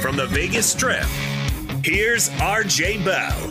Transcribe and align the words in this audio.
From 0.00 0.16
the 0.16 0.26
Vegas 0.28 0.70
Strip, 0.70 1.06
here's 1.84 2.28
RJ 2.30 3.04
Bell. 3.04 3.50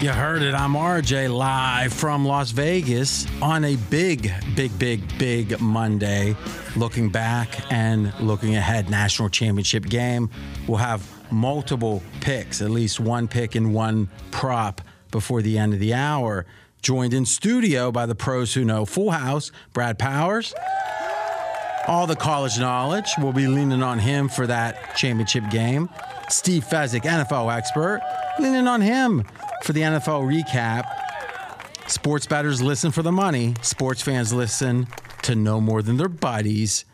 You 0.00 0.08
heard 0.12 0.40
it. 0.40 0.54
I'm 0.54 0.72
RJ 0.72 1.30
live 1.30 1.92
from 1.92 2.24
Las 2.24 2.50
Vegas 2.52 3.26
on 3.42 3.66
a 3.66 3.76
big, 3.76 4.32
big, 4.56 4.78
big, 4.78 5.02
big 5.18 5.60
Monday. 5.60 6.34
Looking 6.74 7.10
back 7.10 7.70
and 7.70 8.14
looking 8.18 8.56
ahead, 8.56 8.88
national 8.88 9.28
championship 9.28 9.84
game. 9.84 10.30
We'll 10.66 10.78
have 10.78 11.06
multiple 11.32 12.02
picks, 12.20 12.60
at 12.60 12.70
least 12.70 13.00
one 13.00 13.28
pick 13.28 13.54
and 13.54 13.74
one 13.74 14.08
prop 14.30 14.80
before 15.10 15.42
the 15.42 15.58
end 15.58 15.74
of 15.74 15.80
the 15.80 15.94
hour. 15.94 16.46
Joined 16.82 17.12
in 17.12 17.26
studio 17.26 17.92
by 17.92 18.06
the 18.06 18.14
pros 18.14 18.54
who 18.54 18.64
know 18.64 18.84
Full 18.84 19.10
House, 19.10 19.52
Brad 19.72 19.98
Powers. 19.98 20.54
All 21.86 22.06
the 22.06 22.16
college 22.16 22.58
knowledge. 22.58 23.10
We'll 23.18 23.32
be 23.32 23.46
leaning 23.46 23.82
on 23.82 23.98
him 23.98 24.28
for 24.28 24.46
that 24.46 24.96
championship 24.96 25.50
game. 25.50 25.88
Steve 26.28 26.64
Fezzik, 26.64 27.02
NFL 27.02 27.54
expert, 27.54 28.00
leaning 28.38 28.68
on 28.68 28.80
him 28.80 29.24
for 29.64 29.72
the 29.72 29.80
NFL 29.80 30.22
recap. 30.24 30.84
Sports 31.86 32.26
bettors 32.26 32.62
listen 32.62 32.92
for 32.92 33.02
the 33.02 33.12
money. 33.12 33.54
Sports 33.62 34.00
fans 34.00 34.32
listen 34.32 34.86
to 35.22 35.34
no 35.34 35.60
more 35.60 35.82
than 35.82 35.96
their 35.96 36.08
buddies. 36.08 36.84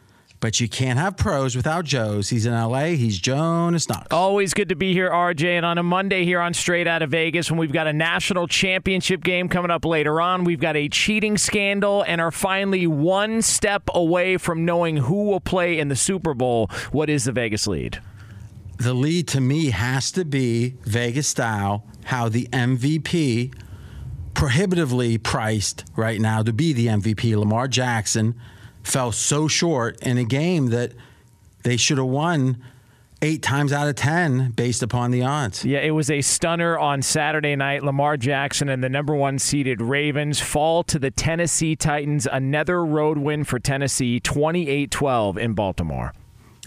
But 0.47 0.61
you 0.61 0.69
can't 0.69 0.97
have 0.97 1.17
pros 1.17 1.57
without 1.57 1.85
Joe's. 1.85 2.29
He's 2.29 2.47
in 2.47 2.53
LA. 2.53 2.91
He's 2.91 3.19
Jonas 3.19 3.89
Knox. 3.89 4.07
Always 4.13 4.55
good 4.55 4.69
to 4.69 4.77
be 4.77 4.93
here, 4.93 5.11
RJ. 5.11 5.57
And 5.57 5.67
on 5.67 5.77
a 5.77 5.83
Monday 5.83 6.25
here 6.25 6.39
on 6.39 6.55
Straight 6.55 6.87
Out 6.87 7.03
of 7.03 7.11
Vegas, 7.11 7.51
when 7.51 7.59
we've 7.59 7.73
got 7.73 7.89
a 7.89 7.93
national 7.93 8.47
championship 8.47 9.25
game 9.25 9.49
coming 9.49 9.73
up 9.73 9.85
later 9.85 10.21
on, 10.21 10.45
we've 10.45 10.61
got 10.61 10.77
a 10.77 10.89
cheating 10.89 11.37
scandal 11.37 12.05
and 12.07 12.21
are 12.21 12.31
finally 12.31 12.87
one 12.87 13.43
step 13.43 13.91
away 13.93 14.37
from 14.37 14.65
knowing 14.65 14.99
who 14.99 15.25
will 15.25 15.41
play 15.41 15.81
in 15.81 15.89
the 15.89 15.97
Super 15.97 16.33
Bowl. 16.33 16.71
What 16.93 17.11
is 17.11 17.25
the 17.25 17.33
Vegas 17.33 17.67
lead? 17.67 18.01
The 18.77 18.95
lead 18.95 19.27
to 19.27 19.41
me 19.41 19.71
has 19.71 20.13
to 20.13 20.25
be 20.25 20.77
Vegas 20.83 21.27
style, 21.27 21.85
how 22.05 22.29
the 22.29 22.47
MVP, 22.53 23.53
prohibitively 24.35 25.19
priced 25.19 25.85
right 25.97 26.21
now 26.21 26.45
to 26.45 26.53
be 26.53 26.73
the 26.73 26.87
MVP, 26.87 27.37
Lamar 27.37 27.67
Jackson, 27.67 28.37
fell 28.87 29.13
so 29.13 29.49
short 29.49 30.01
in 30.01 30.17
a 30.17 30.25
game 30.25 30.69
that 30.69 30.93
they 31.65 31.77
should 31.77 31.99
have 31.99 32.07
won 32.07 32.63
eight 33.23 33.43
times 33.43 33.73
out 33.73 33.89
of 33.89 33.97
10 33.97 34.53
based 34.53 34.83
upon 34.83 35.11
the 35.11 35.23
odds. 35.23 35.65
Yeah, 35.65 35.79
it 35.79 35.91
was 35.91 36.11
a 36.11 36.21
stunner 36.21 36.79
on 36.79 37.03
Saturday 37.03 37.57
night. 37.57 37.83
Lamar 37.83 38.17
Jackson 38.17 38.69
and 38.69 38.85
the 38.85 38.89
number 38.89 39.15
one 39.15 39.39
seeded 39.39 39.81
Ravens 39.81 40.41
fall 40.41 40.85
to 40.85 40.99
the 40.99 41.11
Tennessee 41.11 41.75
Titans. 41.75 42.29
Another 42.31 42.85
road 42.85 43.19
win 43.19 43.43
for 43.45 43.59
Tennessee, 43.59 44.21
28 44.21 44.91
12 44.91 45.39
in 45.39 45.55
Baltimore. 45.55 46.13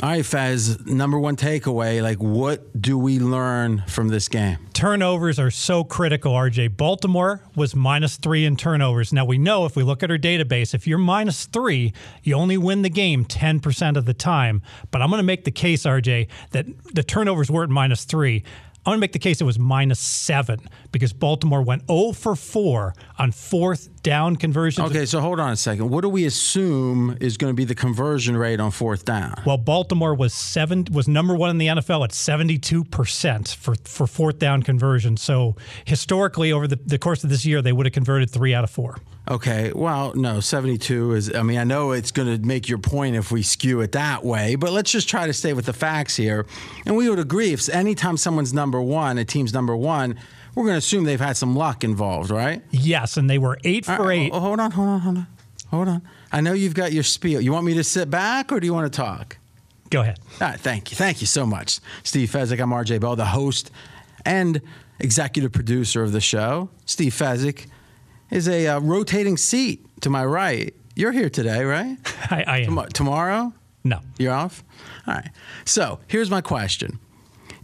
All 0.01 0.07
right, 0.07 0.25
Fez, 0.25 0.85
number 0.85 1.19
one 1.19 1.35
takeaway 1.35 2.01
like, 2.01 2.19
what 2.19 2.81
do 2.81 2.97
we 2.97 3.19
learn 3.19 3.83
from 3.85 4.07
this 4.07 4.29
game? 4.29 4.57
Turnovers 4.71 5.37
are 5.39 5.51
so 5.51 5.83
critical, 5.83 6.31
RJ. 6.31 6.77
Baltimore 6.77 7.43
was 7.53 7.75
minus 7.75 8.15
three 8.15 8.45
in 8.45 8.55
turnovers. 8.55 9.11
Now, 9.11 9.25
we 9.25 9.37
know 9.37 9.65
if 9.65 9.75
we 9.75 9.83
look 9.83 10.01
at 10.01 10.09
our 10.09 10.17
database, 10.17 10.73
if 10.73 10.87
you're 10.87 10.97
minus 10.97 11.47
three, 11.47 11.91
you 12.23 12.35
only 12.35 12.55
win 12.55 12.81
the 12.81 12.89
game 12.89 13.25
10% 13.25 13.97
of 13.97 14.05
the 14.05 14.13
time. 14.13 14.61
But 14.89 15.01
I'm 15.01 15.09
going 15.09 15.19
to 15.19 15.23
make 15.23 15.43
the 15.43 15.51
case, 15.51 15.83
RJ, 15.83 16.29
that 16.51 16.65
the 16.93 17.03
turnovers 17.03 17.51
weren't 17.51 17.71
minus 17.71 18.05
three. 18.05 18.45
I'm 18.85 18.91
going 18.91 18.99
to 18.99 19.01
make 19.01 19.11
the 19.11 19.19
case 19.19 19.41
it 19.41 19.43
was 19.43 19.59
minus 19.59 19.99
seven 19.99 20.69
because 20.91 21.13
Baltimore 21.13 21.61
went 21.61 21.87
0 21.87 22.13
for 22.13 22.35
4 22.35 22.93
on 23.17 23.31
fourth 23.31 23.89
down 24.01 24.35
conversions. 24.35 24.89
Okay, 24.89 25.05
so 25.05 25.19
hold 25.19 25.39
on 25.39 25.51
a 25.51 25.55
second. 25.55 25.89
What 25.89 26.01
do 26.01 26.09
we 26.09 26.25
assume 26.25 27.17
is 27.19 27.37
going 27.37 27.51
to 27.51 27.55
be 27.55 27.65
the 27.65 27.75
conversion 27.75 28.37
rate 28.37 28.59
on 28.59 28.71
fourth 28.71 29.05
down? 29.05 29.41
Well, 29.45 29.57
Baltimore 29.57 30.15
was 30.15 30.33
seven 30.33 30.85
was 30.91 31.07
number 31.07 31.35
one 31.35 31.49
in 31.49 31.57
the 31.57 31.67
NFL 31.67 32.03
at 32.05 32.13
72 32.13 32.83
percent 32.85 33.49
for 33.59 33.75
for 33.83 34.07
fourth 34.07 34.39
down 34.39 34.63
conversion. 34.63 35.17
So 35.17 35.55
historically, 35.85 36.51
over 36.51 36.67
the, 36.67 36.77
the 36.77 36.97
course 36.97 37.23
of 37.23 37.29
this 37.29 37.45
year, 37.45 37.61
they 37.61 37.73
would 37.73 37.85
have 37.85 37.93
converted 37.93 38.29
three 38.29 38.53
out 38.53 38.63
of 38.63 38.69
four. 38.69 38.97
Okay, 39.29 39.71
well, 39.75 40.15
no, 40.15 40.39
72 40.39 41.13
is, 41.13 41.35
I 41.35 41.43
mean, 41.43 41.59
I 41.59 41.63
know 41.63 41.91
it's 41.91 42.09
going 42.09 42.35
to 42.35 42.43
make 42.43 42.67
your 42.67 42.79
point 42.79 43.15
if 43.15 43.31
we 43.31 43.43
skew 43.43 43.79
it 43.81 43.91
that 43.91 44.25
way, 44.25 44.55
but 44.55 44.71
let's 44.71 44.91
just 44.91 45.07
try 45.07 45.27
to 45.27 45.33
stay 45.33 45.53
with 45.53 45.67
the 45.67 45.73
facts 45.73 46.15
here. 46.15 46.47
And 46.87 46.97
we 46.97 47.07
would 47.07 47.19
agree 47.19 47.53
if 47.53 47.69
anytime 47.69 48.17
someone's 48.17 48.55
number 48.55 48.81
one, 48.81 49.19
a 49.19 49.25
team's 49.25 49.53
number 49.53 49.75
one, 49.75 50.17
we're 50.59 50.65
going 50.65 50.75
to 50.75 50.79
assume 50.79 51.05
they've 51.05 51.19
had 51.19 51.37
some 51.37 51.55
luck 51.55 51.85
involved, 51.85 52.31
right? 52.31 52.61
Yes, 52.69 53.15
and 53.15 53.29
they 53.29 53.37
were 53.37 53.57
eight 53.63 53.85
for 53.85 54.03
right, 54.03 54.19
eight. 54.19 54.31
oh, 54.33 54.41
hold 54.41 54.59
on, 54.59 54.71
hold 54.71 54.89
on, 54.89 54.99
hold 54.99 55.17
on. 55.17 55.27
Hold 55.69 55.87
on. 55.87 56.01
I 56.33 56.41
know 56.41 56.51
you've 56.51 56.73
got 56.73 56.91
your 56.91 57.03
spiel. 57.03 57.39
You 57.39 57.53
want 57.53 57.65
me 57.65 57.75
to 57.75 57.83
sit 57.83 58.09
back 58.09 58.51
or 58.51 58.59
do 58.59 58.65
you 58.67 58.73
want 58.73 58.91
to 58.91 58.97
talk? 58.97 59.37
Go 59.89 60.01
ahead. 60.01 60.19
All 60.41 60.49
right, 60.49 60.59
thank 60.59 60.91
you. 60.91 60.97
Thank 60.97 61.21
you 61.21 61.27
so 61.27 61.45
much. 61.45 61.79
Steve 62.03 62.29
Fezzik, 62.29 62.59
I'm 62.59 62.71
RJ 62.71 62.99
Bell, 62.99 63.15
the 63.15 63.25
host 63.25 63.71
and 64.25 64.61
executive 64.99 65.53
producer 65.53 66.03
of 66.03 66.11
the 66.11 66.19
show. 66.19 66.69
Steve 66.85 67.13
Fezzik 67.13 67.67
is 68.29 68.49
a 68.49 68.67
uh, 68.67 68.79
rotating 68.81 69.37
seat 69.37 69.85
to 70.01 70.09
my 70.09 70.25
right. 70.25 70.75
You're 70.93 71.13
here 71.13 71.29
today, 71.29 71.63
right? 71.63 71.97
I, 72.29 72.43
I 72.45 72.57
am. 72.59 72.75
Tom- 72.75 72.87
tomorrow? 72.89 73.53
No. 73.85 74.01
You're 74.17 74.33
off? 74.33 74.63
All 75.07 75.13
right. 75.13 75.29
So 75.63 75.99
here's 76.07 76.29
my 76.29 76.41
question. 76.41 76.99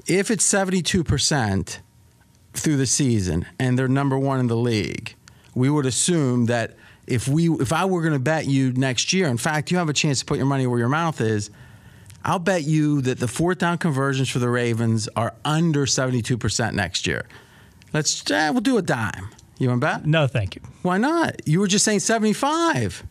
If 0.07 0.31
it's 0.31 0.47
72% 0.49 1.79
through 2.57 2.77
the 2.77 2.85
season 2.85 3.45
and 3.59 3.77
they're 3.77 3.87
number 3.87 4.17
one 4.17 4.39
in 4.39 4.47
the 4.47 4.57
league, 4.57 5.15
we 5.53 5.69
would 5.69 5.85
assume 5.85 6.45
that 6.47 6.75
if 7.07 7.27
we 7.27 7.49
if 7.49 7.71
I 7.71 7.85
were 7.85 8.01
going 8.01 8.13
to 8.13 8.19
bet 8.19 8.45
you 8.45 8.73
next 8.73 9.13
year, 9.13 9.27
in 9.27 9.37
fact, 9.37 9.71
you 9.71 9.77
have 9.77 9.89
a 9.89 9.93
chance 9.93 10.19
to 10.19 10.25
put 10.25 10.37
your 10.37 10.47
money 10.47 10.67
where 10.67 10.79
your 10.79 10.89
mouth 10.89 11.21
is. 11.21 11.49
I'll 12.23 12.39
bet 12.39 12.63
you 12.63 13.01
that 13.01 13.19
the 13.19 13.27
fourth 13.27 13.59
down 13.59 13.77
conversions 13.77 14.29
for 14.29 14.39
the 14.39 14.49
Ravens 14.49 15.07
are 15.15 15.35
under 15.45 15.85
72% 15.85 16.73
next 16.73 17.05
year. 17.05 17.27
Let's 17.93 18.29
eh, 18.31 18.49
we'll 18.49 18.61
do 18.61 18.77
a 18.77 18.81
dime. 18.81 19.29
You 19.59 19.69
want 19.69 19.81
to 19.81 19.87
bet? 19.87 20.05
No, 20.05 20.27
thank 20.27 20.55
you. 20.55 20.61
Why 20.81 20.97
not? 20.97 21.47
You 21.47 21.59
were 21.59 21.67
just 21.67 21.85
saying 21.85 21.99
75. 21.99 23.05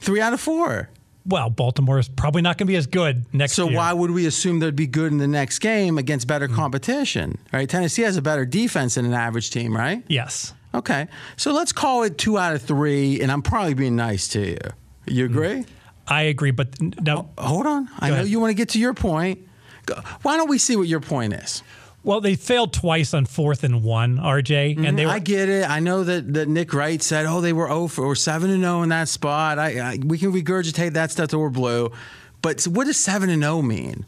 3 0.00 0.20
out 0.20 0.32
of 0.32 0.40
4. 0.40 0.88
Well, 1.24 1.50
Baltimore 1.50 1.98
is 1.98 2.08
probably 2.08 2.42
not 2.42 2.58
going 2.58 2.66
to 2.66 2.72
be 2.72 2.76
as 2.76 2.86
good 2.86 3.24
next 3.32 3.52
So 3.52 3.68
year. 3.68 3.76
why 3.76 3.92
would 3.92 4.10
we 4.10 4.26
assume 4.26 4.58
they'd 4.58 4.74
be 4.74 4.86
good 4.86 5.12
in 5.12 5.18
the 5.18 5.28
next 5.28 5.60
game 5.60 5.98
against 5.98 6.26
better 6.26 6.48
hmm. 6.48 6.54
competition? 6.54 7.38
Right? 7.52 7.68
Tennessee 7.68 8.02
has 8.02 8.16
a 8.16 8.22
better 8.22 8.44
defense 8.44 8.96
than 8.96 9.04
an 9.04 9.14
average 9.14 9.50
team, 9.50 9.76
right? 9.76 10.02
Yes. 10.08 10.52
Okay. 10.74 11.06
So 11.36 11.52
let's 11.52 11.72
call 11.72 12.02
it 12.02 12.18
two 12.18 12.38
out 12.38 12.54
of 12.54 12.62
three, 12.62 13.20
and 13.20 13.30
I'm 13.30 13.42
probably 13.42 13.74
being 13.74 13.96
nice 13.96 14.28
to 14.28 14.40
you. 14.40 14.58
You 15.06 15.26
hmm. 15.26 15.32
agree? 15.32 15.64
I 16.08 16.22
agree, 16.22 16.50
but 16.50 16.68
n- 16.80 16.94
no. 17.00 17.30
Hold 17.38 17.66
on. 17.66 17.88
I 18.00 18.08
know 18.08 18.14
ahead. 18.16 18.28
you 18.28 18.40
want 18.40 18.50
to 18.50 18.54
get 18.54 18.70
to 18.70 18.80
your 18.80 18.94
point. 18.94 19.46
Go- 19.86 20.00
Why 20.22 20.36
don't 20.36 20.48
we 20.48 20.58
see 20.58 20.76
what 20.76 20.88
your 20.88 21.00
point 21.00 21.34
is? 21.34 21.62
Well, 22.04 22.20
they 22.20 22.34
failed 22.34 22.72
twice 22.72 23.14
on 23.14 23.26
fourth 23.26 23.62
and 23.62 23.84
one, 23.84 24.18
RJ, 24.18 24.76
and 24.76 24.78
mm-hmm. 24.78 24.96
they 24.96 25.06
were 25.06 25.12
I 25.12 25.18
get 25.20 25.48
it. 25.48 25.68
I 25.68 25.78
know 25.78 26.02
that, 26.02 26.34
that 26.34 26.48
Nick 26.48 26.74
Wright 26.74 27.00
said, 27.00 27.26
"Oh, 27.26 27.40
they 27.40 27.52
were 27.52 27.68
0 27.68 27.88
for 27.88 28.04
or 28.04 28.16
7 28.16 28.50
and 28.50 28.62
0 28.62 28.82
in 28.82 28.88
that 28.88 29.08
spot." 29.08 29.58
I, 29.58 29.92
I 29.92 29.98
we 30.04 30.18
can 30.18 30.32
regurgitate 30.32 30.94
that 30.94 31.12
stuff 31.12 31.30
till 31.30 31.40
we're 31.40 31.50
blue, 31.50 31.92
but 32.40 32.64
what 32.64 32.86
does 32.86 32.98
7 32.98 33.30
and 33.30 33.42
0 33.42 33.62
mean? 33.62 34.04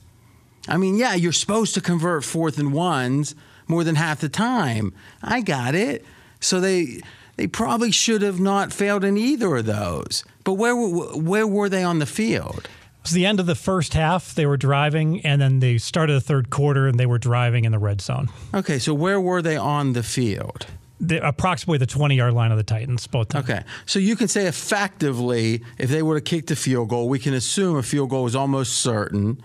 I 0.67 0.76
mean, 0.76 0.96
yeah, 0.96 1.14
you're 1.14 1.32
supposed 1.32 1.75
to 1.75 1.81
convert 1.81 2.25
fourth 2.25 2.58
and 2.58 2.73
ones 2.73 3.35
more 3.69 3.85
than 3.85 3.94
half 3.94 4.20
the 4.20 4.29
time. 4.29 4.93
I 5.23 5.40
got 5.40 5.75
it. 5.75 6.05
So 6.40 6.61
they 6.61 7.00
they 7.37 7.47
probably 7.47 7.90
should 7.90 8.23
have 8.23 8.40
not 8.40 8.73
failed 8.73 9.05
in 9.05 9.17
either 9.17 9.56
of 9.56 9.67
those. 9.67 10.25
But 10.43 10.55
where 10.55 10.75
where 10.76 11.47
were 11.47 11.69
they 11.69 11.82
on 11.82 11.99
the 11.99 12.06
field? 12.06 12.69
It 13.05 13.09
was 13.09 13.12
the 13.12 13.27
end 13.27 13.39
of 13.39 13.45
the 13.45 13.55
first 13.55 13.93
half. 13.93 14.35
They 14.35 14.47
were 14.47 14.56
driving, 14.56 15.21
and 15.27 15.39
then 15.39 15.61
they 15.61 15.77
started 15.77 16.15
the 16.15 16.23
third 16.23 16.49
quarter, 16.49 16.89
and 16.89 16.99
they 16.99 17.05
were 17.05 17.19
driving 17.19 17.67
in 17.67 17.73
the 17.73 17.79
red 17.79 18.01
zone. 18.01 18.31
Okay, 18.55 18.79
so 18.79 18.95
where 18.95 19.21
were 19.21 19.43
they 19.43 19.59
on 19.59 19.93
the 19.93 20.03
field? 20.03 20.67
The, 21.01 21.19
approximately 21.27 21.77
the 21.77 21.87
20 21.87 22.17
yard 22.17 22.33
line 22.33 22.51
of 22.51 22.56
the 22.56 22.62
Titans, 22.62 23.06
both 23.06 23.29
times. 23.29 23.51
Okay. 23.51 23.62
So 23.85 23.99
you 23.99 24.17
can 24.17 24.27
say 24.27 24.47
effectively, 24.47 25.62
if 25.77 25.91
they 25.91 26.03
would 26.03 26.15
have 26.15 26.25
kicked 26.25 26.51
a 26.51 26.56
field 26.56 26.89
goal, 26.89 27.11
we 27.11 27.19
can 27.19 27.35
assume 27.35 27.77
a 27.77 27.83
field 27.83 28.09
goal 28.09 28.25
was 28.25 28.35
almost 28.35 28.79
certain. 28.79 29.37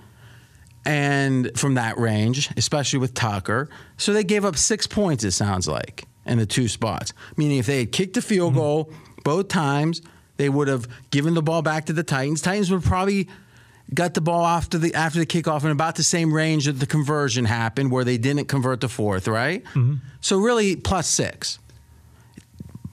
And 0.86 1.52
from 1.60 1.74
that 1.74 1.98
range, 1.98 2.52
especially 2.56 3.00
with 3.00 3.14
Tucker. 3.14 3.70
So 3.98 4.14
they 4.14 4.24
gave 4.24 4.46
up 4.46 4.56
six 4.56 4.88
points, 4.88 5.26
it 5.26 5.32
sounds 5.32 5.68
like, 5.68 6.06
in 6.26 6.38
the 6.38 6.46
two 6.46 6.70
spots. 6.70 7.12
Meaning 7.36 7.58
if 7.58 7.66
they 7.66 7.80
had 7.80 7.92
kicked 7.92 8.16
a 8.16 8.22
field 8.22 8.52
mm-hmm. 8.52 8.62
goal 8.62 8.94
both 9.26 9.50
times, 9.50 10.02
they 10.38 10.48
would 10.48 10.70
have 10.70 10.88
given 11.12 11.34
the 11.34 11.42
ball 11.42 11.62
back 11.62 11.88
to 11.88 11.94
the 11.94 12.04
Titans. 12.04 12.42
Titans 12.42 12.72
would 12.72 12.84
probably 12.84 13.28
got 13.94 14.14
the 14.14 14.22
ball 14.22 14.46
after 14.46 14.78
the 14.78 14.94
after 14.94 15.20
the 15.20 15.26
kickoff 15.26 15.64
in 15.64 15.72
about 15.72 15.96
the 15.96 16.04
same 16.04 16.34
range 16.34 16.66
that 16.66 16.74
the 16.74 16.86
conversion 16.86 17.46
happened, 17.46 17.92
where 17.92 18.04
they 18.04 18.18
didn't 18.18 18.46
convert 18.46 18.82
the 18.82 18.90
fourth, 18.90 19.28
right? 19.28 19.64
Mm-hmm. 19.66 19.96
So 20.22 20.40
really 20.40 20.76
plus 20.76 21.08
six. 21.08 21.60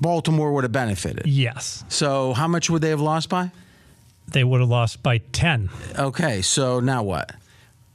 Baltimore 0.01 0.53
would 0.53 0.65
have 0.65 0.73
benefited. 0.73 1.27
Yes. 1.27 1.85
So 1.89 2.35
how 2.35 2.49
much 2.49 2.69
would 2.69 2.83
they 2.83 2.91
have 2.91 3.01
lost 3.01 3.29
by? 3.29 3.51
They 4.29 4.45
would 4.45 4.61
have 4.61 4.69
lost 4.69 5.03
by 5.03 5.19
10. 5.19 5.71
Okay, 5.99 6.43
so 6.43 6.81
now 6.81 7.03
what? 7.03 7.33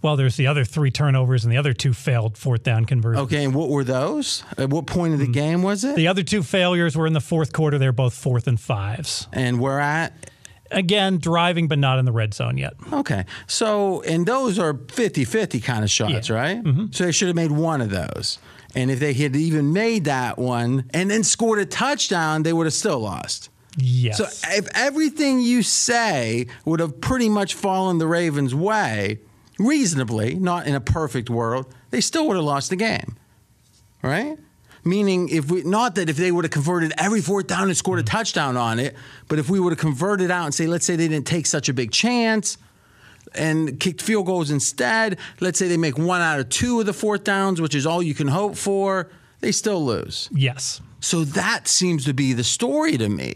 Well, 0.01 0.15
there's 0.15 0.36
the 0.36 0.48
other 0.48 0.65
three 0.65 0.89
turnovers 0.89 1.44
and 1.44 1.53
the 1.53 1.57
other 1.57 1.74
two 1.74 1.94
failed 1.94 2.38
fourth 2.38 2.63
down 2.63 2.86
conversions. 2.86 3.25
Okay, 3.25 3.44
and 3.44 3.53
what 3.53 3.69
were 3.69 3.83
those? 3.83 4.44
At 4.57 4.69
what 4.69 4.88
point 4.88 5.13
of 5.13 5.19
the 5.19 5.25
mm-hmm. 5.25 5.33
game 5.33 5.62
was 5.62 5.83
it? 5.83 5.95
The 5.95 6.07
other 6.07 6.24
two 6.24 6.42
failures 6.42 6.98
were 6.98 7.06
in 7.06 7.13
the 7.13 7.21
fourth 7.21 7.53
quarter. 7.53 7.77
They're 7.77 7.92
both 7.92 8.15
fourth 8.15 8.48
and 8.48 8.59
fives. 8.59 9.27
And 9.31 9.59
we're 9.59 9.77
at? 9.77 10.30
Again, 10.71 11.18
driving, 11.19 11.68
but 11.68 11.77
not 11.79 12.00
in 12.00 12.06
the 12.06 12.12
red 12.12 12.33
zone 12.33 12.57
yet. 12.57 12.73
Okay. 12.94 13.25
So, 13.47 14.01
and 14.03 14.25
those 14.25 14.57
are 14.57 14.73
50 14.73 15.25
50 15.25 15.59
kind 15.59 15.83
of 15.83 15.91
shots, 15.91 16.29
Yeah. 16.29 16.35
right? 16.35 16.63
Mm-hmm. 16.63 16.85
So 16.91 17.06
they 17.06 17.12
should 17.12 17.27
have 17.27 17.35
made 17.35 17.51
one 17.51 17.81
of 17.81 17.89
those. 17.89 18.39
And 18.73 18.89
if 18.89 19.00
they 19.00 19.13
had 19.13 19.35
even 19.35 19.73
made 19.73 20.06
that 20.06 20.38
one 20.38 20.85
and 20.94 21.12
then 21.12 21.23
scored 21.23 21.59
a 21.59 21.65
touchdown, 21.65 22.44
they 22.44 22.53
would 22.53 22.65
have 22.68 22.73
still 22.73 23.00
lost. 23.01 23.50
Yes. 23.77 24.18
So 24.18 24.25
if 24.51 24.68
everything 24.75 25.39
you 25.41 25.62
say 25.63 26.47
would 26.65 26.79
have 26.79 27.01
pretty 27.01 27.27
much 27.29 27.53
fallen 27.53 27.97
the 27.97 28.07
Ravens' 28.07 28.56
way, 28.56 29.19
reasonably, 29.59 30.35
not 30.35 30.67
in 30.67 30.75
a 30.75 30.81
perfect 30.81 31.29
world, 31.29 31.74
they 31.89 32.01
still 32.01 32.27
would 32.27 32.35
have 32.38 32.45
lost 32.45 32.69
the 32.69 32.75
game. 32.75 33.17
Right? 34.01 34.38
Meaning, 34.83 35.29
if 35.29 35.51
we 35.51 35.61
not 35.63 35.95
that 35.95 36.09
if 36.09 36.17
they 36.17 36.31
would 36.31 36.43
have 36.43 36.51
converted 36.51 36.91
every 36.97 37.21
fourth 37.21 37.47
down 37.47 37.67
and 37.67 37.77
scored 37.77 37.99
a 37.99 38.01
mm-hmm. 38.01 38.17
touchdown 38.17 38.57
on 38.57 38.79
it, 38.79 38.95
but 39.27 39.37
if 39.37 39.49
we 39.49 39.59
would 39.59 39.71
have 39.71 39.79
converted 39.79 40.31
out 40.31 40.45
and 40.45 40.53
say, 40.53 40.65
let's 40.65 40.85
say 40.85 40.95
they 40.95 41.07
didn't 41.07 41.27
take 41.27 41.45
such 41.45 41.69
a 41.69 41.73
big 41.73 41.91
chance 41.91 42.57
and 43.35 43.79
kicked 43.79 44.01
field 44.01 44.25
goals 44.25 44.49
instead, 44.49 45.17
let's 45.39 45.59
say 45.59 45.67
they 45.67 45.77
make 45.77 45.97
one 45.97 46.21
out 46.21 46.39
of 46.39 46.49
two 46.49 46.79
of 46.79 46.85
the 46.85 46.93
fourth 46.93 47.23
downs, 47.23 47.61
which 47.61 47.75
is 47.75 47.85
all 47.85 48.01
you 48.01 48.15
can 48.15 48.27
hope 48.27 48.55
for, 48.55 49.09
they 49.39 49.51
still 49.51 49.83
lose. 49.83 50.29
yes. 50.33 50.81
So 51.03 51.23
that 51.23 51.67
seems 51.67 52.05
to 52.05 52.13
be 52.13 52.33
the 52.33 52.43
story 52.43 52.95
to 52.95 53.09
me, 53.09 53.33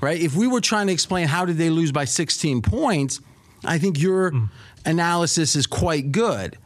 right? 0.00 0.20
If 0.20 0.36
we 0.36 0.46
were 0.46 0.60
trying 0.60 0.86
to 0.86 0.92
explain 0.92 1.26
how 1.26 1.44
did 1.44 1.56
they 1.56 1.68
lose 1.68 1.90
by 1.90 2.04
16 2.04 2.62
points, 2.62 3.20
I 3.64 3.78
think 3.78 4.00
your 4.00 4.30
mm. 4.30 4.48
analysis 4.86 5.56
is 5.56 5.66
quite 5.66 6.12
good. 6.12 6.56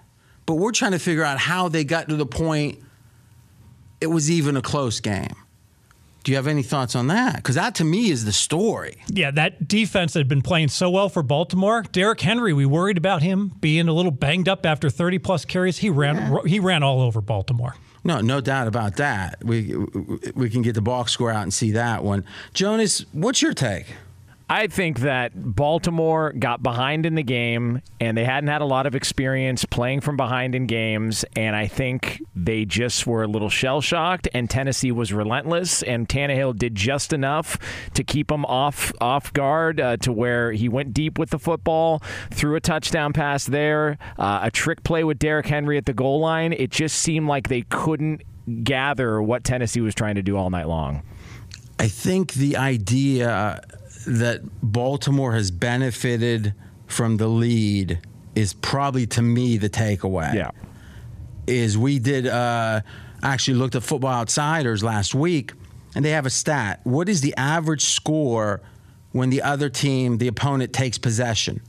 But 0.44 0.56
we're 0.56 0.72
trying 0.72 0.92
to 0.92 0.98
figure 0.98 1.24
out 1.24 1.38
how 1.38 1.68
they 1.68 1.82
got 1.82 2.10
to 2.10 2.16
the 2.16 2.26
point 2.26 2.78
it 4.00 4.08
was 4.08 4.30
even 4.30 4.56
a 4.56 4.62
close 4.62 5.00
game. 5.00 5.34
Do 6.24 6.32
you 6.32 6.36
have 6.36 6.46
any 6.46 6.62
thoughts 6.62 6.94
on 6.94 7.06
that? 7.06 7.36
Because 7.36 7.54
that 7.54 7.74
to 7.76 7.84
me 7.84 8.10
is 8.10 8.24
the 8.24 8.32
story. 8.32 8.96
Yeah, 9.08 9.30
that 9.30 9.66
defense 9.66 10.14
had 10.14 10.28
been 10.28 10.42
playing 10.42 10.68
so 10.68 10.90
well 10.90 11.08
for 11.08 11.22
Baltimore. 11.22 11.84
Derrick 11.92 12.20
Henry, 12.20 12.52
we 12.52 12.66
worried 12.66 12.98
about 12.98 13.22
him 13.22 13.52
being 13.60 13.88
a 13.88 13.92
little 13.92 14.10
banged 14.10 14.48
up 14.48 14.66
after 14.66 14.90
30 14.90 15.20
plus 15.20 15.44
carries. 15.44 15.78
He 15.78 15.88
ran 15.90 16.44
he 16.46 16.60
ran 16.60 16.82
all 16.82 17.00
over 17.00 17.20
Baltimore. 17.20 17.76
No, 18.04 18.20
no 18.20 18.40
doubt 18.40 18.68
about 18.68 18.96
that. 18.96 19.42
We 19.42 19.74
we 20.34 20.50
can 20.50 20.62
get 20.62 20.74
the 20.74 20.82
box 20.82 21.12
score 21.12 21.30
out 21.30 21.44
and 21.44 21.54
see 21.54 21.72
that 21.72 22.04
one. 22.04 22.24
Jonas, 22.52 23.06
what's 23.12 23.40
your 23.40 23.54
take? 23.54 23.86
I 24.50 24.66
think 24.66 25.00
that 25.00 25.32
Baltimore 25.34 26.32
got 26.32 26.62
behind 26.62 27.04
in 27.04 27.16
the 27.16 27.22
game 27.22 27.82
and 28.00 28.16
they 28.16 28.24
hadn't 28.24 28.48
had 28.48 28.62
a 28.62 28.64
lot 28.64 28.86
of 28.86 28.94
experience 28.94 29.66
playing 29.66 30.00
from 30.00 30.16
behind 30.16 30.54
in 30.54 30.66
games. 30.66 31.22
And 31.36 31.54
I 31.54 31.66
think 31.66 32.22
they 32.34 32.64
just 32.64 33.06
were 33.06 33.24
a 33.24 33.26
little 33.26 33.50
shell 33.50 33.82
shocked. 33.82 34.26
And 34.32 34.48
Tennessee 34.48 34.90
was 34.90 35.12
relentless. 35.12 35.82
And 35.82 36.08
Tannehill 36.08 36.56
did 36.56 36.74
just 36.74 37.12
enough 37.12 37.58
to 37.92 38.02
keep 38.02 38.28
them 38.28 38.46
off 38.46 38.90
off 39.02 39.34
guard 39.34 39.80
uh, 39.80 39.98
to 39.98 40.12
where 40.12 40.52
he 40.52 40.66
went 40.66 40.94
deep 40.94 41.18
with 41.18 41.28
the 41.28 41.38
football, 41.38 42.02
threw 42.30 42.56
a 42.56 42.60
touchdown 42.60 43.12
pass 43.12 43.44
there, 43.44 43.98
uh, 44.18 44.40
a 44.44 44.50
trick 44.50 44.82
play 44.82 45.04
with 45.04 45.18
Derrick 45.18 45.46
Henry 45.46 45.76
at 45.76 45.84
the 45.84 45.92
goal 45.92 46.20
line. 46.20 46.54
It 46.54 46.70
just 46.70 46.96
seemed 47.00 47.28
like 47.28 47.48
they 47.48 47.62
couldn't 47.68 48.22
gather 48.64 49.20
what 49.20 49.44
Tennessee 49.44 49.82
was 49.82 49.94
trying 49.94 50.14
to 50.14 50.22
do 50.22 50.38
all 50.38 50.48
night 50.48 50.68
long. 50.68 51.02
I 51.78 51.88
think 51.88 52.32
the 52.32 52.56
idea 52.56 53.60
that 54.08 54.40
Baltimore 54.62 55.32
has 55.34 55.50
benefited 55.50 56.54
from 56.86 57.16
the 57.18 57.28
lead 57.28 58.00
is 58.34 58.54
probably 58.54 59.06
to 59.06 59.22
me 59.22 59.58
the 59.58 59.68
takeaway. 59.68 60.34
Yeah. 60.34 60.50
Is 61.46 61.76
we 61.78 61.98
did 61.98 62.26
uh, 62.26 62.80
actually 63.22 63.54
looked 63.58 63.74
at 63.74 63.82
Football 63.82 64.12
Outsiders 64.12 64.82
last 64.84 65.14
week, 65.14 65.52
and 65.94 66.04
they 66.04 66.10
have 66.10 66.26
a 66.26 66.30
stat. 66.30 66.80
What 66.84 67.08
is 67.08 67.20
the 67.20 67.34
average 67.36 67.84
score 67.84 68.60
when 69.12 69.30
the 69.30 69.42
other 69.42 69.68
team, 69.70 70.18
the 70.18 70.28
opponent, 70.28 70.72
takes 70.72 70.98
possession? 70.98 71.60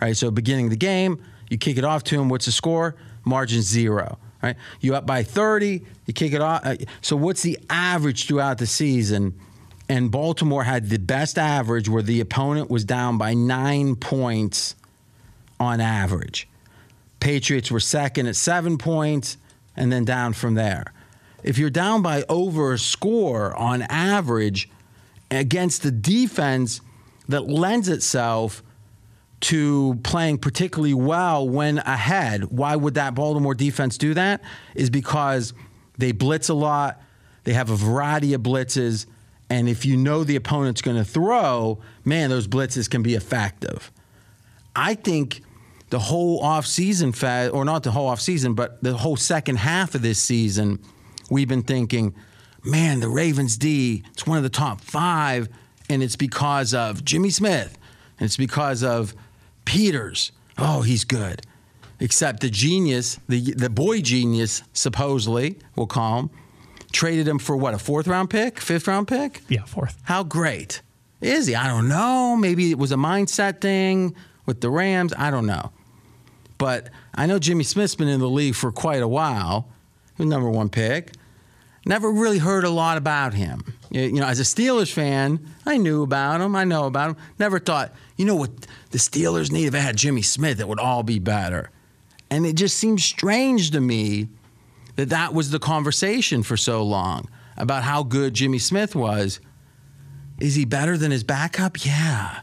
Right. 0.00 0.16
So 0.16 0.30
beginning 0.30 0.66
of 0.66 0.70
the 0.70 0.76
game, 0.76 1.22
you 1.48 1.58
kick 1.58 1.78
it 1.78 1.84
off 1.84 2.04
to 2.04 2.16
them. 2.16 2.28
What's 2.28 2.46
the 2.46 2.52
score? 2.52 2.96
Margin 3.24 3.62
zero. 3.62 4.18
Right. 4.42 4.56
You 4.80 4.94
up 4.96 5.06
by 5.06 5.22
thirty. 5.22 5.84
You 6.06 6.12
kick 6.12 6.32
it 6.32 6.40
off. 6.40 6.60
uh, 6.64 6.76
So 7.00 7.16
what's 7.16 7.42
the 7.42 7.58
average 7.70 8.26
throughout 8.26 8.58
the 8.58 8.66
season? 8.66 9.38
And 9.92 10.10
Baltimore 10.10 10.64
had 10.64 10.88
the 10.88 10.98
best 10.98 11.36
average 11.36 11.86
where 11.86 12.02
the 12.02 12.20
opponent 12.20 12.70
was 12.70 12.82
down 12.82 13.18
by 13.18 13.34
nine 13.34 13.94
points 13.94 14.74
on 15.60 15.82
average. 15.82 16.48
Patriots 17.20 17.70
were 17.70 17.78
second 17.78 18.26
at 18.26 18.34
seven 18.34 18.78
points 18.78 19.36
and 19.76 19.92
then 19.92 20.06
down 20.06 20.32
from 20.32 20.54
there. 20.54 20.94
If 21.42 21.58
you're 21.58 21.68
down 21.68 22.00
by 22.00 22.24
over 22.30 22.72
a 22.72 22.78
score 22.78 23.54
on 23.54 23.82
average 23.82 24.70
against 25.30 25.82
the 25.82 25.90
defense 25.90 26.80
that 27.28 27.42
lends 27.42 27.90
itself 27.90 28.62
to 29.40 30.00
playing 30.04 30.38
particularly 30.38 30.94
well 30.94 31.46
when 31.46 31.76
ahead, 31.80 32.44
why 32.44 32.76
would 32.76 32.94
that 32.94 33.14
Baltimore 33.14 33.54
defense 33.54 33.98
do 33.98 34.14
that? 34.14 34.40
Is 34.74 34.88
because 34.88 35.52
they 35.98 36.12
blitz 36.12 36.48
a 36.48 36.54
lot, 36.54 36.98
they 37.44 37.52
have 37.52 37.68
a 37.68 37.76
variety 37.76 38.32
of 38.32 38.40
blitzes, 38.40 39.04
and 39.52 39.68
if 39.68 39.84
you 39.84 39.98
know 39.98 40.24
the 40.24 40.34
opponent's 40.34 40.80
going 40.80 40.96
to 40.96 41.04
throw, 41.04 41.78
man, 42.06 42.30
those 42.30 42.48
blitzes 42.48 42.88
can 42.88 43.02
be 43.02 43.14
effective. 43.14 43.92
I 44.74 44.94
think 44.94 45.42
the 45.90 45.98
whole 45.98 46.42
offseason, 46.42 47.52
or 47.52 47.62
not 47.66 47.82
the 47.82 47.90
whole 47.90 48.10
offseason, 48.10 48.56
but 48.56 48.82
the 48.82 48.96
whole 48.96 49.16
second 49.16 49.56
half 49.56 49.94
of 49.94 50.00
this 50.00 50.18
season, 50.18 50.78
we've 51.30 51.48
been 51.48 51.64
thinking, 51.64 52.14
man, 52.64 53.00
the 53.00 53.10
Ravens 53.10 53.58
D, 53.58 54.02
it's 54.12 54.26
one 54.26 54.38
of 54.38 54.42
the 54.42 54.48
top 54.48 54.80
five, 54.80 55.50
and 55.90 56.02
it's 56.02 56.16
because 56.16 56.72
of 56.72 57.04
Jimmy 57.04 57.28
Smith, 57.28 57.76
and 58.18 58.24
it's 58.24 58.38
because 58.38 58.82
of 58.82 59.14
Peters. 59.66 60.32
Oh, 60.56 60.80
he's 60.80 61.04
good. 61.04 61.42
Except 62.00 62.40
the 62.40 62.48
genius, 62.48 63.20
the 63.28 63.52
the 63.52 63.68
boy 63.68 64.00
genius, 64.00 64.62
supposedly, 64.72 65.58
we'll 65.76 65.86
call 65.86 66.20
him, 66.20 66.30
traded 66.92 67.26
him 67.26 67.38
for 67.38 67.56
what, 67.56 67.74
a 67.74 67.78
fourth 67.78 68.06
round 68.06 68.30
pick, 68.30 68.60
fifth 68.60 68.86
round 68.86 69.08
pick? 69.08 69.42
Yeah, 69.48 69.64
fourth. 69.64 69.98
How 70.04 70.22
great 70.22 70.82
is 71.20 71.46
he? 71.46 71.54
I 71.54 71.66
don't 71.66 71.88
know. 71.88 72.36
Maybe 72.36 72.70
it 72.70 72.78
was 72.78 72.92
a 72.92 72.96
mindset 72.96 73.60
thing 73.60 74.14
with 74.46 74.60
the 74.60 74.70
Rams. 74.70 75.12
I 75.16 75.30
don't 75.30 75.46
know. 75.46 75.72
But 76.58 76.90
I 77.14 77.26
know 77.26 77.38
Jimmy 77.38 77.64
Smith's 77.64 77.94
been 77.94 78.08
in 78.08 78.20
the 78.20 78.28
league 78.28 78.54
for 78.54 78.70
quite 78.70 79.02
a 79.02 79.08
while. 79.08 79.68
He 80.16 80.22
was 80.22 80.30
number 80.30 80.48
one 80.48 80.68
pick. 80.68 81.12
Never 81.84 82.10
really 82.10 82.38
heard 82.38 82.64
a 82.64 82.70
lot 82.70 82.96
about 82.96 83.34
him. 83.34 83.74
You 83.90 84.12
know, 84.12 84.26
as 84.26 84.38
a 84.38 84.44
Steelers 84.44 84.92
fan, 84.92 85.44
I 85.66 85.78
knew 85.78 86.02
about 86.02 86.40
him. 86.40 86.54
I 86.54 86.62
know 86.64 86.86
about 86.86 87.10
him. 87.10 87.16
Never 87.38 87.58
thought, 87.58 87.92
you 88.16 88.24
know 88.24 88.36
what 88.36 88.50
the 88.90 88.98
Steelers 88.98 89.50
need 89.50 89.66
if 89.66 89.72
they 89.72 89.80
had 89.80 89.96
Jimmy 89.96 90.22
Smith, 90.22 90.60
it 90.60 90.68
would 90.68 90.78
all 90.78 91.02
be 91.02 91.18
better. 91.18 91.70
And 92.30 92.46
it 92.46 92.54
just 92.54 92.76
seems 92.78 93.04
strange 93.04 93.72
to 93.72 93.80
me 93.80 94.28
that 94.96 95.08
that 95.10 95.34
was 95.34 95.50
the 95.50 95.58
conversation 95.58 96.42
for 96.42 96.56
so 96.56 96.82
long 96.82 97.28
about 97.56 97.82
how 97.82 98.02
good 98.02 98.34
Jimmy 98.34 98.58
Smith 98.58 98.94
was. 98.94 99.40
Is 100.40 100.54
he 100.54 100.64
better 100.64 100.96
than 100.96 101.10
his 101.10 101.24
backup? 101.24 101.84
Yeah. 101.84 102.40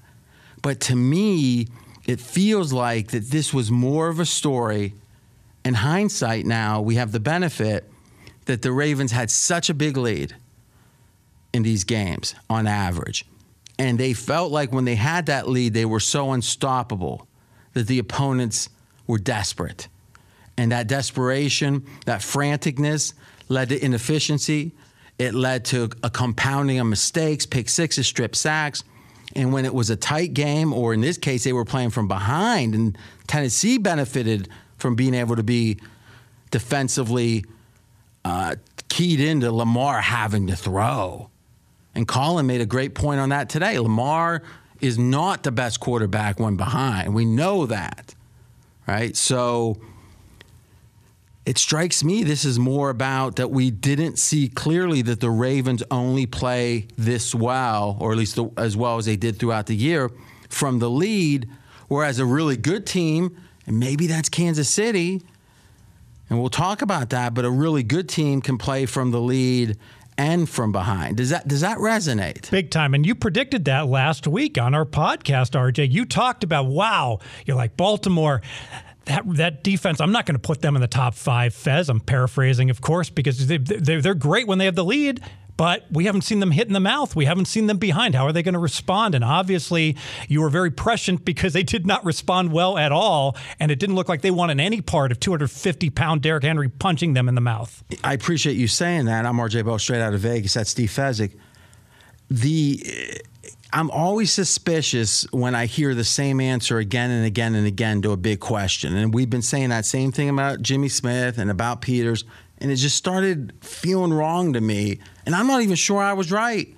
But 0.61 0.79
to 0.81 0.95
me, 0.95 1.67
it 2.05 2.19
feels 2.19 2.73
like 2.73 3.09
that 3.09 3.29
this 3.29 3.53
was 3.53 3.69
more 3.69 4.07
of 4.07 4.19
a 4.19 4.25
story. 4.25 4.93
In 5.65 5.75
hindsight, 5.75 6.45
now 6.45 6.81
we 6.81 6.95
have 6.95 7.11
the 7.11 7.19
benefit 7.19 7.89
that 8.45 8.61
the 8.61 8.71
Ravens 8.71 9.11
had 9.11 9.29
such 9.29 9.69
a 9.69 9.73
big 9.73 9.97
lead 9.97 10.35
in 11.53 11.63
these 11.63 11.83
games 11.83 12.35
on 12.49 12.67
average. 12.67 13.25
And 13.77 13.97
they 13.97 14.13
felt 14.13 14.51
like 14.51 14.71
when 14.71 14.85
they 14.85 14.95
had 14.95 15.27
that 15.27 15.47
lead, 15.47 15.73
they 15.73 15.85
were 15.85 15.99
so 15.99 16.31
unstoppable 16.31 17.27
that 17.73 17.87
the 17.87 17.99
opponents 17.99 18.69
were 19.07 19.19
desperate. 19.19 19.87
And 20.59 20.73
that 20.73 20.87
desperation, 20.87 21.85
that 22.05 22.19
franticness 22.19 23.13
led 23.47 23.69
to 23.69 23.81
inefficiency. 23.81 24.73
It 25.17 25.33
led 25.33 25.63
to 25.65 25.89
a 26.03 26.09
compounding 26.09 26.79
of 26.79 26.87
mistakes, 26.87 27.45
pick 27.45 27.69
sixes, 27.69 28.07
strip 28.07 28.35
sacks. 28.35 28.83
And 29.37 29.53
when 29.53 29.63
it 29.63 29.73
was 29.73 29.89
a 29.89 29.95
tight 29.95 30.33
game, 30.33 30.73
or 30.73 30.93
in 30.93 30.99
this 30.99 31.17
case, 31.17 31.45
they 31.45 31.53
were 31.53 31.63
playing 31.63 31.91
from 31.91 32.09
behind, 32.09 32.75
and 32.75 32.97
Tennessee 33.25 33.77
benefited 33.77 34.49
from 34.77 34.95
being 34.95 35.13
able 35.13 35.37
to 35.37 35.43
be 35.43 35.79
defensively 36.51 37.45
uh, 38.25 38.55
keyed 38.89 39.21
into 39.21 39.53
Lamar 39.53 40.01
having 40.01 40.47
to 40.47 40.57
throw. 40.57 41.29
And 41.95 42.05
Colin 42.05 42.47
made 42.47 42.59
a 42.59 42.65
great 42.65 42.95
point 42.95 43.21
on 43.21 43.29
that 43.29 43.47
today. 43.47 43.79
Lamar 43.79 44.43
is 44.81 44.99
not 44.99 45.43
the 45.43 45.53
best 45.53 45.79
quarterback 45.79 46.37
when 46.37 46.57
behind. 46.57 47.13
We 47.13 47.23
know 47.23 47.65
that, 47.67 48.13
right? 48.85 49.15
So 49.15 49.79
it 51.49 51.57
strikes 51.57 52.03
me 52.03 52.21
this 52.21 52.45
is 52.45 52.59
more 52.59 52.91
about 52.91 53.37
that 53.37 53.49
we 53.49 53.71
didn't 53.71 54.19
see 54.19 54.47
clearly 54.47 55.01
that 55.01 55.19
the 55.19 55.31
Ravens 55.31 55.81
only 55.89 56.27
play 56.27 56.85
this 56.95 57.33
well, 57.33 57.97
or 57.99 58.11
at 58.11 58.19
least 58.19 58.35
the, 58.35 58.51
as 58.55 58.77
well 58.77 58.99
as 58.99 59.07
they 59.07 59.15
did 59.15 59.39
throughout 59.39 59.65
the 59.65 59.75
year, 59.75 60.11
from 60.47 60.77
the 60.77 60.91
lead. 60.91 61.49
Whereas 61.87 62.19
a 62.19 62.25
really 62.27 62.55
good 62.55 62.85
team, 62.85 63.35
and 63.65 63.79
maybe 63.79 64.05
that's 64.05 64.29
Kansas 64.29 64.69
City, 64.69 65.23
and 66.29 66.39
we'll 66.39 66.51
talk 66.51 66.83
about 66.83 67.09
that, 67.09 67.33
but 67.33 67.45
a 67.45 67.49
really 67.49 67.81
good 67.81 68.07
team 68.07 68.41
can 68.41 68.59
play 68.59 68.85
from 68.85 69.09
the 69.09 69.19
lead 69.19 69.75
and 70.19 70.47
from 70.47 70.71
behind. 70.71 71.17
Does 71.17 71.31
that 71.31 71.47
does 71.47 71.61
that 71.61 71.79
resonate? 71.79 72.51
Big 72.51 72.69
time. 72.69 72.93
And 72.93 73.07
you 73.07 73.15
predicted 73.15 73.65
that 73.65 73.87
last 73.87 74.27
week 74.27 74.59
on 74.59 74.75
our 74.75 74.85
podcast, 74.85 75.59
RJ. 75.59 75.91
You 75.91 76.05
talked 76.05 76.43
about 76.43 76.67
wow, 76.67 77.17
you're 77.47 77.57
like 77.57 77.75
Baltimore 77.75 78.43
that 79.05 79.23
that 79.35 79.63
defense, 79.63 79.99
I'm 79.99 80.11
not 80.11 80.25
going 80.25 80.35
to 80.35 80.39
put 80.39 80.61
them 80.61 80.75
in 80.75 80.81
the 80.81 80.87
top 80.87 81.15
five. 81.15 81.53
Fez, 81.53 81.89
I'm 81.89 81.99
paraphrasing, 81.99 82.69
of 82.69 82.81
course, 82.81 83.09
because 83.09 83.47
they, 83.47 83.57
they're, 83.57 84.01
they're 84.01 84.13
great 84.13 84.47
when 84.47 84.57
they 84.57 84.65
have 84.65 84.75
the 84.75 84.85
lead. 84.85 85.21
But 85.57 85.87
we 85.91 86.05
haven't 86.05 86.21
seen 86.21 86.39
them 86.39 86.51
hit 86.51 86.67
in 86.67 86.73
the 86.73 86.79
mouth. 86.79 87.17
We 87.17 87.25
haven't 87.25 87.49
seen 87.49 87.67
them 87.67 87.79
behind. 87.79 88.15
How 88.15 88.25
are 88.25 88.31
they 88.31 88.43
going 88.43 88.53
to 88.53 88.59
respond? 88.59 89.13
And 89.13 89.25
obviously, 89.25 89.97
you 90.29 90.39
were 90.39 90.49
very 90.49 90.71
prescient 90.71 91.25
because 91.25 91.51
they 91.51 91.63
did 91.63 91.85
not 91.85 92.05
respond 92.05 92.53
well 92.53 92.77
at 92.77 92.93
all. 92.93 93.35
And 93.59 93.69
it 93.69 93.77
didn't 93.77 93.95
look 93.95 94.07
like 94.07 94.21
they 94.21 94.31
wanted 94.31 94.61
any 94.61 94.79
part 94.79 95.11
of 95.11 95.19
250 95.19 95.89
pound 95.89 96.21
Derrick 96.21 96.45
Henry 96.45 96.69
punching 96.69 97.13
them 97.13 97.27
in 97.27 97.35
the 97.35 97.41
mouth. 97.41 97.83
I 98.05 98.13
appreciate 98.13 98.55
you 98.55 98.69
saying 98.69 99.03
that. 99.07 99.25
I'm 99.25 99.35
RJ 99.35 99.65
Bell, 99.65 99.77
straight 99.79 99.99
out 99.99 100.13
of 100.13 100.21
Vegas. 100.21 100.53
That's 100.53 100.69
Steve 100.69 100.91
Fezzik. 100.91 101.37
The 102.29 103.21
I'm 103.71 103.91
always 103.91 104.31
suspicious 104.31 105.31
when 105.31 105.53
I 105.53 105.67
hear 105.67 105.93
the 105.93 106.03
same 106.03 106.39
answer 106.39 106.79
again 106.79 107.11
and 107.11 107.25
again 107.25 107.53
and 107.53 107.67
again 107.67 108.01
to 108.01 108.11
a 108.11 108.17
big 108.17 108.39
question. 108.39 108.95
And 108.95 109.13
we've 109.13 109.29
been 109.29 109.43
saying 109.43 109.69
that 109.69 109.85
same 109.85 110.11
thing 110.11 110.29
about 110.29 110.61
Jimmy 110.63 110.89
Smith 110.89 111.37
and 111.37 111.51
about 111.51 111.81
Peters, 111.81 112.23
and 112.57 112.71
it 112.71 112.77
just 112.77 112.95
started 112.95 113.53
feeling 113.61 114.11
wrong 114.11 114.53
to 114.53 114.61
me. 114.61 114.99
And 115.25 115.35
I'm 115.35 115.45
not 115.45 115.61
even 115.61 115.75
sure 115.75 116.01
I 116.01 116.13
was 116.13 116.31
right. 116.31 116.75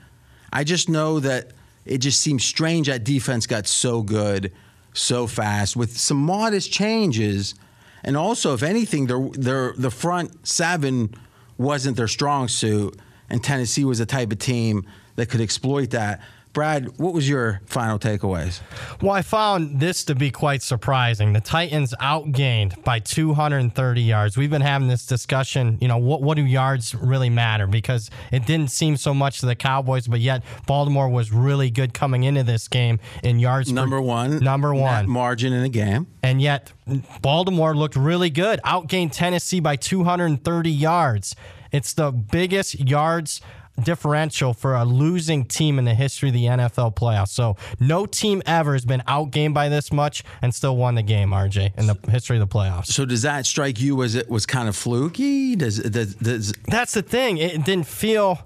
I 0.51 0.65
just 0.65 0.89
know 0.89 1.21
that 1.21 1.51
it 1.85 1.99
just 1.99 2.19
seems 2.19 2.43
strange 2.43 2.87
that 2.87 3.05
defense 3.05 3.47
got 3.47 3.67
so 3.67 4.01
good 4.01 4.51
so 4.93 5.27
fast 5.27 5.77
with 5.77 5.97
some 5.97 6.17
modest 6.17 6.73
changes. 6.73 7.55
And 8.03 8.17
also, 8.17 8.53
if 8.53 8.63
anything, 8.63 9.07
their, 9.07 9.29
their, 9.29 9.73
the 9.77 9.91
front 9.91 10.45
seven 10.45 11.15
wasn't 11.57 11.95
their 11.95 12.09
strong 12.09 12.49
suit, 12.49 12.99
and 13.29 13.41
Tennessee 13.41 13.85
was 13.85 13.99
the 13.99 14.05
type 14.05 14.33
of 14.33 14.39
team 14.39 14.85
that 15.15 15.29
could 15.29 15.39
exploit 15.39 15.91
that. 15.91 16.21
Brad, 16.53 16.99
what 16.99 17.13
was 17.13 17.29
your 17.29 17.61
final 17.65 17.97
takeaways? 17.97 18.59
Well, 19.01 19.11
I 19.11 19.21
found 19.21 19.79
this 19.79 20.03
to 20.05 20.15
be 20.15 20.31
quite 20.31 20.61
surprising. 20.61 21.31
The 21.31 21.39
Titans 21.39 21.93
outgained 22.01 22.83
by 22.83 22.99
230 22.99 24.01
yards. 24.01 24.37
We've 24.37 24.49
been 24.49 24.61
having 24.61 24.89
this 24.89 25.05
discussion, 25.05 25.77
you 25.79 25.87
know, 25.87 25.97
what, 25.97 26.21
what 26.21 26.35
do 26.35 26.45
yards 26.45 26.93
really 26.93 27.29
matter? 27.29 27.67
Because 27.67 28.09
it 28.33 28.45
didn't 28.45 28.71
seem 28.71 28.97
so 28.97 29.13
much 29.13 29.39
to 29.39 29.45
the 29.45 29.55
Cowboys, 29.55 30.07
but 30.07 30.19
yet 30.19 30.43
Baltimore 30.67 31.07
was 31.07 31.31
really 31.31 31.69
good 31.69 31.93
coming 31.93 32.23
into 32.25 32.43
this 32.43 32.67
game 32.67 32.99
in 33.23 33.39
yards. 33.39 33.71
Number 33.71 33.97
per, 33.97 34.01
one. 34.01 34.39
Number 34.39 34.75
one. 34.75 35.09
Margin 35.09 35.53
in 35.53 35.63
the 35.63 35.69
game. 35.69 36.07
And 36.21 36.41
yet 36.41 36.73
Baltimore 37.21 37.75
looked 37.75 37.95
really 37.95 38.29
good, 38.29 38.59
outgained 38.65 39.13
Tennessee 39.13 39.61
by 39.61 39.77
230 39.77 40.69
yards. 40.69 41.35
It's 41.71 41.93
the 41.93 42.11
biggest 42.11 42.77
yards 42.79 43.39
differential 43.81 44.53
for 44.53 44.75
a 44.75 44.85
losing 44.85 45.45
team 45.45 45.79
in 45.79 45.85
the 45.85 45.93
history 45.93 46.29
of 46.29 46.33
the 46.33 46.45
NFL 46.45 46.95
playoffs. 46.95 47.29
So 47.29 47.57
no 47.79 48.05
team 48.05 48.41
ever 48.45 48.73
has 48.73 48.85
been 48.85 49.01
outgamed 49.07 49.53
by 49.53 49.69
this 49.69 49.91
much 49.91 50.23
and 50.41 50.53
still 50.53 50.77
won 50.77 50.95
the 50.95 51.03
game, 51.03 51.31
RJ, 51.31 51.77
in 51.77 51.87
the 51.87 51.97
history 52.09 52.37
of 52.37 52.47
the 52.47 52.53
playoffs. 52.53 52.87
So 52.87 53.05
does 53.05 53.21
that 53.23 53.45
strike 53.45 53.79
you 53.79 54.03
as 54.03 54.15
it 54.15 54.29
was 54.29 54.45
kind 54.45 54.67
of 54.67 54.75
fluky? 54.75 55.55
Does, 55.55 55.79
does, 55.79 56.15
does 56.15 56.53
That's 56.67 56.93
the 56.93 57.01
thing. 57.01 57.37
It 57.37 57.63
didn't 57.63 57.87
feel 57.87 58.39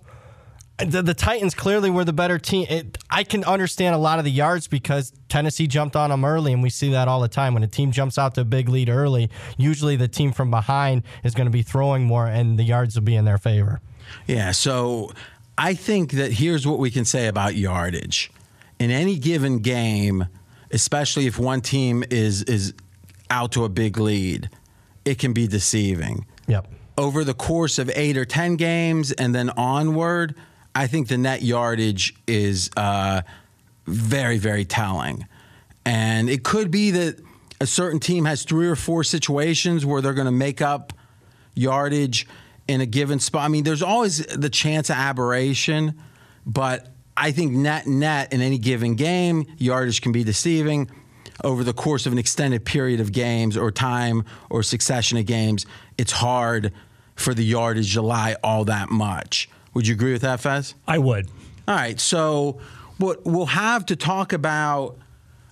the, 0.77 1.01
the, 1.01 1.13
Titans 1.13 1.55
clearly 1.55 1.89
were 1.89 2.03
the 2.03 2.13
better 2.13 2.37
team. 2.37 2.67
It, 2.69 2.97
I 3.09 3.23
can 3.23 3.45
understand 3.45 3.95
a 3.95 3.97
lot 3.97 4.19
of 4.19 4.25
the 4.25 4.31
yards 4.31 4.67
because 4.67 5.13
Tennessee 5.29 5.67
jumped 5.67 5.95
on 5.95 6.09
them 6.09 6.25
early, 6.25 6.51
and 6.51 6.61
we 6.61 6.69
see 6.69 6.91
that 6.91 7.07
all 7.07 7.21
the 7.21 7.29
time. 7.29 7.53
When 7.53 7.63
a 7.63 7.67
team 7.67 7.91
jumps 7.91 8.17
out 8.17 8.35
to 8.35 8.41
a 8.41 8.45
big 8.45 8.67
lead 8.67 8.89
early, 8.89 9.29
usually 9.57 9.95
the 9.95 10.09
team 10.09 10.33
from 10.33 10.51
behind 10.51 11.03
is 11.23 11.33
going 11.33 11.45
to 11.45 11.51
be 11.51 11.61
throwing 11.61 12.03
more, 12.03 12.27
and 12.27 12.59
the 12.59 12.63
yards 12.63 12.95
will 12.95 13.03
be 13.03 13.15
in 13.15 13.23
their 13.23 13.37
favor. 13.37 13.79
Yeah, 14.27 14.51
so 14.51 15.11
I 15.57 15.73
think 15.73 16.11
that 16.13 16.31
here's 16.31 16.65
what 16.65 16.79
we 16.79 16.91
can 16.91 17.05
say 17.05 17.27
about 17.27 17.55
yardage. 17.55 18.31
In 18.79 18.91
any 18.91 19.17
given 19.17 19.59
game, 19.59 20.27
especially 20.71 21.27
if 21.27 21.39
one 21.39 21.61
team 21.61 22.03
is 22.09 22.43
is 22.43 22.73
out 23.29 23.53
to 23.53 23.63
a 23.63 23.69
big 23.69 23.97
lead, 23.97 24.49
it 25.05 25.19
can 25.19 25.33
be 25.33 25.47
deceiving. 25.47 26.25
Yep. 26.47 26.67
Over 26.97 27.23
the 27.23 27.33
course 27.33 27.79
of 27.79 27.89
8 27.93 28.17
or 28.17 28.25
10 28.25 28.55
games 28.55 29.11
and 29.11 29.33
then 29.33 29.49
onward, 29.51 30.35
I 30.73 30.87
think 30.87 31.07
the 31.07 31.17
net 31.17 31.41
yardage 31.41 32.15
is 32.27 32.69
uh, 32.77 33.21
very, 33.87 34.37
very 34.37 34.65
telling. 34.65 35.27
And 35.85 36.29
it 36.29 36.43
could 36.43 36.71
be 36.71 36.91
that 36.91 37.19
a 37.61 37.65
certain 37.65 37.99
team 37.99 38.25
has 38.25 38.43
three 38.43 38.67
or 38.67 38.75
four 38.75 39.03
situations 39.03 39.85
where 39.85 40.01
they're 40.01 40.13
going 40.13 40.25
to 40.25 40.31
make 40.31 40.61
up 40.61 40.93
yardage 41.53 42.27
in 42.67 42.81
a 42.81 42.85
given 42.85 43.19
spot. 43.19 43.43
I 43.43 43.47
mean, 43.47 43.63
there's 43.63 43.83
always 43.83 44.25
the 44.25 44.49
chance 44.49 44.89
of 44.89 44.95
aberration, 44.95 45.99
but 46.45 46.87
I 47.17 47.31
think 47.31 47.51
net 47.51 47.87
net 47.87 48.33
in 48.33 48.41
any 48.41 48.57
given 48.57 48.95
game, 48.95 49.45
yardage 49.57 50.01
can 50.01 50.11
be 50.11 50.23
deceiving 50.23 50.89
over 51.43 51.63
the 51.63 51.73
course 51.73 52.05
of 52.05 52.13
an 52.13 52.17
extended 52.17 52.65
period 52.65 52.99
of 52.99 53.11
games 53.11 53.57
or 53.57 53.71
time 53.71 54.23
or 54.49 54.63
succession 54.63 55.17
of 55.17 55.25
games. 55.25 55.65
It's 55.97 56.11
hard 56.11 56.73
for 57.15 57.33
the 57.33 57.43
yardage 57.43 57.93
to 57.93 58.01
lie 58.01 58.35
all 58.43 58.65
that 58.65 58.89
much. 58.89 59.49
Would 59.73 59.87
you 59.87 59.93
agree 59.93 60.13
with 60.13 60.21
that, 60.21 60.39
Fez? 60.39 60.75
I 60.87 60.97
would. 60.97 61.27
All 61.67 61.75
right. 61.75 61.99
So 61.99 62.59
what 62.97 63.25
we'll 63.25 63.47
have 63.47 63.85
to 63.87 63.95
talk 63.95 64.33
about. 64.33 64.97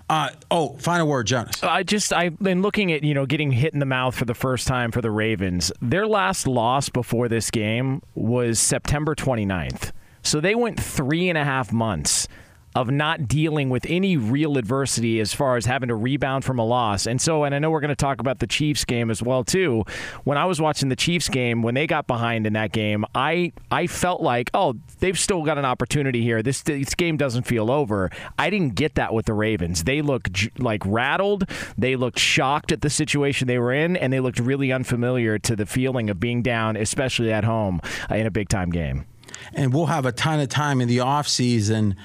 Uh, 0.09 0.29
oh, 0.51 0.75
final 0.77 1.07
word, 1.07 1.27
Jonas. 1.27 1.63
I 1.63 1.83
just 1.83 2.11
I've 2.13 2.37
been 2.39 2.61
looking 2.61 2.91
at 2.91 3.03
you 3.03 3.13
know 3.13 3.25
getting 3.25 3.51
hit 3.51 3.73
in 3.73 3.79
the 3.79 3.85
mouth 3.85 4.15
for 4.15 4.25
the 4.25 4.33
first 4.33 4.67
time 4.67 4.91
for 4.91 5.01
the 5.01 5.11
Ravens. 5.11 5.71
Their 5.81 6.07
last 6.07 6.47
loss 6.47 6.89
before 6.89 7.27
this 7.29 7.49
game 7.49 8.01
was 8.13 8.59
September 8.59 9.15
29th. 9.15 9.91
So 10.21 10.39
they 10.39 10.55
went 10.55 10.79
three 10.79 11.29
and 11.29 11.37
a 11.37 11.43
half 11.43 11.73
months 11.73 12.27
of 12.75 12.89
not 12.89 13.27
dealing 13.27 13.69
with 13.69 13.85
any 13.87 14.17
real 14.17 14.57
adversity 14.57 15.19
as 15.19 15.33
far 15.33 15.57
as 15.57 15.65
having 15.65 15.89
to 15.89 15.95
rebound 15.95 16.43
from 16.43 16.59
a 16.59 16.65
loss. 16.65 17.05
And 17.05 17.21
so, 17.21 17.43
and 17.43 17.53
I 17.53 17.59
know 17.59 17.69
we're 17.69 17.81
going 17.81 17.89
to 17.89 17.95
talk 17.95 18.19
about 18.19 18.39
the 18.39 18.47
Chiefs 18.47 18.85
game 18.85 19.11
as 19.11 19.21
well 19.21 19.43
too. 19.43 19.83
When 20.23 20.37
I 20.37 20.45
was 20.45 20.59
watching 20.59 20.89
the 20.89 20.95
Chiefs 20.95 21.29
game, 21.29 21.61
when 21.61 21.75
they 21.75 21.87
got 21.87 22.07
behind 22.07 22.47
in 22.47 22.53
that 22.53 22.71
game, 22.71 23.05
I 23.13 23.53
I 23.71 23.87
felt 23.87 24.21
like, 24.21 24.49
oh, 24.53 24.75
they've 24.99 25.17
still 25.17 25.43
got 25.43 25.57
an 25.57 25.65
opportunity 25.65 26.21
here. 26.21 26.41
This 26.41 26.61
this 26.61 26.95
game 26.95 27.17
doesn't 27.17 27.43
feel 27.43 27.69
over. 27.69 28.09
I 28.39 28.49
didn't 28.49 28.75
get 28.75 28.95
that 28.95 29.13
with 29.13 29.25
the 29.25 29.33
Ravens. 29.33 29.83
They 29.83 30.01
looked 30.01 30.59
like 30.59 30.81
rattled. 30.85 31.49
They 31.77 31.95
looked 31.95 32.19
shocked 32.19 32.71
at 32.71 32.81
the 32.81 32.89
situation 32.89 33.47
they 33.47 33.59
were 33.59 33.73
in, 33.73 33.95
and 33.95 34.11
they 34.11 34.19
looked 34.19 34.39
really 34.39 34.71
unfamiliar 34.71 35.37
to 35.39 35.55
the 35.55 35.65
feeling 35.65 36.09
of 36.09 36.19
being 36.19 36.41
down, 36.41 36.75
especially 36.75 37.31
at 37.31 37.43
home 37.43 37.81
uh, 38.09 38.15
in 38.15 38.25
a 38.25 38.31
big 38.31 38.49
time 38.49 38.69
game. 38.69 39.05
And 39.53 39.73
we'll 39.73 39.87
have 39.87 40.05
a 40.05 40.11
ton 40.11 40.39
of 40.39 40.49
time 40.49 40.81
in 40.81 40.87
the 40.87 40.97
offseason 40.97 41.95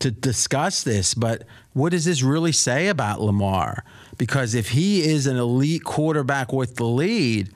to 0.00 0.10
discuss 0.10 0.82
this, 0.82 1.14
but 1.14 1.44
what 1.72 1.92
does 1.92 2.04
this 2.04 2.22
really 2.22 2.52
say 2.52 2.88
about 2.88 3.20
Lamar? 3.20 3.84
Because 4.18 4.54
if 4.54 4.70
he 4.70 5.02
is 5.02 5.26
an 5.26 5.36
elite 5.36 5.84
quarterback 5.84 6.52
with 6.52 6.76
the 6.76 6.84
lead, 6.84 7.50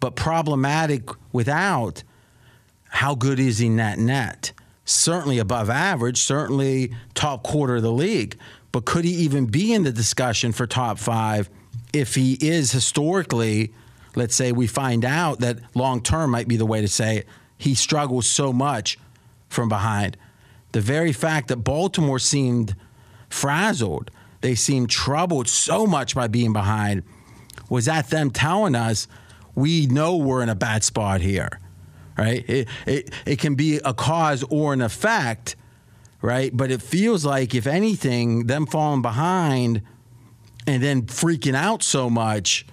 but 0.00 0.16
problematic 0.16 1.08
without, 1.32 2.02
how 2.88 3.14
good 3.14 3.38
is 3.38 3.58
he 3.58 3.68
net 3.68 3.98
net? 3.98 4.52
Certainly 4.84 5.38
above 5.38 5.70
average, 5.70 6.18
certainly 6.18 6.94
top 7.14 7.42
quarter 7.42 7.76
of 7.76 7.82
the 7.82 7.92
league. 7.92 8.36
But 8.72 8.84
could 8.84 9.04
he 9.04 9.12
even 9.12 9.46
be 9.46 9.72
in 9.72 9.84
the 9.84 9.92
discussion 9.92 10.52
for 10.52 10.66
top 10.66 10.98
five 10.98 11.48
if 11.92 12.14
he 12.14 12.34
is 12.40 12.72
historically, 12.72 13.72
let's 14.14 14.34
say 14.34 14.52
we 14.52 14.66
find 14.66 15.04
out 15.04 15.40
that 15.40 15.58
long 15.74 16.02
term 16.02 16.30
might 16.30 16.48
be 16.48 16.56
the 16.56 16.66
way 16.66 16.80
to 16.80 16.88
say 16.88 17.18
it, 17.18 17.26
he 17.56 17.74
struggles 17.74 18.28
so 18.28 18.52
much 18.52 18.98
from 19.48 19.68
behind? 19.68 20.16
The 20.74 20.80
very 20.80 21.12
fact 21.12 21.46
that 21.48 21.58
Baltimore 21.58 22.18
seemed 22.18 22.74
frazzled, 23.28 24.10
they 24.40 24.56
seemed 24.56 24.90
troubled 24.90 25.48
so 25.48 25.86
much 25.86 26.16
by 26.16 26.26
being 26.26 26.52
behind, 26.52 27.04
was 27.70 27.84
that 27.84 28.10
them 28.10 28.32
telling 28.32 28.74
us 28.74 29.06
we 29.54 29.86
know 29.86 30.16
we're 30.16 30.42
in 30.42 30.48
a 30.48 30.56
bad 30.56 30.82
spot 30.82 31.20
here, 31.20 31.60
right? 32.18 32.44
It, 32.50 32.68
it, 32.86 33.10
it 33.24 33.38
can 33.38 33.54
be 33.54 33.76
a 33.84 33.94
cause 33.94 34.42
or 34.50 34.72
an 34.72 34.82
effect, 34.82 35.54
right? 36.20 36.50
But 36.52 36.72
it 36.72 36.82
feels 36.82 37.24
like, 37.24 37.54
if 37.54 37.68
anything, 37.68 38.48
them 38.48 38.66
falling 38.66 39.00
behind 39.00 39.80
and 40.66 40.82
then 40.82 41.02
freaking 41.02 41.54
out 41.54 41.84
so 41.84 42.10
much, 42.10 42.66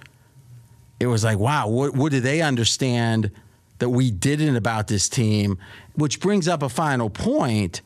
it 0.98 1.06
was 1.06 1.22
like, 1.22 1.38
wow, 1.38 1.68
what, 1.68 1.94
what 1.94 2.10
do 2.10 2.18
they 2.18 2.42
understand 2.42 3.30
that 3.78 3.90
we 3.90 4.10
didn't 4.10 4.56
about 4.56 4.88
this 4.88 5.08
team? 5.08 5.56
Which 5.94 6.18
brings 6.18 6.48
up 6.48 6.64
a 6.64 6.68
final 6.68 7.08
point 7.08 7.80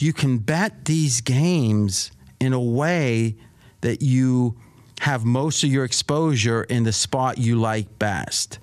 you 0.00 0.12
can 0.12 0.38
bet 0.38 0.84
these 0.84 1.20
games 1.20 2.10
in 2.40 2.52
a 2.52 2.60
way 2.60 3.36
that 3.80 4.02
you 4.02 4.56
have 5.00 5.24
most 5.24 5.62
of 5.62 5.70
your 5.70 5.84
exposure 5.84 6.64
in 6.64 6.84
the 6.84 6.92
spot 6.92 7.38
you 7.38 7.56
like 7.56 7.98
best. 7.98 8.58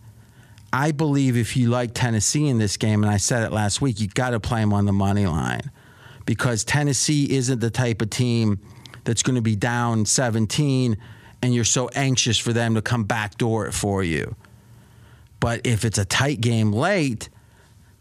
I 0.74 0.92
believe 0.92 1.38
if 1.38 1.56
you 1.56 1.70
like 1.70 1.94
Tennessee 1.94 2.48
in 2.48 2.58
this 2.58 2.76
game, 2.76 3.04
and 3.04 3.12
I 3.12 3.18
said 3.18 3.44
it 3.44 3.54
last 3.54 3.82
week, 3.82 4.00
you 4.00 4.08
got 4.08 4.32
to 4.32 4.40
play 4.40 4.60
them 4.60 4.74
on 4.74 4.86
the 4.86 4.94
money 4.94 5.26
line 5.26 5.72
because 6.26 6.64
Tennessee 6.64 7.32
isn't 7.32 7.60
the 7.62 7.70
type 7.70 8.02
of 8.02 8.10
team 8.10 8.60
that's 9.06 9.24
going 9.24 9.36
to 9.36 9.42
be 9.42 9.56
down 9.56 10.06
17 10.06 10.98
and 11.42 11.54
you're 11.54 11.64
so 11.64 11.90
anxious 11.90 12.38
for 12.38 12.54
them 12.54 12.76
to 12.76 12.82
come 12.82 13.04
backdoor 13.04 13.68
it 13.68 13.74
for 13.74 14.04
you. 14.04 14.36
But 15.40 15.66
if 15.66 15.86
it's 15.86 15.98
a 15.98 16.06
tight 16.06 16.42
game 16.42 16.74
late, 16.74 17.30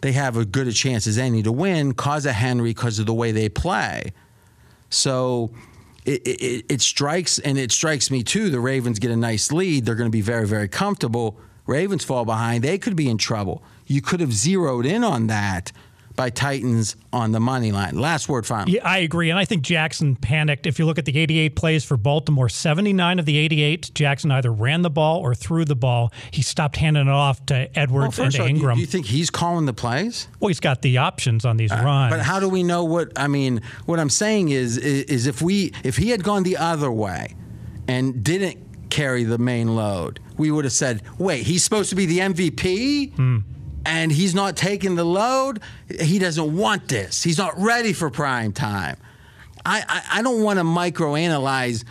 they 0.04 0.12
have 0.12 0.36
as 0.36 0.44
good 0.44 0.68
a 0.68 0.72
chance 0.72 1.06
as 1.06 1.16
any 1.16 1.42
to 1.42 1.50
win 1.50 1.88
because 1.88 2.26
of 2.26 2.32
Henry, 2.32 2.74
because 2.74 2.98
of 2.98 3.06
the 3.06 3.14
way 3.14 3.32
they 3.32 3.48
play. 3.48 4.12
So 4.90 5.50
it, 6.04 6.20
it, 6.26 6.66
it, 6.68 6.82
strikes, 6.82 7.38
and 7.38 7.56
it 7.56 7.72
strikes 7.72 8.10
me 8.10 8.22
too. 8.22 8.50
The 8.50 8.60
Ravens 8.60 8.98
get 8.98 9.10
a 9.10 9.16
nice 9.16 9.50
lead. 9.50 9.86
They're 9.86 9.94
going 9.94 10.10
to 10.10 10.12
be 10.12 10.20
very, 10.20 10.46
very 10.46 10.68
comfortable. 10.68 11.38
Ravens 11.64 12.04
fall 12.04 12.26
behind. 12.26 12.62
They 12.62 12.76
could 12.76 12.96
be 12.96 13.08
in 13.08 13.16
trouble. 13.16 13.62
You 13.86 14.02
could 14.02 14.20
have 14.20 14.34
zeroed 14.34 14.84
in 14.84 15.02
on 15.02 15.28
that 15.28 15.72
by 16.16 16.30
Titans 16.30 16.96
on 17.12 17.32
the 17.32 17.40
money 17.40 17.72
line. 17.72 17.98
Last 17.98 18.28
word 18.28 18.46
final. 18.46 18.72
Yeah, 18.72 18.86
I 18.86 18.98
agree. 18.98 19.30
And 19.30 19.38
I 19.38 19.44
think 19.44 19.62
Jackson 19.62 20.16
panicked. 20.16 20.66
If 20.66 20.78
you 20.78 20.86
look 20.86 20.98
at 20.98 21.04
the 21.04 21.18
88 21.18 21.56
plays 21.56 21.84
for 21.84 21.96
Baltimore, 21.96 22.48
79 22.48 23.18
of 23.18 23.26
the 23.26 23.36
88, 23.36 23.90
Jackson 23.94 24.30
either 24.30 24.52
ran 24.52 24.82
the 24.82 24.90
ball 24.90 25.20
or 25.20 25.34
threw 25.34 25.64
the 25.64 25.74
ball. 25.74 26.12
He 26.30 26.42
stopped 26.42 26.76
handing 26.76 27.08
it 27.08 27.12
off 27.12 27.44
to 27.46 27.78
Edwards 27.78 28.18
well, 28.18 28.26
and 28.26 28.40
all, 28.40 28.46
Ingram. 28.46 28.74
Do 28.76 28.80
you 28.80 28.86
think 28.86 29.06
he's 29.06 29.30
calling 29.30 29.66
the 29.66 29.72
plays? 29.72 30.28
Well, 30.40 30.48
he's 30.48 30.60
got 30.60 30.82
the 30.82 30.98
options 30.98 31.44
on 31.44 31.56
these 31.56 31.72
uh, 31.72 31.82
runs. 31.84 32.12
But 32.12 32.20
how 32.20 32.38
do 32.40 32.48
we 32.48 32.62
know 32.62 32.84
what 32.84 33.12
I 33.16 33.26
mean? 33.26 33.62
What 33.86 33.98
I'm 33.98 34.10
saying 34.10 34.50
is, 34.50 34.78
is, 34.78 35.04
is 35.04 35.26
if 35.26 35.42
we 35.42 35.72
if 35.82 35.96
he 35.96 36.10
had 36.10 36.22
gone 36.22 36.44
the 36.44 36.56
other 36.56 36.90
way 36.90 37.34
and 37.88 38.22
didn't 38.22 38.90
carry 38.90 39.24
the 39.24 39.38
main 39.38 39.74
load, 39.74 40.20
we 40.36 40.50
would 40.50 40.64
have 40.64 40.72
said, 40.72 41.02
"Wait, 41.18 41.44
he's 41.44 41.64
supposed 41.64 41.90
to 41.90 41.96
be 41.96 42.06
the 42.06 42.18
MVP." 42.18 43.14
Hmm 43.14 43.38
and 43.86 44.10
he's 44.10 44.34
not 44.34 44.56
taking 44.56 44.94
the 44.94 45.04
load. 45.04 45.60
He 46.00 46.18
doesn't 46.18 46.56
want 46.56 46.88
this. 46.88 47.22
He's 47.22 47.38
not 47.38 47.58
ready 47.60 47.92
for 47.92 48.10
prime 48.10 48.52
time. 48.52 48.96
I, 49.66 49.84
I, 49.88 50.18
I 50.18 50.22
don't 50.22 50.42
want 50.42 50.58
to 50.58 50.64
microanalyze 50.64 51.84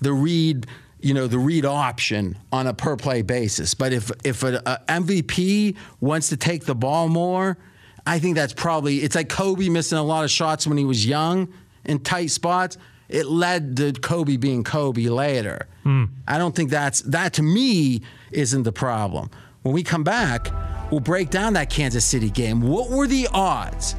the 0.00 0.12
read, 0.12 0.66
you 1.00 1.14
know, 1.14 1.26
the 1.26 1.38
read 1.38 1.64
option 1.64 2.36
on 2.52 2.66
a 2.66 2.74
per 2.74 2.96
play 2.96 3.22
basis. 3.22 3.74
But 3.74 3.92
if 3.92 4.10
if 4.24 4.42
an 4.42 4.60
MVP 4.88 5.76
wants 6.00 6.28
to 6.30 6.36
take 6.36 6.64
the 6.64 6.74
ball 6.74 7.08
more, 7.08 7.58
I 8.06 8.18
think 8.18 8.36
that's 8.36 8.54
probably 8.54 8.98
it's 8.98 9.14
like 9.14 9.28
Kobe 9.28 9.68
missing 9.68 9.98
a 9.98 10.02
lot 10.02 10.24
of 10.24 10.30
shots 10.30 10.66
when 10.66 10.78
he 10.78 10.84
was 10.84 11.06
young 11.06 11.52
in 11.84 12.00
tight 12.00 12.30
spots. 12.30 12.78
It 13.08 13.26
led 13.26 13.76
to 13.78 13.92
Kobe 13.92 14.36
being 14.36 14.64
Kobe 14.64 15.04
later. 15.08 15.66
Hmm. 15.82 16.04
I 16.26 16.36
don't 16.36 16.54
think 16.54 16.70
that's 16.70 17.00
that 17.02 17.34
to 17.34 17.42
me 17.42 18.02
isn't 18.32 18.62
the 18.64 18.72
problem. 18.72 19.30
When 19.62 19.74
we 19.74 19.82
come 19.82 20.04
back, 20.04 20.50
we'll 20.90 21.00
break 21.00 21.30
down 21.30 21.52
that 21.54 21.70
Kansas 21.70 22.04
City 22.04 22.30
game. 22.30 22.60
What 22.60 22.90
were 22.90 23.06
the 23.06 23.28
odds 23.32 23.94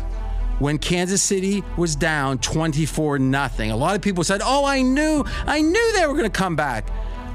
when 0.59 0.77
Kansas 0.77 1.21
City 1.21 1.63
was 1.77 1.95
down 1.95 2.37
24 2.39 3.19
nothing? 3.19 3.71
A 3.71 3.75
lot 3.75 3.95
of 3.95 4.01
people 4.01 4.23
said, 4.23 4.41
"Oh, 4.43 4.65
I 4.65 4.81
knew, 4.81 5.23
I 5.45 5.61
knew 5.61 5.93
they 5.93 6.05
were 6.05 6.13
going 6.13 6.23
to 6.23 6.29
come 6.29 6.55
back." 6.55 6.89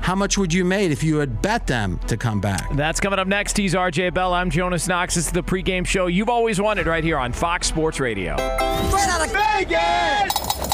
How 0.05 0.15
much 0.15 0.37
would 0.37 0.53
you 0.53 0.67
made 0.67 0.91
if 0.91 1.03
you 1.03 1.17
had 1.17 1.41
bet 1.41 1.67
them 1.67 1.99
to 2.09 2.19
come 2.19 2.39
back? 2.39 2.69
That's 2.75 3.01
coming 3.01 3.19
up 3.19 3.27
next. 3.27 3.57
He's 3.57 3.73
RJ 3.75 4.13
Bell. 4.13 4.35
I'm 4.35 4.51
Jonas 4.51 4.87
Knox. 4.87 5.15
This 5.15 5.25
is 5.25 5.33
the 5.33 5.43
pregame 5.43 5.87
show 5.87 6.09
you've 6.09 6.29
always 6.29 6.61
wanted 6.61 6.87
right 6.87 7.03
here 7.03 7.17
on 7.17 7.33
Fox 7.33 7.67
Sports 7.69 8.01
Radio. 8.01 8.35
Straight 8.37 9.09
out 9.09 9.25
of 9.27 9.33
Vegas! 9.33 10.74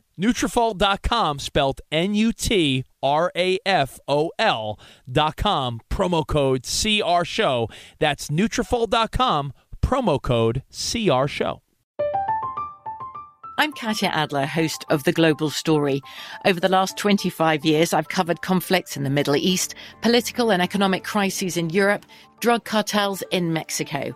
Nutrafol.com, 0.21 1.39
spelled 1.39 1.81
N-U-T-R-A-F-O-L 1.91 2.85
dot 5.11 5.35
com, 5.35 5.81
promo 5.89 6.27
code 6.27 6.63
CR 6.63 7.23
Show. 7.23 7.67
That's 7.99 8.27
Nutrafol.com, 8.29 9.53
promo 9.81 10.21
code 10.21 10.61
CR 10.69 11.25
Show. 11.27 11.63
I'm 13.57 13.73
Katya 13.73 14.09
Adler, 14.09 14.45
host 14.45 14.85
of 14.89 15.03
The 15.05 15.11
Global 15.11 15.49
Story. 15.49 16.01
Over 16.45 16.59
the 16.59 16.69
last 16.69 16.97
25 16.97 17.65
years, 17.65 17.91
I've 17.91 18.09
covered 18.09 18.41
conflicts 18.41 18.95
in 18.95 19.03
the 19.03 19.09
Middle 19.09 19.35
East, 19.35 19.73
political 20.01 20.51
and 20.51 20.61
economic 20.61 21.03
crises 21.03 21.57
in 21.57 21.71
Europe, 21.71 22.05
drug 22.39 22.63
cartels 22.63 23.23
in 23.31 23.53
Mexico. 23.53 24.15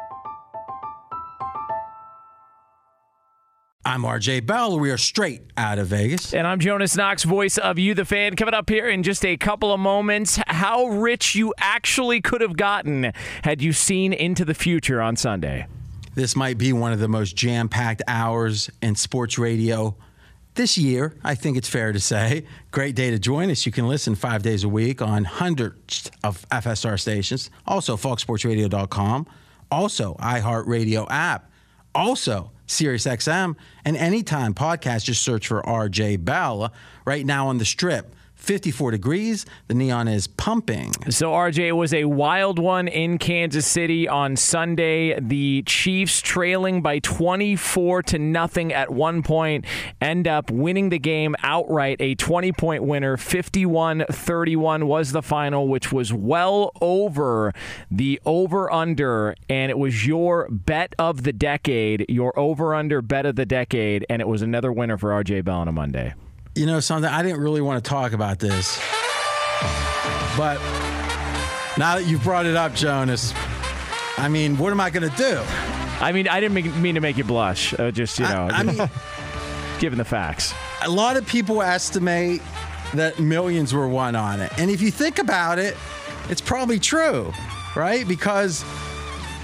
I'm 3.83 4.03
RJ 4.03 4.45
Bell. 4.45 4.79
We 4.79 4.91
are 4.91 4.97
straight 4.97 5.41
out 5.57 5.79
of 5.79 5.87
Vegas. 5.87 6.35
And 6.35 6.45
I'm 6.45 6.59
Jonas 6.59 6.95
Knox, 6.95 7.23
voice 7.23 7.57
of 7.57 7.79
You, 7.79 7.95
the 7.95 8.05
fan. 8.05 8.35
Coming 8.35 8.53
up 8.53 8.69
here 8.69 8.87
in 8.87 9.01
just 9.01 9.25
a 9.25 9.35
couple 9.37 9.73
of 9.73 9.79
moments, 9.79 10.39
how 10.45 10.85
rich 10.85 11.33
you 11.33 11.51
actually 11.57 12.21
could 12.21 12.41
have 12.41 12.55
gotten 12.55 13.11
had 13.43 13.59
you 13.59 13.73
seen 13.73 14.13
into 14.13 14.45
the 14.45 14.53
future 14.53 15.01
on 15.01 15.15
Sunday. 15.15 15.65
This 16.13 16.35
might 16.35 16.59
be 16.59 16.73
one 16.73 16.93
of 16.93 16.99
the 16.99 17.07
most 17.07 17.35
jam 17.35 17.69
packed 17.69 18.03
hours 18.07 18.69
in 18.83 18.95
sports 18.95 19.39
radio 19.39 19.95
this 20.53 20.77
year, 20.77 21.15
I 21.23 21.33
think 21.33 21.57
it's 21.57 21.69
fair 21.69 21.91
to 21.91 21.99
say. 21.99 22.45
Great 22.71 22.93
day 22.95 23.09
to 23.09 23.17
join 23.17 23.49
us. 23.49 23.65
You 23.65 23.71
can 23.71 23.87
listen 23.87 24.15
five 24.15 24.43
days 24.43 24.63
a 24.63 24.69
week 24.69 25.01
on 25.01 25.23
hundreds 25.23 26.11
of 26.23 26.47
FSR 26.49 26.99
stations, 26.99 27.49
also 27.65 27.95
foxsportsradio.com, 27.95 29.27
also 29.71 30.15
iHeartRadio 30.15 31.07
app, 31.09 31.49
also 31.95 32.51
SiriusXM, 32.71 33.55
and 33.85 33.97
anytime 33.97 34.53
podcast, 34.53 35.03
just 35.03 35.21
search 35.21 35.47
for 35.47 35.61
RJ 35.61 36.23
Bell. 36.23 36.73
Right 37.05 37.25
now 37.25 37.47
on 37.47 37.57
the 37.57 37.65
strip, 37.65 38.15
54 38.41 38.91
degrees. 38.91 39.45
The 39.67 39.75
neon 39.75 40.07
is 40.07 40.25
pumping. 40.25 40.91
So, 41.09 41.31
RJ, 41.31 41.67
it 41.67 41.71
was 41.73 41.93
a 41.93 42.05
wild 42.05 42.57
one 42.57 42.87
in 42.87 43.19
Kansas 43.19 43.67
City 43.67 44.07
on 44.07 44.35
Sunday. 44.35 45.19
The 45.19 45.61
Chiefs 45.67 46.21
trailing 46.21 46.81
by 46.81 46.99
24 46.99 48.01
to 48.03 48.19
nothing 48.19 48.73
at 48.73 48.89
one 48.89 49.21
point 49.21 49.65
end 50.01 50.27
up 50.27 50.49
winning 50.49 50.89
the 50.89 50.97
game 50.97 51.35
outright. 51.43 51.97
A 51.99 52.15
20 52.15 52.51
point 52.53 52.83
winner, 52.83 53.15
51 53.15 54.05
31 54.09 54.87
was 54.87 55.11
the 55.11 55.21
final, 55.21 55.67
which 55.67 55.91
was 55.91 56.11
well 56.11 56.71
over 56.81 57.53
the 57.91 58.19
over 58.25 58.73
under. 58.73 59.35
And 59.49 59.69
it 59.69 59.77
was 59.77 60.07
your 60.07 60.49
bet 60.49 60.95
of 60.97 61.23
the 61.23 61.33
decade, 61.33 62.07
your 62.09 62.37
over 62.37 62.73
under 62.73 63.03
bet 63.03 63.27
of 63.27 63.35
the 63.35 63.45
decade. 63.45 64.03
And 64.09 64.19
it 64.19 64.27
was 64.27 64.41
another 64.41 64.71
winner 64.71 64.97
for 64.97 65.11
RJ 65.11 65.45
Bell 65.45 65.59
on 65.59 65.67
a 65.67 65.71
Monday. 65.71 66.15
You 66.53 66.65
know 66.65 66.81
something? 66.81 67.09
I 67.09 67.23
didn't 67.23 67.39
really 67.39 67.61
want 67.61 67.81
to 67.81 67.89
talk 67.89 68.11
about 68.11 68.39
this, 68.39 68.77
but 70.37 70.59
now 71.77 71.95
that 71.95 72.03
you've 72.05 72.23
brought 72.23 72.45
it 72.45 72.57
up, 72.57 72.75
Jonas, 72.75 73.33
I 74.17 74.27
mean, 74.27 74.57
what 74.57 74.71
am 74.71 74.81
I 74.81 74.89
going 74.89 75.09
to 75.09 75.15
do? 75.15 75.41
I 76.01 76.11
mean, 76.11 76.27
I 76.27 76.41
didn't 76.41 76.53
make, 76.53 76.75
mean 76.75 76.95
to 76.95 77.01
make 77.01 77.17
you 77.17 77.23
blush. 77.23 77.73
Uh, 77.79 77.89
just 77.91 78.19
you 78.19 78.25
know, 78.25 78.49
I, 78.51 78.59
I 78.59 78.63
mean, 78.63 78.89
given 79.79 79.97
the 79.97 80.03
facts, 80.03 80.53
a 80.81 80.89
lot 80.89 81.15
of 81.15 81.25
people 81.25 81.61
estimate 81.61 82.41
that 82.95 83.17
millions 83.17 83.73
were 83.73 83.87
won 83.87 84.17
on 84.17 84.41
it, 84.41 84.51
and 84.59 84.69
if 84.69 84.81
you 84.81 84.91
think 84.91 85.19
about 85.19 85.57
it, 85.57 85.77
it's 86.29 86.41
probably 86.41 86.79
true, 86.79 87.31
right? 87.77 88.05
Because 88.05 88.65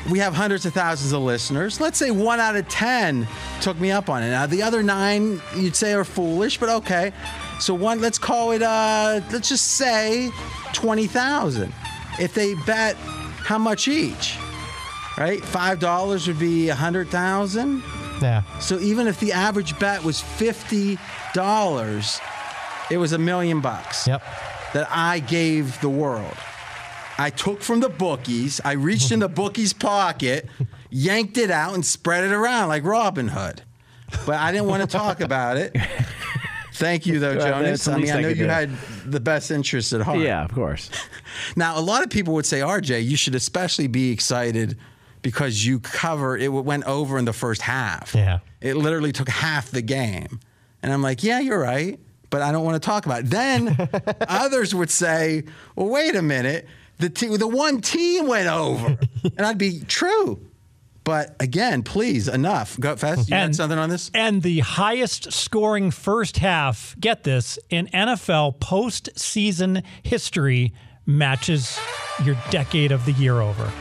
we 0.09 0.19
have 0.19 0.33
hundreds 0.33 0.65
of 0.65 0.73
thousands 0.73 1.11
of 1.11 1.21
listeners. 1.21 1.81
Let's 1.81 1.97
say 1.97 2.11
one 2.11 2.39
out 2.39 2.55
of 2.55 2.67
10 2.67 3.27
took 3.61 3.79
me 3.79 3.91
up 3.91 4.09
on 4.09 4.23
it. 4.23 4.29
Now, 4.29 4.45
the 4.45 4.63
other 4.63 4.81
nine 4.81 5.41
you'd 5.55 5.75
say 5.75 5.93
are 5.93 6.03
foolish, 6.03 6.57
but 6.57 6.69
okay. 6.69 7.11
So, 7.59 7.73
one, 7.73 7.99
let's 7.99 8.17
call 8.17 8.51
it, 8.51 8.61
uh, 8.61 9.21
let's 9.31 9.49
just 9.49 9.73
say 9.73 10.31
20,000. 10.73 11.73
If 12.19 12.33
they 12.33 12.53
bet 12.65 12.95
how 12.95 13.57
much 13.57 13.87
each, 13.87 14.37
right? 15.17 15.41
$5 15.41 16.27
would 16.27 16.39
be 16.39 16.67
100,000. 16.67 17.83
Yeah. 18.21 18.43
So, 18.59 18.79
even 18.79 19.07
if 19.07 19.19
the 19.19 19.33
average 19.33 19.77
bet 19.79 20.03
was 20.03 20.21
$50, 20.21 22.21
it 22.89 22.97
was 22.97 23.11
a 23.11 23.17
million 23.17 23.61
bucks. 23.61 24.07
Yep. 24.07 24.23
That 24.73 24.87
I 24.91 25.19
gave 25.19 25.79
the 25.81 25.89
world. 25.89 26.35
I 27.17 27.29
took 27.29 27.61
from 27.61 27.79
the 27.79 27.89
bookies. 27.89 28.61
I 28.63 28.73
reached 28.73 29.11
in 29.11 29.19
the 29.19 29.29
bookies' 29.41 29.73
pocket, 29.73 30.47
yanked 30.89 31.37
it 31.37 31.51
out, 31.51 31.73
and 31.73 31.85
spread 31.85 32.23
it 32.23 32.31
around 32.31 32.69
like 32.69 32.83
Robin 32.83 33.29
Hood. 33.29 33.63
But 34.25 34.35
I 34.35 34.51
didn't 34.51 34.67
want 34.67 34.89
to 34.89 34.97
talk 34.97 35.19
about 35.19 35.57
it. 35.57 35.75
Thank 36.73 37.07
you, 37.07 37.19
though, 37.19 37.37
Jonas. 37.39 37.87
I 37.87 37.97
mean, 37.97 38.11
I 38.11 38.21
know 38.21 38.27
you 38.29 38.45
had 38.47 38.69
the 39.03 39.19
best 39.19 39.49
interests 39.49 39.93
at 39.93 40.01
heart. 40.01 40.19
Yeah, 40.19 40.45
of 40.45 40.53
course. 40.53 40.91
now, 41.55 41.77
a 41.77 41.81
lot 41.81 42.03
of 42.03 42.11
people 42.11 42.35
would 42.35 42.45
say, 42.45 42.59
RJ, 42.59 43.03
you 43.03 43.17
should 43.17 43.33
especially 43.33 43.87
be 43.87 44.11
excited 44.11 44.77
because 45.23 45.65
you 45.65 45.79
cover 45.79 46.37
it 46.37 46.49
went 46.49 46.83
over 46.83 47.17
in 47.17 47.25
the 47.25 47.33
first 47.33 47.63
half. 47.63 48.13
Yeah. 48.13 48.39
It 48.61 48.75
literally 48.75 49.11
took 49.11 49.27
half 49.27 49.71
the 49.71 49.81
game. 49.81 50.39
And 50.83 50.93
I'm 50.93 51.01
like, 51.01 51.23
yeah, 51.23 51.39
you're 51.39 51.59
right, 51.59 51.99
but 52.29 52.43
I 52.43 52.51
don't 52.51 52.63
want 52.63 52.81
to 52.81 52.85
talk 52.85 53.07
about 53.07 53.21
it. 53.21 53.31
Then 53.31 53.89
others 54.29 54.75
would 54.75 54.91
say, 54.91 55.43
well, 55.75 55.87
wait 55.87 56.15
a 56.15 56.21
minute 56.21 56.67
the 56.99 57.09
te- 57.09 57.35
the 57.37 57.47
one 57.47 57.81
team 57.81 58.27
went 58.27 58.47
over, 58.47 58.97
and 59.23 59.41
I'd 59.45 59.57
be 59.57 59.81
true, 59.81 60.39
But 61.03 61.35
again, 61.39 61.83
please, 61.83 62.27
enough. 62.27 62.77
Go 62.79 62.95
fast. 62.95 63.29
You 63.29 63.35
had 63.35 63.45
And- 63.45 63.55
something 63.55 63.79
on 63.79 63.89
this? 63.89 64.11
And 64.13 64.41
the 64.43 64.59
highest 64.59 65.31
scoring 65.31 65.91
first 65.91 66.37
half, 66.39 66.95
get 66.99 67.23
this, 67.23 67.57
in 67.69 67.87
NFL 67.87 68.59
postseason 68.59 69.83
history 70.03 70.73
matches 71.05 71.79
your 72.25 72.35
decade 72.49 72.91
of 72.91 73.05
the 73.05 73.13
year 73.13 73.39
over. 73.39 73.71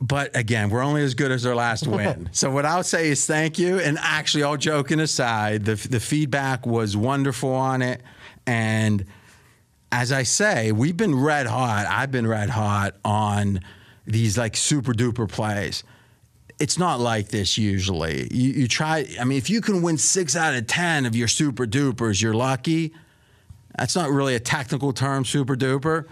But 0.00 0.34
again, 0.36 0.70
we're 0.70 0.82
only 0.82 1.02
as 1.02 1.14
good 1.14 1.32
as 1.32 1.44
our 1.44 1.54
last 1.56 1.86
win. 1.88 2.28
so 2.32 2.50
what 2.50 2.64
I'll 2.64 2.84
say 2.84 3.08
is 3.08 3.26
thank 3.26 3.58
you. 3.58 3.80
And 3.80 3.98
actually, 4.00 4.44
all 4.44 4.56
joking 4.56 5.00
aside, 5.00 5.64
the 5.64 5.74
the 5.74 5.98
feedback 6.00 6.66
was 6.66 6.96
wonderful 6.96 7.52
on 7.52 7.82
it. 7.82 8.00
And 8.46 9.04
as 9.90 10.12
I 10.12 10.22
say, 10.22 10.72
we've 10.72 10.96
been 10.96 11.14
red 11.18 11.46
hot. 11.46 11.86
I've 11.88 12.10
been 12.10 12.26
red 12.26 12.50
hot 12.50 12.96
on 13.04 13.60
these 14.06 14.36
like 14.36 14.56
super 14.56 14.92
duper 14.92 15.28
plays. 15.28 15.84
It's 16.58 16.78
not 16.78 16.98
like 16.98 17.28
this 17.28 17.56
usually. 17.56 18.28
You, 18.32 18.52
you 18.52 18.68
try. 18.68 19.06
I 19.20 19.24
mean, 19.24 19.38
if 19.38 19.48
you 19.48 19.60
can 19.60 19.80
win 19.82 19.96
six 19.96 20.34
out 20.36 20.54
of 20.54 20.66
ten 20.66 21.06
of 21.06 21.14
your 21.14 21.28
super 21.28 21.66
dupers, 21.66 22.20
you're 22.20 22.34
lucky. 22.34 22.92
That's 23.78 23.94
not 23.94 24.10
really 24.10 24.34
a 24.34 24.40
technical 24.40 24.92
term, 24.92 25.24
super 25.24 25.54
duper, 25.54 26.06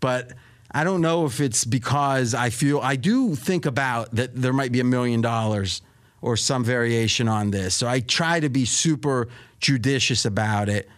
but 0.00 0.32
I 0.70 0.84
don't 0.84 1.02
know 1.02 1.26
if 1.26 1.40
it's 1.40 1.64
because 1.66 2.34
I 2.34 2.48
feel 2.48 2.80
I 2.80 2.96
do 2.96 3.34
think 3.34 3.66
about 3.66 4.14
that 4.14 4.34
there 4.34 4.54
might 4.54 4.72
be 4.72 4.80
a 4.80 4.84
million 4.84 5.20
dollars 5.20 5.82
or 6.22 6.36
some 6.36 6.64
variation 6.64 7.28
on 7.28 7.50
this. 7.50 7.74
So 7.74 7.86
I 7.86 8.00
try 8.00 8.40
to 8.40 8.48
be 8.48 8.64
super 8.64 9.28
judicious 9.60 10.24
about 10.24 10.70
it. 10.70 10.88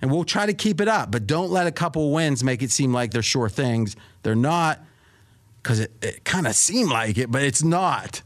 And 0.00 0.10
we'll 0.10 0.24
try 0.24 0.46
to 0.46 0.54
keep 0.54 0.80
it 0.80 0.88
up, 0.88 1.10
but 1.10 1.26
don't 1.26 1.50
let 1.50 1.66
a 1.66 1.72
couple 1.72 2.12
wins 2.12 2.44
make 2.44 2.62
it 2.62 2.70
seem 2.70 2.92
like 2.92 3.10
they're 3.10 3.22
sure 3.22 3.48
things. 3.48 3.96
They're 4.22 4.36
not, 4.36 4.80
because 5.62 5.80
it, 5.80 5.92
it 6.00 6.24
kind 6.24 6.46
of 6.46 6.54
seemed 6.54 6.90
like 6.90 7.18
it, 7.18 7.30
but 7.30 7.42
it's 7.42 7.62
not. 7.62 8.22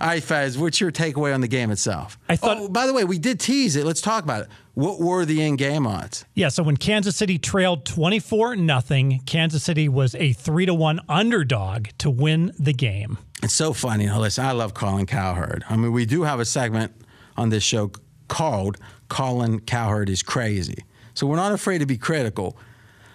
All 0.00 0.08
right, 0.08 0.22
Fez, 0.22 0.56
what's 0.56 0.80
your 0.80 0.90
takeaway 0.90 1.34
on 1.34 1.42
the 1.42 1.48
game 1.48 1.70
itself? 1.70 2.18
I 2.26 2.36
thought. 2.36 2.56
Oh, 2.56 2.68
by 2.68 2.86
the 2.86 2.94
way, 2.94 3.04
we 3.04 3.18
did 3.18 3.38
tease 3.38 3.76
it. 3.76 3.84
Let's 3.84 4.00
talk 4.00 4.24
about 4.24 4.44
it. 4.44 4.48
What 4.72 4.98
were 4.98 5.26
the 5.26 5.42
in-game 5.42 5.86
odds? 5.86 6.24
Yeah, 6.34 6.48
so 6.48 6.62
when 6.62 6.78
Kansas 6.78 7.16
City 7.16 7.38
trailed 7.38 7.84
24 7.84 8.56
nothing, 8.56 9.20
Kansas 9.26 9.62
City 9.62 9.90
was 9.90 10.14
a 10.14 10.32
3 10.32 10.64
to 10.64 10.72
1 10.72 11.00
underdog 11.06 11.88
to 11.98 12.08
win 12.08 12.52
the 12.58 12.72
game. 12.72 13.18
It's 13.42 13.52
so 13.52 13.74
funny. 13.74 14.06
Now, 14.06 14.20
listen, 14.20 14.46
I 14.46 14.52
love 14.52 14.72
Colin 14.72 15.04
Cowherd. 15.04 15.64
I 15.68 15.76
mean, 15.76 15.92
we 15.92 16.06
do 16.06 16.22
have 16.22 16.40
a 16.40 16.46
segment 16.46 16.92
on 17.36 17.50
this 17.50 17.62
show 17.62 17.92
called 18.28 18.78
Colin 19.08 19.60
Cowherd 19.60 20.08
is 20.08 20.22
Crazy. 20.22 20.84
So 21.20 21.26
we're 21.26 21.36
not 21.36 21.52
afraid 21.52 21.80
to 21.80 21.86
be 21.86 21.98
critical. 21.98 22.56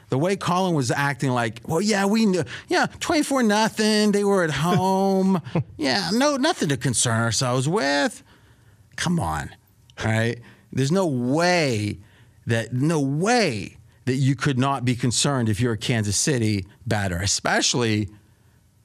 The 0.09 0.19
way 0.19 0.35
Colin 0.35 0.75
was 0.75 0.91
acting 0.91 1.31
like, 1.31 1.61
well, 1.65 1.81
yeah, 1.81 2.05
we 2.05 2.27
knew, 2.27 2.43
yeah, 2.67 2.85
24 2.99 3.41
nothing. 3.41 4.11
They 4.11 4.23
were 4.23 4.43
at 4.43 4.51
home. 4.51 5.41
yeah, 5.75 6.11
no, 6.13 6.37
nothing 6.37 6.69
to 6.69 6.77
concern 6.77 7.19
ourselves 7.19 7.67
with. 7.67 8.21
Come 8.95 9.19
on. 9.19 9.49
All 9.99 10.05
right. 10.05 10.39
There's 10.71 10.91
no 10.91 11.07
way 11.07 11.97
that, 12.45 12.73
no 12.73 12.99
way 13.01 13.77
that 14.05 14.17
you 14.17 14.35
could 14.35 14.59
not 14.59 14.85
be 14.85 14.95
concerned 14.95 15.49
if 15.49 15.59
you're 15.59 15.73
a 15.73 15.77
Kansas 15.77 16.15
City 16.15 16.67
batter, 16.85 17.17
especially 17.17 18.07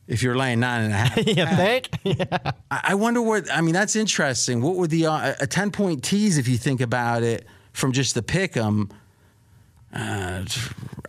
if 0.08 0.22
you're 0.22 0.34
laying 0.34 0.60
nine 0.60 0.84
and 0.84 0.94
a 0.94 0.96
half. 0.96 1.16
you 1.26 1.34
think? 1.34 1.90
I 2.70 2.80
I 2.84 2.94
wonder 2.94 3.20
what. 3.20 3.52
I 3.52 3.60
mean, 3.60 3.74
that's 3.74 3.96
interesting. 3.96 4.62
What 4.62 4.76
would 4.76 4.88
the 4.88 5.04
uh, 5.04 5.34
a 5.40 5.46
ten 5.46 5.70
point 5.70 6.02
tease 6.02 6.38
if 6.38 6.48
you 6.48 6.56
think 6.56 6.80
about 6.80 7.22
it 7.22 7.46
from 7.74 7.92
just 7.92 8.14
the 8.14 8.22
pick 8.22 8.56
'em? 8.56 8.88
Uh, 9.92 10.44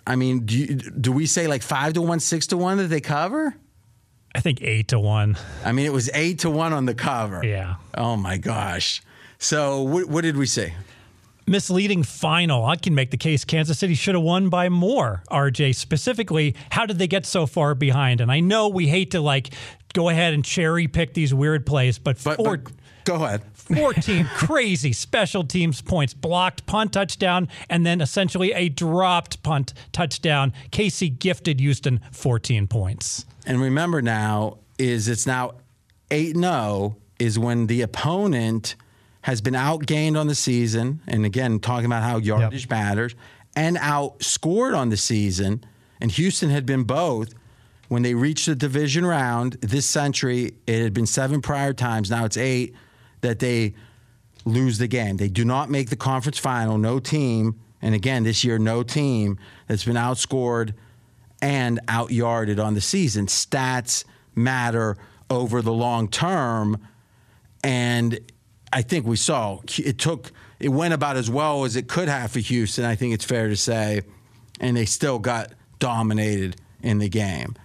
I 0.08 0.16
mean, 0.16 0.46
do 0.46 0.58
you, 0.58 0.66
do 0.76 1.12
we 1.12 1.26
say 1.26 1.48
like 1.48 1.62
five 1.62 1.94
to 1.94 2.02
one, 2.02 2.20
six 2.20 2.48
to 2.48 2.58
one 2.58 2.78
that 2.78 2.88
they 2.88 3.02
cover? 3.02 3.56
I 4.34 4.40
think 4.40 4.62
8 4.62 4.88
to 4.90 5.00
1. 5.00 5.38
I 5.66 5.72
mean, 5.74 5.86
it 5.86 5.92
was 5.92 6.10
eight 6.14 6.40
to 6.40 6.50
one 6.50 6.72
on 6.72 6.86
the 6.86 6.96
cover. 6.96 7.42
Yeah. 7.46 7.76
Oh 7.98 8.16
my 8.16 8.38
gosh. 8.38 9.02
So 9.40 9.82
what, 9.82 10.08
what 10.08 10.22
did 10.22 10.38
we 10.38 10.46
say? 10.46 10.74
Misleading 11.48 12.04
final. 12.04 12.64
I 12.64 12.78
can 12.78 12.96
make 12.96 13.12
the 13.12 13.18
case 13.18 13.44
Kansas 13.44 13.78
City 13.78 13.94
should 13.94 14.16
have 14.16 14.24
won 14.24 14.48
by 14.48 14.70
more, 14.70 15.22
RJ. 15.30 15.76
Specifically, 15.76 16.56
how 16.70 16.86
did 16.86 16.98
they 16.98 17.08
get 17.08 17.26
so 17.26 17.46
far 17.46 17.76
behind? 17.76 18.22
And 18.22 18.32
I 18.32 18.40
know 18.40 18.70
we 18.70 18.88
hate 18.88 19.12
to 19.12 19.20
like 19.20 19.54
go 19.94 20.08
ahead 20.08 20.34
and 20.34 20.46
cherry 20.46 20.88
pick 20.88 21.14
these 21.14 21.34
weird 21.34 21.66
plays, 21.66 22.00
but, 22.00 22.18
But, 22.24 22.38
four, 22.38 22.58
but 22.58 22.72
go 23.06 23.16
ahead. 23.16 23.44
14 23.54 24.26
crazy 24.36 24.94
special 24.94 25.44
teams 25.44 25.82
points, 25.82 26.14
blocked 26.14 26.66
punt 26.66 26.94
touchdown, 26.94 27.48
and 27.70 27.86
then 27.86 28.02
essentially 28.02 28.52
a 28.54 28.70
dropped 28.70 29.44
punt 29.44 29.74
touchdown. 29.92 30.54
KC 30.72 31.18
gifted 31.18 31.60
Houston 31.60 32.02
14 32.12 32.68
points. 32.68 33.26
And 33.46 33.62
remember 33.62 34.02
now 34.02 34.58
is 34.78 35.08
it's 35.08 35.26
now 35.26 35.54
8 36.10 36.36
0 36.36 36.98
is 37.20 37.38
when 37.38 37.68
the 37.68 37.82
opponent 37.82 38.76
has 39.22 39.42
been 39.42 39.54
outgained 39.54 40.20
on 40.20 40.28
the 40.28 40.36
season. 40.36 41.02
And 41.08 41.26
again, 41.26 41.60
talking 41.60 41.86
about 41.86 42.04
how 42.04 42.18
yardage 42.18 42.68
matters 42.68 43.16
and 43.56 43.78
outscored 43.78 44.76
on 44.76 44.90
the 44.90 44.98
season. 44.98 45.64
And 46.00 46.12
Houston 46.12 46.50
had 46.50 46.66
been 46.66 46.84
both. 46.84 47.34
When 47.88 48.04
they 48.04 48.14
reached 48.14 48.46
the 48.46 48.56
division 48.56 49.06
round 49.06 49.58
this 49.62 49.86
century, 49.86 50.54
it 50.66 50.82
had 50.82 50.94
been 50.94 51.06
seven 51.06 51.42
prior 51.42 51.74
times. 51.74 52.10
Now 52.10 52.26
it's 52.26 52.38
eight 52.38 52.74
that 53.22 53.40
they 53.40 53.74
lose 54.46 54.78
the 54.78 54.88
game. 54.88 55.18
They 55.18 55.30
do 55.30 55.46
not 55.46 55.70
make 55.70 55.90
the 55.90 55.96
conference 55.96 56.38
final. 56.38 56.78
No 56.78 57.00
team, 57.00 57.60
and 57.82 57.96
again, 57.96 58.24
this 58.24 58.44
year, 58.44 58.58
no 58.60 58.84
team 58.84 59.38
that's 59.68 59.86
been 59.86 59.96
outscored 59.96 60.74
and 61.42 61.80
outyarded 61.88 62.64
on 62.64 62.74
the 62.74 62.82
season. 62.82 63.28
Stats 63.28 64.04
matter 64.36 64.98
over 65.30 65.62
the 65.62 65.74
long 65.74 66.08
term. 66.08 66.88
And 67.64 68.20
I 68.72 68.82
think 68.82 69.06
we 69.06 69.16
saw 69.16 69.60
it 69.78 69.98
took, 69.98 70.32
it 70.60 70.70
went 70.70 70.94
about 70.94 71.18
as 71.18 71.30
well 71.30 71.66
as 71.66 71.76
it 71.76 71.88
could 71.88 72.08
have 72.08 72.32
for 72.32 72.40
Houston, 72.40 72.86
I 72.86 72.96
think 72.96 73.14
it's 73.14 73.26
fair 73.26 73.50
to 73.50 73.56
say. 73.56 74.02
And 74.60 74.78
they 74.78 74.86
still 74.86 75.20
got 75.20 75.54
dominated 75.80 76.58
in 76.82 77.00
the 77.00 77.10
game. 77.10 77.56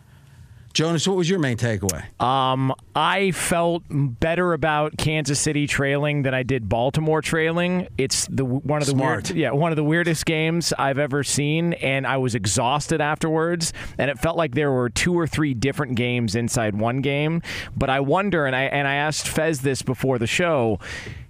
Jonas, 0.76 1.08
what 1.08 1.16
was 1.16 1.30
your 1.30 1.38
main 1.38 1.56
takeaway? 1.56 2.04
Um, 2.20 2.70
I 2.94 3.30
felt 3.30 3.82
better 3.88 4.52
about 4.52 4.98
Kansas 4.98 5.40
City 5.40 5.66
trailing 5.66 6.20
than 6.20 6.34
I 6.34 6.42
did 6.42 6.68
Baltimore 6.68 7.22
trailing. 7.22 7.88
It's 7.96 8.26
the 8.26 8.44
one 8.44 8.82
of 8.82 8.86
the 8.86 8.92
Smart. 8.92 9.30
weird, 9.30 9.38
yeah, 9.38 9.52
one 9.52 9.72
of 9.72 9.76
the 9.76 9.84
weirdest 9.84 10.26
games 10.26 10.74
I've 10.78 10.98
ever 10.98 11.24
seen, 11.24 11.72
and 11.72 12.06
I 12.06 12.18
was 12.18 12.34
exhausted 12.34 13.00
afterwards. 13.00 13.72
And 13.96 14.10
it 14.10 14.18
felt 14.18 14.36
like 14.36 14.54
there 14.54 14.70
were 14.70 14.90
two 14.90 15.18
or 15.18 15.26
three 15.26 15.54
different 15.54 15.94
games 15.94 16.34
inside 16.34 16.74
one 16.74 17.00
game. 17.00 17.40
But 17.74 17.88
I 17.88 18.00
wonder, 18.00 18.44
and 18.44 18.54
I 18.54 18.64
and 18.64 18.86
I 18.86 18.96
asked 18.96 19.26
Fez 19.26 19.62
this 19.62 19.80
before 19.80 20.18
the 20.18 20.26
show. 20.26 20.78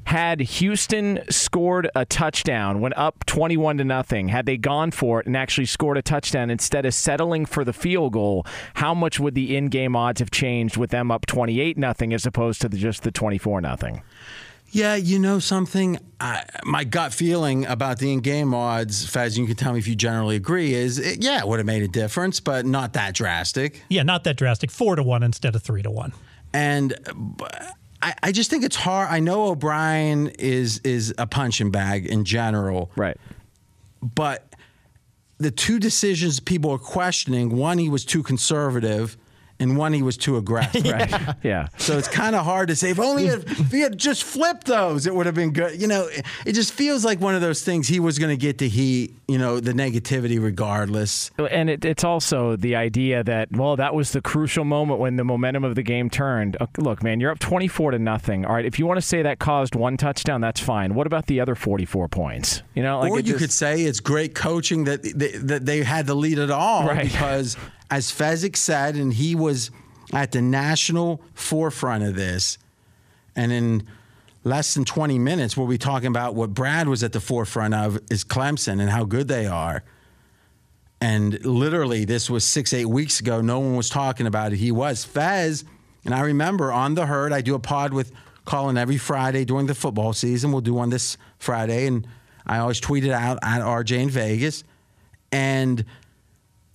Had 0.07 0.41
Houston 0.41 1.21
scored 1.31 1.91
a 1.97 2.05
touchdown, 2.05 2.81
went 2.81 2.97
up 2.97 3.27
21 3.27 3.79
to 3.79 3.85
nothing, 3.85 4.29
had 4.29 4.47
they 4.47 4.57
gone 4.57 4.93
for 4.93 5.21
it 5.21 5.27
and 5.27 5.37
actually 5.37 5.67
scored 5.67 5.99
a 5.99 6.03
touchdown 6.03 6.49
instead 6.49 6.87
of 6.87 6.95
settling 6.95 7.45
for 7.45 7.65
the 7.65 7.73
field 7.73 8.13
goal, 8.13 8.47
how 8.75 8.95
much 8.95 9.19
would 9.19 9.35
the 9.35 9.57
in-game 9.57 9.97
odds 9.97 10.21
have 10.21 10.31
changed 10.31 10.77
with 10.77 10.91
them 10.91 11.11
up 11.11 11.27
28 11.27 11.77
nothing 11.77 12.15
as 12.15 12.25
opposed 12.25 12.61
to 12.61 12.69
the, 12.69 12.77
just 12.77 13.03
the 13.03 13.11
24 13.11 13.61
nothing? 13.61 14.03
Yeah, 14.71 14.95
you 14.95 15.19
know 15.19 15.39
something? 15.39 15.99
I, 16.21 16.45
my 16.65 16.85
gut 16.85 17.13
feeling 17.13 17.67
about 17.67 17.99
the 17.99 18.13
in 18.13 18.21
game 18.21 18.55
odds, 18.55 19.07
Faz, 19.07 19.37
you 19.37 19.47
can 19.47 19.57
tell 19.57 19.73
me 19.73 19.81
if 19.81 19.89
you 19.89 19.97
generally 19.97 20.37
agree, 20.37 20.75
is 20.75 20.99
it, 20.99 21.23
yeah, 21.23 21.41
it 21.41 21.49
would 21.49 21.59
have 21.59 21.67
made 21.67 21.83
a 21.83 21.89
difference, 21.89 22.39
but 22.39 22.65
not 22.65 22.93
that 22.93 23.15
drastic. 23.15 23.83
Yeah, 23.89 24.03
not 24.05 24.25
that 24.25 24.37
drastic. 24.37 24.71
4 24.71 24.97
to 24.97 25.03
1 25.03 25.23
instead 25.23 25.55
of 25.57 25.63
3 25.63 25.83
to 25.83 25.91
1. 25.91 26.13
And 26.53 26.95
b- 27.39 27.45
I, 28.03 28.15
I 28.23 28.33
just 28.33 28.51
think 28.51 28.65
it's 28.65 28.77
hard. 28.77 29.09
I 29.11 29.21
know 29.21 29.49
O'Brien 29.49 30.29
is 30.39 30.79
is 30.85 31.15
a 31.19 31.27
punching 31.27 31.71
bag 31.71 32.07
in 32.07 32.25
general, 32.25 32.91
right? 32.97 33.17
But 34.03 34.55
the 35.39 35.51
two 35.51 35.79
decisions 35.79 36.41
people 36.41 36.71
are 36.71 36.79
questioning: 36.79 37.57
one, 37.57 37.79
he 37.79 37.89
was 37.89 38.05
too 38.05 38.23
conservative, 38.23 39.17
and 39.59 39.77
one, 39.77 39.93
he 39.93 40.03
was 40.03 40.17
too 40.17 40.37
aggressive. 40.37 40.85
Right. 40.87 41.35
yeah. 41.43 41.69
So 41.79 41.97
it's 41.99 42.09
kind 42.09 42.35
of 42.37 42.45
hard 42.45 42.69
to 42.69 42.77
say. 42.77 42.91
If 42.91 43.01
only 43.01 43.27
if, 43.27 43.61
if 43.61 43.71
he 43.71 43.81
had 43.81 43.97
just 43.99 44.25
flipped 44.25 44.67
those, 44.67 45.07
it 45.07 45.15
would 45.15 45.27
have 45.27 45.35
been 45.35 45.53
good. 45.53 45.81
You 45.81 45.87
know, 45.89 46.07
it, 46.07 46.25
it 46.45 46.53
just 46.53 46.73
feels 46.73 47.05
like 47.05 47.21
one 47.21 47.35
of 47.35 47.41
those 47.41 47.63
things. 47.63 47.89
He 47.89 47.99
was 48.01 48.19
going 48.19 48.31
to 48.31 48.41
get 48.41 48.59
the 48.59 48.69
heat, 48.69 49.15
you 49.29 49.39
know, 49.39 49.59
the 49.61 49.73
negativity 49.73 50.43
regardless. 50.43 51.31
And 51.39 51.71
it, 51.71 51.85
it's 51.85 52.05
also 52.05 52.57
the 52.57 52.77
idea 52.77 53.25
that 53.25 53.51
well, 53.53 53.77
that 53.77 53.95
was 53.95 54.13
the 54.13 54.21
crucial 54.21 54.65
moment 54.65 55.01
when 55.01 55.17
the 55.17 55.25
momentum 55.25 55.65
of 55.65 55.75
the 55.75 55.83
game 55.83 56.11
turned. 56.11 56.57
Uh, 56.61 56.67
Look, 56.79 57.03
man, 57.03 57.21
you're 57.21 57.31
up 57.31 57.39
24 57.39 57.93
to 57.93 57.99
nothing. 57.99 58.45
All 58.45 58.55
right, 58.55 58.65
if 58.65 58.79
you 58.79 58.87
want 58.87 58.99
to 58.99 59.07
say 59.07 59.23
that 59.23 59.39
caused 59.39 59.75
one 59.75 59.97
touchdown, 59.97 60.41
that's 60.41 60.61
fine. 60.61 60.95
What 60.95 61.07
about 61.07 61.27
the 61.27 61.41
other 61.41 61.55
44 61.55 62.09
points? 62.09 62.63
You 62.75 62.83
know, 62.83 63.01
like 63.01 63.11
or 63.11 63.17
you 63.19 63.23
just- 63.23 63.39
could 63.39 63.53
say 63.53 63.83
it's 63.83 64.01
great 64.01 64.35
coaching 64.35 64.85
that 64.85 65.03
they, 65.03 65.31
that 65.39 65.65
they 65.67 65.83
had 65.83 66.07
to 66.09 66.15
lead 66.15 66.39
it 66.39 66.51
all 66.51 66.87
Right. 66.87 67.05
because, 67.05 67.57
as 67.91 68.11
Fezzik 68.11 68.57
said, 68.57 68.97
and 68.97 69.13
he 69.13 69.35
was 69.35 69.71
at 70.13 70.33
the 70.33 70.43
national 70.43 71.21
forefront 71.35 72.05
of 72.05 72.15
this, 72.15 72.59
and 73.35 73.53
in 73.53 73.87
less 74.45 74.75
than 74.75 74.85
20 74.85 75.19
minutes, 75.19 75.57
we'll 75.57 75.67
be 75.67 75.79
talking 75.79 76.07
about 76.07 76.35
what 76.35 76.55
Brad 76.55 76.89
was 76.89 77.03
at 77.03 77.13
the 77.13 77.21
forefront 77.21 77.75
of 77.75 77.99
is 78.11 78.25
Clemson 78.25 78.81
and 78.81 78.89
how 78.89 79.05
good 79.05 79.29
they 79.29 79.47
are. 79.47 79.83
And 81.01 81.45
literally, 81.45 82.05
this 82.05 82.31
was 82.31 82.45
six, 82.45 82.73
eight 82.73 82.87
weeks 82.87 83.21
ago. 83.21 83.41
No 83.41 83.59
one 83.59 83.77
was 83.77 83.91
talking 83.91 84.27
about 84.27 84.53
it. 84.53 84.57
He 84.57 84.73
was. 84.73 85.05
Fez 85.05 85.65
And 86.05 86.15
I 86.15 86.21
remember 86.21 86.73
on 86.73 86.95
the 86.95 87.07
herd, 87.07 87.33
I 87.33 87.41
do 87.41 87.55
a 87.55 87.59
pod 87.59 87.93
with 87.93 88.13
Colin 88.45 88.79
every 88.79 88.97
Friday 88.97 89.45
during 89.45 89.67
the 89.67 89.75
football 89.75 90.13
season. 90.13 90.53
We'll 90.53 90.61
do 90.63 90.75
one 90.75 90.91
this 90.91 91.19
Friday, 91.39 91.87
and 91.87 92.07
I 92.47 92.59
always 92.59 92.81
tweet 92.81 93.05
it 93.05 93.11
out 93.11 93.39
at 93.43 93.61
RJ 93.61 93.99
in 93.99 94.11
Vegas. 94.11 94.65
And 95.33 95.85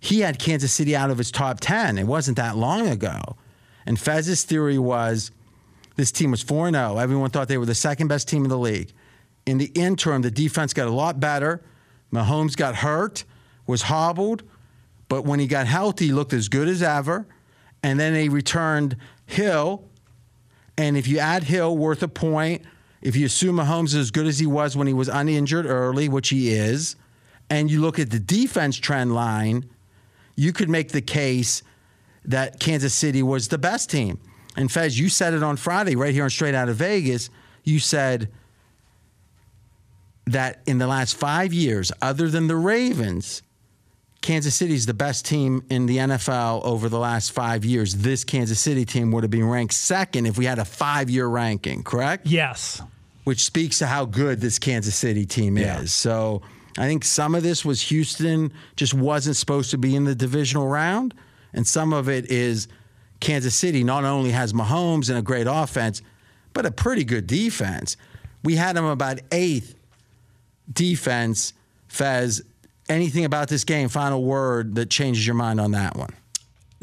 he 0.04 0.22
had 0.22 0.40
Kansas 0.40 0.74
City 0.74 0.96
out 0.96 1.12
of 1.12 1.20
his 1.20 1.30
top 1.30 1.60
10. 1.60 2.00
It 2.00 2.08
wasn't 2.08 2.36
that 2.38 2.58
long 2.58 2.88
ago. 2.88 3.22
And 3.86 4.00
Fez's 4.00 4.44
theory 4.44 4.80
was 4.80 5.30
this 5.96 6.12
team 6.12 6.32
was 6.32 6.42
4 6.42 6.72
0. 6.72 6.98
Everyone 6.98 7.30
thought 7.30 7.48
they 7.48 7.60
were 7.60 7.68
the 7.68 7.76
second 7.76 8.08
best 8.08 8.28
team 8.28 8.44
in 8.44 8.50
the 8.50 8.58
league. 8.58 8.92
In 9.46 9.60
the 9.60 9.72
interim, 9.76 10.24
the 10.24 10.32
defense 10.32 10.74
got 10.74 10.88
a 10.88 10.92
lot 10.92 11.20
better. 11.20 11.62
Mahomes 12.12 12.58
got 12.58 12.78
hurt, 12.78 13.26
was 13.68 13.84
hobbled, 13.84 14.42
but 15.08 15.24
when 15.24 15.40
he 15.40 15.46
got 15.46 15.68
healthy, 15.68 16.08
he 16.08 16.12
looked 16.12 16.34
as 16.34 16.50
good 16.50 16.68
as 16.68 16.82
ever. 16.82 17.28
And 17.84 18.00
then 18.00 18.14
they 18.16 18.28
returned 18.28 18.98
Hill. 19.28 19.88
And 20.80 20.98
if 20.98 21.08
you 21.08 21.20
add 21.20 21.44
Hill 21.44 21.78
worth 21.78 22.02
a 22.02 22.08
point, 22.08 22.64
if 23.04 23.16
you 23.16 23.28
assume 23.28 23.58
Mahomes 23.58 23.90
is 23.90 23.96
as 23.96 24.12
good 24.12 24.26
as 24.26 24.40
he 24.40 24.48
was 24.48 24.76
when 24.76 24.88
he 24.88 24.94
was 24.94 25.10
uninjured 25.10 25.68
early, 25.68 26.10
which 26.10 26.30
he 26.30 26.50
is, 26.50 26.96
and 27.52 27.70
you 27.70 27.82
look 27.82 28.00
at 28.00 28.10
the 28.10 28.20
defense 28.20 28.78
trend 28.78 29.14
line, 29.14 29.70
you 30.36 30.54
could 30.54 30.70
make 30.70 30.90
the 30.92 31.02
case 31.02 31.64
that 32.26 32.60
Kansas 32.60 32.94
City 32.94 33.24
was 33.24 33.48
the 33.48 33.58
best 33.58 33.90
team. 33.90 34.20
And 34.56 34.72
Fez, 34.72 35.00
you 35.00 35.10
said 35.10 35.34
it 35.34 35.44
on 35.44 35.56
Friday 35.58 35.96
right 35.96 36.14
here 36.14 36.24
on 36.24 36.30
Straight 36.30 36.54
Out 36.56 36.70
of 36.70 36.76
Vegas. 36.76 37.30
You 37.64 37.80
said 37.80 38.30
that 40.28 40.62
in 40.66 40.78
the 40.78 40.88
last 40.88 41.16
five 41.16 41.54
years, 41.54 41.92
other 42.02 42.30
than 42.30 42.48
the 42.48 42.56
Ravens, 42.56 43.42
Kansas 44.22 44.56
City 44.56 44.74
is 44.76 44.86
the 44.86 44.94
best 44.94 45.26
team 45.26 45.64
in 45.70 45.88
the 45.88 45.98
NFL 45.98 46.64
over 46.64 46.90
the 46.90 47.00
last 47.00 47.32
five 47.32 47.66
years. 47.66 47.96
This 47.96 48.24
Kansas 48.24 48.60
City 48.60 48.86
team 48.86 49.12
would 49.12 49.24
have 49.24 49.32
been 49.32 49.48
ranked 49.48 49.74
second 49.74 50.28
if 50.28 50.38
we 50.38 50.46
had 50.46 50.60
a 50.60 50.66
five 50.66 51.10
year 51.10 51.26
ranking, 51.28 51.84
correct? 51.84 52.28
Yes. 52.28 52.82
Which 53.24 53.44
speaks 53.44 53.80
to 53.80 53.88
how 53.88 54.06
good 54.06 54.40
this 54.40 54.60
Kansas 54.60 54.96
City 54.96 55.26
team 55.26 55.58
Yeah. 55.58 55.82
is. 55.82 55.92
So 55.94 56.44
I 56.78 56.88
think 56.88 57.04
some 57.04 57.36
of 57.36 57.44
this 57.44 57.66
was 57.66 57.82
Houston 57.84 58.54
just 58.76 58.94
wasn't 58.94 59.36
supposed 59.36 59.72
to 59.72 59.78
be 59.78 59.96
in 59.96 60.06
the 60.06 60.16
divisional 60.16 60.68
round. 60.68 61.14
And 61.54 61.68
some 61.68 61.94
of 61.94 62.08
it 62.08 62.32
is 62.32 62.68
Kansas 63.20 63.56
City 63.56 63.84
not 63.84 64.04
only 64.04 64.32
has 64.32 64.54
Mahomes 64.54 65.10
and 65.10 65.18
a 65.18 65.22
great 65.22 65.48
offense, 65.50 66.02
but 66.54 66.66
a 66.66 66.72
pretty 66.72 67.04
good 67.04 67.28
defense. 67.28 67.98
We 68.44 68.56
had 68.56 68.76
them 68.76 68.86
about 68.86 69.20
eighth 69.32 69.76
defense. 70.72 71.54
Fez, 71.88 72.42
anything 72.90 73.26
about 73.26 73.50
this 73.50 73.64
game? 73.64 73.90
Final 73.90 74.24
word 74.24 74.76
that 74.76 74.90
changes 74.90 75.26
your 75.26 75.36
mind 75.36 75.60
on 75.60 75.72
that 75.72 75.98
one? 75.98 76.14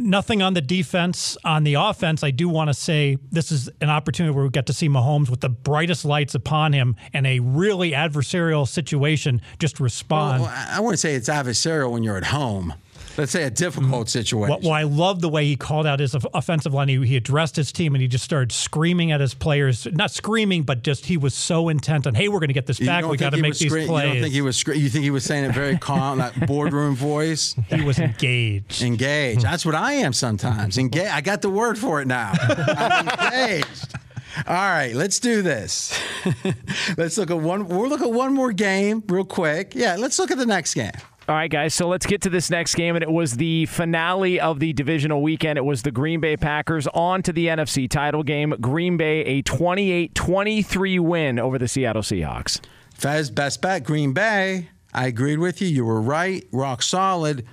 Nothing 0.01 0.43
on 0.43 0.55
the 0.55 0.61
defense. 0.61 1.37
On 1.45 1.65
the 1.65 1.75
offense, 1.75 2.23
I 2.23 2.31
do 2.31 2.49
want 2.49 2.69
to 2.69 2.75
say 2.75 3.19
this 3.33 3.51
is 3.51 3.69
an 3.81 3.91
opportunity 3.91 4.33
where 4.33 4.45
we 4.45 4.51
get 4.51 4.67
to 4.67 4.73
see 4.73 4.89
Mahomes 4.89 5.29
with 5.29 5.41
the 5.41 5.49
brightest 5.49 6.05
lights 6.05 6.37
upon 6.37 6.73
him 6.73 6.95
and 7.13 7.27
a 7.27 7.41
really 7.41 7.91
adversarial 7.91 8.67
situation 8.67 9.43
just 9.59 9.81
respond. 9.81 10.43
Well, 10.43 10.53
I 10.55 10.77
I 10.77 10.81
wouldn't 10.81 11.01
say 11.01 11.15
it's 11.15 11.29
adversarial 11.29 11.91
when 11.91 12.05
you're 12.05 12.17
at 12.17 12.27
home. 12.27 12.75
Let's 13.19 13.33
say 13.33 13.43
a 13.43 13.51
difficult 13.51 14.07
mm-hmm. 14.07 14.07
situation. 14.07 14.49
Well, 14.49 14.61
well, 14.63 14.73
I 14.73 14.85
love 14.85 15.21
the 15.21 15.29
way 15.29 15.45
he 15.45 15.57
called 15.57 15.87
out 15.87 15.99
his 15.99 16.15
offensive 16.33 16.73
line. 16.73 16.89
He, 16.89 17.05
he 17.05 17.17
addressed 17.17 17.57
his 17.57 17.73
team 17.73 17.97
and 17.97 18.01
he 18.01 18.07
just 18.07 18.25
started 18.25 18.53
screaming 18.53 19.11
at 19.11 19.21
his 19.21 19.35
players. 19.35 19.87
Not 19.91 20.13
screaming, 20.13 20.63
but 20.63 20.85
just 20.85 21.05
he 21.05 21.17
was 21.17 21.35
so 21.35 21.69
intent 21.69 22.07
on, 22.07 22.15
hey, 22.15 22.29
we're 22.29 22.39
going 22.39 22.49
to 22.49 22.55
get 22.55 22.67
this 22.67 22.79
back. 22.79 23.05
We 23.05 23.17
got 23.17 23.31
to 23.31 23.39
make 23.39 23.59
these 23.59 23.73
scre- 23.73 23.87
plays. 23.87 24.07
You 24.07 24.13
don't 24.15 24.23
think 24.23 24.35
he 24.35 24.41
was? 24.41 24.57
scre- 24.57 24.75
You 24.75 24.89
think 24.89 25.03
he 25.03 25.11
was 25.11 25.25
saying 25.25 25.45
it 25.45 25.53
very 25.53 25.77
calm, 25.77 26.19
that 26.19 26.47
boardroom 26.47 26.95
voice? 26.95 27.57
He 27.69 27.83
was 27.83 27.99
engaged. 27.99 28.83
Engaged. 28.83 29.41
Mm-hmm. 29.41 29.51
That's 29.51 29.67
what 29.67 29.75
I 29.75 29.95
am 29.95 30.13
sometimes. 30.13 30.79
Engaged. 30.79 31.11
I 31.11 31.21
got 31.21 31.43
the 31.43 31.51
word 31.51 31.77
for 31.77 32.01
it 32.01 32.07
now. 32.07 32.33
I'm 32.39 33.09
engaged. 33.09 33.95
All 34.47 34.55
right, 34.55 34.95
let's 34.95 35.19
do 35.19 35.43
this. 35.43 35.99
let's 36.97 37.19
look 37.19 37.33
at 37.33 37.39
one. 37.39 37.67
We'll 37.67 37.89
look 37.89 38.03
at 38.03 38.11
one 38.13 38.33
more 38.33 38.53
game 38.53 39.03
real 39.09 39.25
quick. 39.25 39.75
Yeah, 39.75 39.97
let's 39.97 40.19
look 40.21 40.31
at 40.31 40.39
the 40.39 40.47
next 40.47 40.75
game. 40.75 40.93
All 41.29 41.35
right, 41.35 41.51
guys. 41.51 41.75
So 41.75 41.89
let's 41.89 42.07
get 42.07 42.23
to 42.23 42.31
this 42.31 42.49
next 42.49 42.75
game, 42.75 42.97
and 42.97 43.03
it 43.03 43.11
was 43.11 43.37
the 43.37 43.67
finale 43.67 44.41
of 44.41 44.61
the 44.61 44.73
divisional 44.73 45.21
weekend. 45.21 45.59
It 45.59 45.65
was 45.65 45.83
the 45.83 45.91
Green 45.91 46.21
Bay 46.21 46.39
Packers 46.39 46.87
on 46.95 47.23
to 47.25 47.35
the 47.35 47.49
NFC 47.49 47.87
title 47.87 48.23
game. 48.23 48.55
Green 48.63 48.97
Bay 48.97 49.21
a 49.27 49.43
28-23 49.43 51.01
win 51.01 51.39
over 51.39 51.59
the 51.59 51.69
Seattle 51.69 52.01
Seahawks. 52.01 52.63
Fez, 52.95 53.31
best 53.31 53.61
bet, 53.61 53.85
Green 53.85 54.15
Bay. 54.15 54.71
I 54.95 55.09
agreed 55.09 55.39
with 55.39 55.61
you. 55.61 55.69
You 55.69 55.85
were 55.85 56.01
right. 56.01 56.47
Rock 56.51 56.83
solid. 56.83 57.45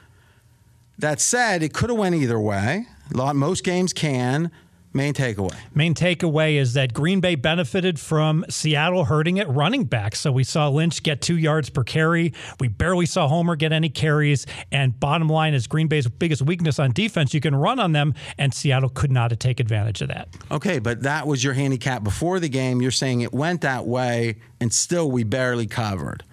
That 0.98 1.20
said, 1.20 1.62
it 1.62 1.74
could 1.74 1.90
have 1.90 2.00
went 2.00 2.16
either 2.16 2.40
way. 2.40 2.88
Lot, 3.14 3.36
most 3.36 3.66
games 3.66 3.92
can. 3.92 4.52
Main 4.96 5.14
takeaway. 5.14 5.54
Main 5.74 5.94
takeaway 5.94 6.56
is 6.56 6.74
that 6.76 6.94
Green 6.94 7.20
Bay 7.20 7.36
benefited 7.36 8.00
from 8.00 8.46
Seattle 8.50 9.04
hurting 9.04 9.40
at 9.40 9.50
running 9.50 9.84
back. 9.84 10.16
So 10.16 10.32
we 10.32 10.46
saw 10.46 10.70
Lynch 10.70 11.04
get 11.04 11.22
two 11.22 11.38
yards 11.38 11.70
per 11.70 11.84
carry. 11.84 12.32
We 12.62 12.70
barely 12.70 13.06
saw 13.06 13.28
Homer 13.28 13.58
get 13.58 13.74
any 13.74 13.90
carries. 13.90 14.46
And 14.72 14.98
bottom 14.98 15.28
line 15.28 15.54
is 15.54 15.68
Green 15.68 15.90
Bay's 15.90 16.08
biggest 16.08 16.44
weakness 16.44 16.80
on 16.80 16.94
defense. 16.94 17.34
You 17.34 17.42
can 17.42 17.54
run 17.54 17.78
on 17.78 17.92
them, 17.92 18.14
and 18.38 18.54
Seattle 18.54 18.88
could 18.88 19.12
not 19.12 19.38
take 19.38 19.60
advantage 19.60 20.02
of 20.02 20.08
that. 20.08 20.30
Okay, 20.50 20.80
but 20.80 21.02
that 21.04 21.28
was 21.28 21.44
your 21.44 21.56
handicap 21.56 22.02
before 22.02 22.40
the 22.40 22.48
game. 22.48 22.82
You're 22.82 22.92
saying 22.92 23.20
it 23.20 23.34
went 23.34 23.60
that 23.62 23.86
way, 23.86 24.38
and 24.62 24.74
still 24.74 25.12
we 25.12 25.26
barely 25.26 25.68
covered. 25.68 26.24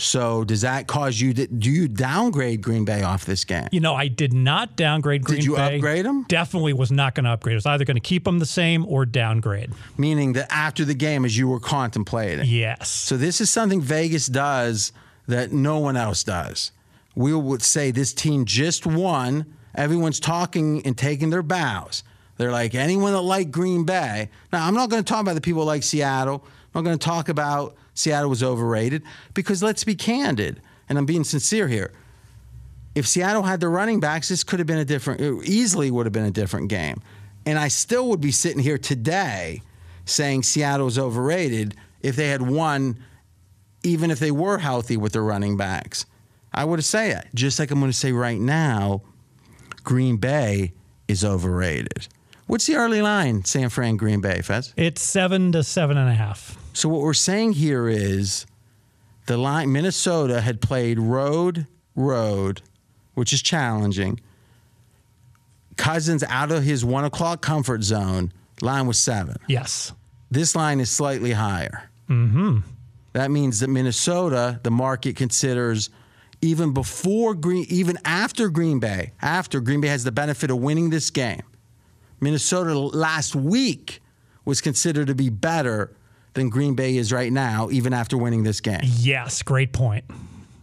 So 0.00 0.44
does 0.44 0.62
that 0.62 0.86
cause 0.86 1.20
you? 1.20 1.34
To, 1.34 1.46
do 1.46 1.70
you 1.70 1.86
downgrade 1.86 2.62
Green 2.62 2.84
Bay 2.84 3.02
off 3.02 3.26
this 3.26 3.44
game? 3.44 3.68
You 3.70 3.80
know, 3.80 3.94
I 3.94 4.08
did 4.08 4.32
not 4.32 4.74
downgrade 4.74 5.24
Green 5.24 5.36
Bay. 5.36 5.40
Did 5.40 5.44
you 5.46 5.56
Bay. 5.56 5.76
upgrade 5.76 6.06
them? 6.06 6.24
Definitely 6.28 6.72
was 6.72 6.90
not 6.90 7.14
going 7.14 7.24
to 7.24 7.30
upgrade. 7.30 7.54
I 7.54 7.56
was 7.56 7.66
either 7.66 7.84
going 7.84 7.96
to 7.96 8.00
keep 8.00 8.24
them 8.24 8.38
the 8.38 8.46
same 8.46 8.86
or 8.86 9.04
downgrade. 9.04 9.72
Meaning 9.98 10.32
that 10.32 10.50
after 10.50 10.84
the 10.84 10.94
game, 10.94 11.24
as 11.24 11.36
you 11.36 11.48
were 11.48 11.60
contemplating. 11.60 12.46
Yes. 12.46 12.88
So 12.88 13.16
this 13.16 13.40
is 13.40 13.50
something 13.50 13.80
Vegas 13.80 14.26
does 14.26 14.92
that 15.26 15.52
no 15.52 15.78
one 15.78 15.96
else 15.96 16.24
does. 16.24 16.72
We 17.14 17.34
would 17.34 17.62
say 17.62 17.90
this 17.90 18.14
team 18.14 18.46
just 18.46 18.86
won. 18.86 19.54
Everyone's 19.74 20.18
talking 20.18 20.84
and 20.86 20.96
taking 20.96 21.30
their 21.30 21.42
bows. 21.42 22.04
They're 22.38 22.50
like 22.50 22.74
anyone 22.74 23.12
that 23.12 23.20
like 23.20 23.50
Green 23.50 23.84
Bay. 23.84 24.30
Now 24.50 24.66
I'm 24.66 24.74
not 24.74 24.88
going 24.88 25.04
to 25.04 25.08
talk 25.08 25.20
about 25.20 25.34
the 25.34 25.42
people 25.42 25.66
like 25.66 25.82
Seattle. 25.82 26.42
I'm 26.42 26.82
not 26.82 26.84
going 26.84 26.98
to 26.98 27.04
talk 27.04 27.28
about 27.28 27.76
Seattle 28.00 28.30
was 28.30 28.42
overrated 28.42 29.02
because 29.34 29.62
let's 29.62 29.84
be 29.84 29.94
candid, 29.94 30.60
and 30.88 30.98
I'm 30.98 31.06
being 31.06 31.24
sincere 31.24 31.68
here. 31.68 31.92
If 32.94 33.06
Seattle 33.06 33.42
had 33.42 33.60
the 33.60 33.68
running 33.68 34.00
backs, 34.00 34.28
this 34.28 34.42
could 34.42 34.58
have 34.58 34.66
been 34.66 34.78
a 34.78 34.84
different, 34.84 35.20
easily 35.44 35.90
would 35.90 36.06
have 36.06 36.12
been 36.12 36.24
a 36.24 36.30
different 36.30 36.68
game. 36.68 37.00
And 37.46 37.58
I 37.58 37.68
still 37.68 38.08
would 38.08 38.20
be 38.20 38.32
sitting 38.32 38.60
here 38.60 38.78
today 38.78 39.62
saying 40.04 40.42
Seattle's 40.42 40.98
overrated 40.98 41.76
if 42.02 42.16
they 42.16 42.28
had 42.28 42.42
won, 42.42 42.98
even 43.82 44.10
if 44.10 44.18
they 44.18 44.30
were 44.30 44.58
healthy 44.58 44.96
with 44.96 45.12
their 45.12 45.22
running 45.22 45.56
backs. 45.56 46.06
I 46.52 46.64
would 46.64 46.84
say 46.84 47.12
it. 47.12 47.28
Just 47.34 47.58
like 47.58 47.70
I'm 47.70 47.78
going 47.78 47.92
to 47.92 47.96
say 47.96 48.12
right 48.12 48.40
now, 48.40 49.02
Green 49.84 50.16
Bay 50.16 50.72
is 51.06 51.24
overrated. 51.24 52.08
What's 52.50 52.66
the 52.66 52.74
early 52.74 53.00
line, 53.00 53.44
San 53.44 53.68
Fran, 53.68 53.96
Green 53.96 54.20
Bay, 54.20 54.40
Fez? 54.42 54.74
It's 54.76 55.00
seven 55.00 55.52
to 55.52 55.62
seven 55.62 55.96
and 55.96 56.10
a 56.10 56.14
half. 56.14 56.58
So 56.72 56.88
what 56.88 57.02
we're 57.02 57.14
saying 57.14 57.52
here 57.52 57.88
is 57.88 58.44
the 59.26 59.36
line 59.36 59.70
Minnesota 59.70 60.40
had 60.40 60.60
played 60.60 60.98
road 60.98 61.68
road, 61.94 62.60
which 63.14 63.32
is 63.32 63.40
challenging. 63.40 64.18
Cousins 65.76 66.24
out 66.24 66.50
of 66.50 66.64
his 66.64 66.84
one 66.84 67.04
o'clock 67.04 67.40
comfort 67.40 67.84
zone. 67.84 68.32
Line 68.60 68.88
was 68.88 68.98
seven. 68.98 69.36
Yes. 69.46 69.92
This 70.32 70.56
line 70.56 70.80
is 70.80 70.90
slightly 70.90 71.30
higher. 71.30 71.88
Mm-hmm. 72.08 72.58
That 73.12 73.30
means 73.30 73.60
that 73.60 73.68
Minnesota, 73.68 74.58
the 74.64 74.72
market 74.72 75.14
considers 75.14 75.88
even 76.42 76.74
before 76.74 77.36
Green, 77.36 77.66
even 77.68 77.96
after 78.04 78.48
Green 78.48 78.80
Bay, 78.80 79.12
after 79.22 79.60
Green 79.60 79.80
Bay 79.80 79.86
has 79.86 80.02
the 80.02 80.10
benefit 80.10 80.50
of 80.50 80.56
winning 80.56 80.90
this 80.90 81.10
game. 81.10 81.42
Minnesota 82.20 82.78
last 82.78 83.34
week 83.34 84.00
was 84.44 84.60
considered 84.60 85.06
to 85.06 85.14
be 85.14 85.30
better 85.30 85.92
than 86.34 86.48
Green 86.48 86.74
Bay 86.74 86.96
is 86.96 87.12
right 87.12 87.32
now, 87.32 87.68
even 87.70 87.92
after 87.92 88.16
winning 88.16 88.42
this 88.42 88.60
game. 88.60 88.80
Yes, 88.82 89.42
great 89.42 89.72
point. 89.72 90.04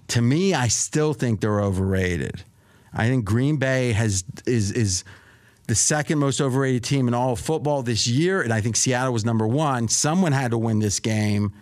To 0.09 0.21
me, 0.21 0.53
I 0.53 0.67
still 0.67 1.13
think 1.13 1.41
they're 1.41 1.61
overrated. 1.61 2.43
I 2.93 3.07
think 3.07 3.25
Green 3.25 3.57
Bay 3.57 3.91
has 3.91 4.23
is 4.45 4.71
is 4.71 5.03
the 5.67 5.75
second 5.75 6.19
most 6.19 6.39
overrated 6.39 6.83
team 6.83 7.07
in 7.07 7.13
all 7.13 7.33
of 7.33 7.39
football 7.39 7.83
this 7.83 8.07
year, 8.07 8.41
and 8.41 8.53
I 8.53 8.61
think 8.61 8.75
Seattle 8.77 9.11
was 9.11 9.25
number 9.25 9.45
one. 9.45 9.89
Someone 9.89 10.31
had 10.31 10.51
to 10.51 10.57
win 10.57 10.79
this 10.79 10.99
game, 10.99 11.53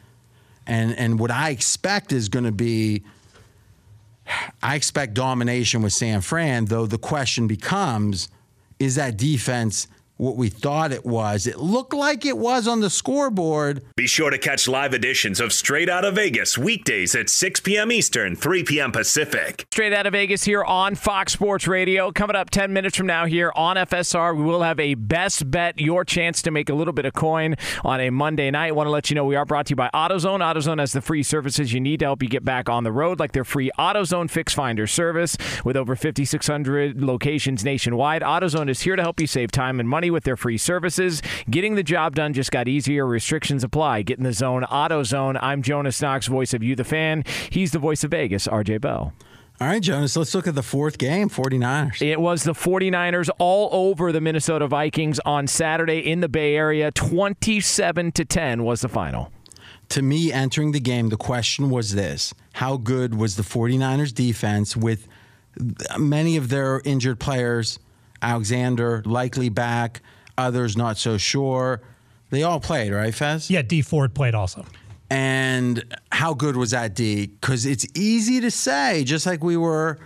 and 0.67 0.95
and 0.97 1.19
what 1.19 1.31
I 1.31 1.49
expect 1.49 2.11
is 2.11 2.29
going 2.29 2.45
to 2.45 2.51
be. 2.51 3.03
I 4.61 4.75
expect 4.75 5.13
domination 5.13 5.83
with 5.83 5.93
San 5.93 6.21
Fran, 6.21 6.65
though 6.65 6.87
the 6.87 6.97
question 6.97 7.45
becomes 7.45 8.27
is 8.79 8.95
that 8.95 9.17
defense 9.17 9.87
what 10.17 10.37
we 10.37 10.49
thought 10.49 10.91
it 10.91 11.05
was. 11.05 11.45
It 11.45 11.59
looked 11.59 11.93
like 11.93 12.25
it 12.25 12.37
was 12.37 12.67
on 12.67 12.79
the 12.79 12.89
scoreboard. 12.89 13.83
Be 13.95 14.07
sure 14.07 14.29
to 14.29 14.37
catch 14.37 14.67
live 14.67 14.93
editions 14.93 15.39
of 15.39 15.51
Straight 15.51 15.89
Out 15.89 16.05
of 16.05 16.15
Vegas 16.15 16.57
weekdays 16.57 17.15
at 17.15 17.29
6 17.29 17.59
p.m. 17.59 17.91
Eastern, 17.91 18.35
3 18.35 18.63
p.m. 18.63 18.91
Pacific. 18.91 19.65
Straight 19.71 19.93
out 19.93 20.05
of 20.05 20.13
Vegas 20.13 20.43
here 20.43 20.63
on 20.63 20.95
Fox 20.95 21.33
Sports 21.33 21.67
Radio. 21.67 22.11
Coming 22.11 22.35
up 22.35 22.49
10 22.49 22.71
minutes 22.71 22.95
from 22.95 23.07
now 23.07 23.25
here 23.25 23.51
on 23.55 23.75
FSR, 23.75 24.37
we 24.37 24.43
will 24.43 24.63
have 24.63 24.79
a 24.79 24.93
best 24.95 25.51
bet, 25.51 25.79
your 25.79 26.05
chance 26.05 26.41
to 26.43 26.51
make 26.51 26.69
a 26.69 26.73
little 26.73 26.93
bit 26.93 27.05
of 27.05 27.13
coin 27.13 27.55
on 27.83 27.99
a 27.99 28.09
Monday 28.09 28.49
night. 28.51 28.73
Want 28.73 28.87
to 28.87 28.91
let 28.91 29.09
you 29.09 29.15
know 29.15 29.25
we 29.25 29.35
are 29.35 29.45
brought 29.45 29.65
to 29.67 29.71
you 29.71 29.75
by 29.75 29.89
AutoZone. 29.93 30.39
AutoZone 30.39 30.79
has 30.79 30.93
the 30.93 31.01
free 31.01 31.23
services 31.23 31.73
you 31.73 31.81
need 31.81 31.99
to 31.99 32.05
help 32.05 32.23
you 32.23 32.29
get 32.29 32.45
back 32.45 32.69
on 32.69 32.83
the 32.83 32.91
road, 32.91 33.19
like 33.19 33.33
their 33.33 33.43
free 33.43 33.69
AutoZone 33.77 34.29
Fix 34.29 34.53
Finder 34.53 34.87
service 34.87 35.35
with 35.65 35.75
over 35.75 35.95
5,600 35.95 37.01
locations 37.01 37.65
nationwide. 37.65 38.21
AutoZone 38.21 38.69
is 38.69 38.81
here 38.81 38.95
to 38.95 39.01
help 39.01 39.19
you 39.19 39.27
save 39.27 39.51
time 39.51 39.79
and 39.79 39.89
money 39.89 40.04
with 40.09 40.23
their 40.23 40.37
free 40.37 40.57
services. 40.57 41.21
Getting 41.49 41.75
the 41.75 41.83
job 41.83 42.15
done 42.15 42.33
just 42.33 42.51
got 42.51 42.67
easier. 42.67 43.05
Restrictions 43.05 43.63
apply. 43.63 44.03
Get 44.03 44.17
in 44.17 44.23
the 44.23 44.33
zone, 44.33 44.63
AutoZone. 44.63 45.39
I'm 45.41 45.61
Jonas 45.61 46.01
Knox, 46.01 46.27
voice 46.27 46.53
of 46.53 46.63
you, 46.63 46.75
the 46.75 46.83
fan. 46.83 47.23
He's 47.49 47.71
the 47.71 47.79
voice 47.79 48.03
of 48.03 48.11
Vegas, 48.11 48.47
RJ 48.47 48.81
Bell. 48.81 49.13
All 49.61 49.67
right, 49.67 49.81
Jonas, 49.81 50.17
let's 50.17 50.35
look 50.35 50.47
at 50.47 50.55
the 50.55 50.61
fourth 50.63 50.97
game 50.97 51.29
49ers. 51.29 52.01
It 52.01 52.19
was 52.19 52.43
the 52.43 52.51
49ers 52.51 53.29
all 53.39 53.69
over 53.71 54.11
the 54.11 54.19
Minnesota 54.19 54.67
Vikings 54.67 55.17
on 55.25 55.47
Saturday 55.47 55.99
in 55.99 56.19
the 56.19 56.27
Bay 56.27 56.57
Area. 56.57 56.91
27 56.91 58.11
to 58.11 58.25
10 58.25 58.63
was 58.65 58.81
the 58.81 58.89
final. 58.89 59.31
To 59.89 60.01
me, 60.01 60.33
entering 60.33 60.73
the 60.73 60.81
game, 60.81 61.07
the 61.07 61.15
question 61.15 61.69
was 61.69 61.93
this 61.95 62.33
How 62.53 62.75
good 62.75 63.15
was 63.15 63.37
the 63.37 63.43
49ers 63.43 64.13
defense 64.13 64.75
with 64.75 65.07
many 65.97 66.35
of 66.35 66.49
their 66.49 66.81
injured 66.83 67.19
players? 67.21 67.79
Alexander 68.25 69.03
likely 69.05 69.49
back, 69.49 70.01
others 70.37 70.75
not 70.75 70.97
so 70.97 71.17
sure. 71.17 71.81
They 72.31 72.41
all 72.43 72.59
played, 72.59 72.91
right, 72.91 73.13
Fez? 73.13 73.51
Yeah, 73.51 73.61
Dee 73.61 73.83
Ford 73.83 74.15
played 74.15 74.33
also. 74.33 74.65
And 75.11 75.83
how 76.11 76.33
good 76.33 76.57
was 76.57 76.71
that 76.71 76.95
D? 76.95 77.27
Because 77.27 77.67
it's 77.67 77.85
easy 77.93 78.41
to 78.41 78.49
say, 78.49 79.03
just 79.03 79.27
like 79.27 79.43
we 79.43 79.55
were 79.55 79.99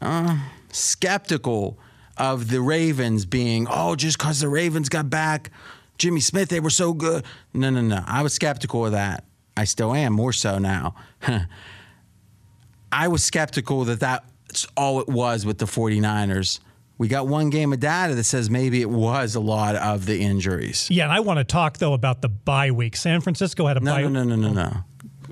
uh, 0.00 0.38
skeptical 0.70 1.78
of 2.16 2.50
the 2.50 2.60
Ravens 2.60 3.26
being, 3.26 3.66
oh, 3.68 3.96
just 3.96 4.16
because 4.16 4.40
the 4.40 4.48
Ravens 4.48 4.88
got 4.88 5.10
back, 5.10 5.50
Jimmy 5.98 6.20
Smith, 6.20 6.48
they 6.48 6.60
were 6.60 6.70
so 6.70 6.92
good. 6.92 7.24
No, 7.52 7.70
no, 7.70 7.80
no. 7.80 8.04
I 8.06 8.22
was 8.22 8.32
skeptical 8.32 8.86
of 8.86 8.92
that. 8.92 9.24
I 9.56 9.64
still 9.64 9.92
am, 9.92 10.12
more 10.12 10.32
so 10.32 10.58
now. 10.58 10.94
I 12.92 13.08
was 13.08 13.24
skeptical 13.24 13.84
that 13.86 13.98
that's 13.98 14.66
all 14.76 15.00
it 15.00 15.08
was 15.08 15.44
with 15.44 15.58
the 15.58 15.64
49ers. 15.64 16.60
We 16.98 17.08
got 17.08 17.26
one 17.28 17.50
game 17.50 17.72
of 17.74 17.80
data 17.80 18.14
that 18.14 18.24
says 18.24 18.48
maybe 18.48 18.80
it 18.80 18.88
was 18.88 19.34
a 19.34 19.40
lot 19.40 19.76
of 19.76 20.06
the 20.06 20.20
injuries. 20.22 20.88
Yeah, 20.90 21.04
and 21.04 21.12
I 21.12 21.20
want 21.20 21.38
to 21.38 21.44
talk 21.44 21.78
though 21.78 21.92
about 21.92 22.22
the 22.22 22.28
bye 22.30 22.70
week. 22.70 22.96
San 22.96 23.20
Francisco 23.20 23.66
had 23.66 23.76
a 23.76 23.80
No, 23.80 23.94
bye. 23.94 24.02
no, 24.02 24.08
no, 24.08 24.24
no, 24.24 24.36
no, 24.36 24.52
no. 24.52 24.76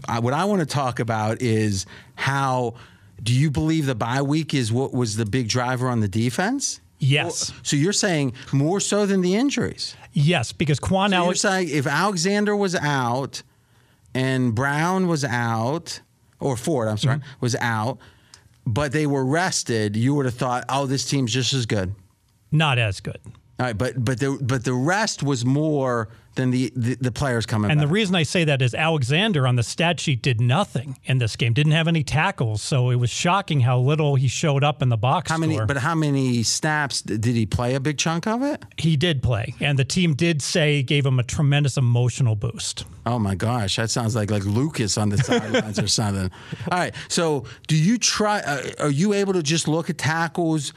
I, 0.06 0.18
what 0.18 0.34
I 0.34 0.44
want 0.44 0.60
to 0.60 0.66
talk 0.66 1.00
about 1.00 1.40
is 1.40 1.86
how 2.16 2.74
do 3.22 3.32
you 3.32 3.50
believe 3.50 3.86
the 3.86 3.94
bye 3.94 4.20
week 4.20 4.52
is 4.52 4.70
what 4.72 4.92
was 4.92 5.16
the 5.16 5.24
big 5.24 5.48
driver 5.48 5.88
on 5.88 6.00
the 6.00 6.08
defense? 6.08 6.80
Yes. 6.98 7.52
So 7.62 7.76
you're 7.76 7.92
saying 7.94 8.34
more 8.52 8.80
so 8.80 9.06
than 9.06 9.20
the 9.22 9.34
injuries? 9.34 9.96
Yes, 10.12 10.52
because 10.52 10.78
Kwon 10.78 11.10
So 11.10 11.24
you're 11.24 11.34
saying 11.34 11.68
if 11.70 11.86
Alexander 11.86 12.54
was 12.54 12.74
out 12.74 13.42
and 14.14 14.54
Brown 14.54 15.08
was 15.08 15.24
out, 15.24 16.00
or 16.40 16.56
Ford, 16.56 16.88
I'm 16.88 16.98
sorry, 16.98 17.16
Mm-hmm. 17.18 17.28
was 17.40 17.56
out, 17.56 17.98
but 18.66 18.92
they 18.92 19.06
were 19.06 19.24
rested, 19.24 19.96
you 19.96 20.14
would 20.14 20.26
have 20.26 20.34
thought, 20.34 20.64
oh, 20.68 20.86
this 20.86 21.08
team's 21.08 21.32
just 21.32 21.52
as 21.52 21.66
good. 21.66 21.94
Not 22.50 22.78
as 22.78 23.00
good. 23.00 23.20
All 23.60 23.66
right, 23.66 23.78
but 23.78 24.04
but 24.04 24.18
the 24.18 24.36
but 24.40 24.64
the 24.64 24.74
rest 24.74 25.22
was 25.22 25.44
more 25.44 26.08
than 26.34 26.50
the 26.50 26.72
the, 26.74 26.96
the 26.96 27.12
players 27.12 27.46
coming 27.46 27.70
And 27.70 27.78
back. 27.78 27.86
the 27.86 27.92
reason 27.92 28.16
I 28.16 28.24
say 28.24 28.42
that 28.42 28.60
is 28.60 28.74
Alexander 28.74 29.46
on 29.46 29.54
the 29.54 29.62
stat 29.62 30.00
sheet 30.00 30.20
did 30.22 30.40
nothing 30.40 30.98
in 31.04 31.18
this 31.18 31.36
game. 31.36 31.52
Didn't 31.52 31.70
have 31.70 31.86
any 31.86 32.02
tackles, 32.02 32.60
so 32.62 32.90
it 32.90 32.96
was 32.96 33.10
shocking 33.10 33.60
how 33.60 33.78
little 33.78 34.16
he 34.16 34.26
showed 34.26 34.64
up 34.64 34.82
in 34.82 34.88
the 34.88 34.96
box 34.96 35.30
how 35.30 35.38
many? 35.38 35.54
score. 35.54 35.66
But 35.66 35.76
how 35.76 35.94
many 35.94 36.42
snaps 36.42 37.00
did 37.02 37.24
he 37.24 37.46
play? 37.46 37.76
A 37.76 37.80
big 37.80 37.96
chunk 37.96 38.26
of 38.26 38.42
it. 38.42 38.64
he 38.76 38.96
did 38.96 39.22
play, 39.22 39.54
and 39.60 39.78
the 39.78 39.84
team 39.84 40.14
did 40.14 40.42
say 40.42 40.82
gave 40.82 41.06
him 41.06 41.20
a 41.20 41.24
tremendous 41.24 41.76
emotional 41.76 42.34
boost. 42.34 42.84
Oh 43.06 43.20
my 43.20 43.36
gosh, 43.36 43.76
that 43.76 43.88
sounds 43.90 44.16
like 44.16 44.32
like 44.32 44.44
Lucas 44.44 44.98
on 44.98 45.10
the 45.10 45.18
sidelines 45.22 45.78
or 45.78 45.86
something. 45.86 46.28
All 46.72 46.78
right, 46.78 46.94
so 47.08 47.44
do 47.68 47.76
you 47.76 47.98
try? 47.98 48.40
Uh, 48.40 48.62
are 48.80 48.90
you 48.90 49.12
able 49.12 49.34
to 49.34 49.42
just 49.44 49.68
look 49.68 49.88
at 49.88 49.98
tackles 49.98 50.72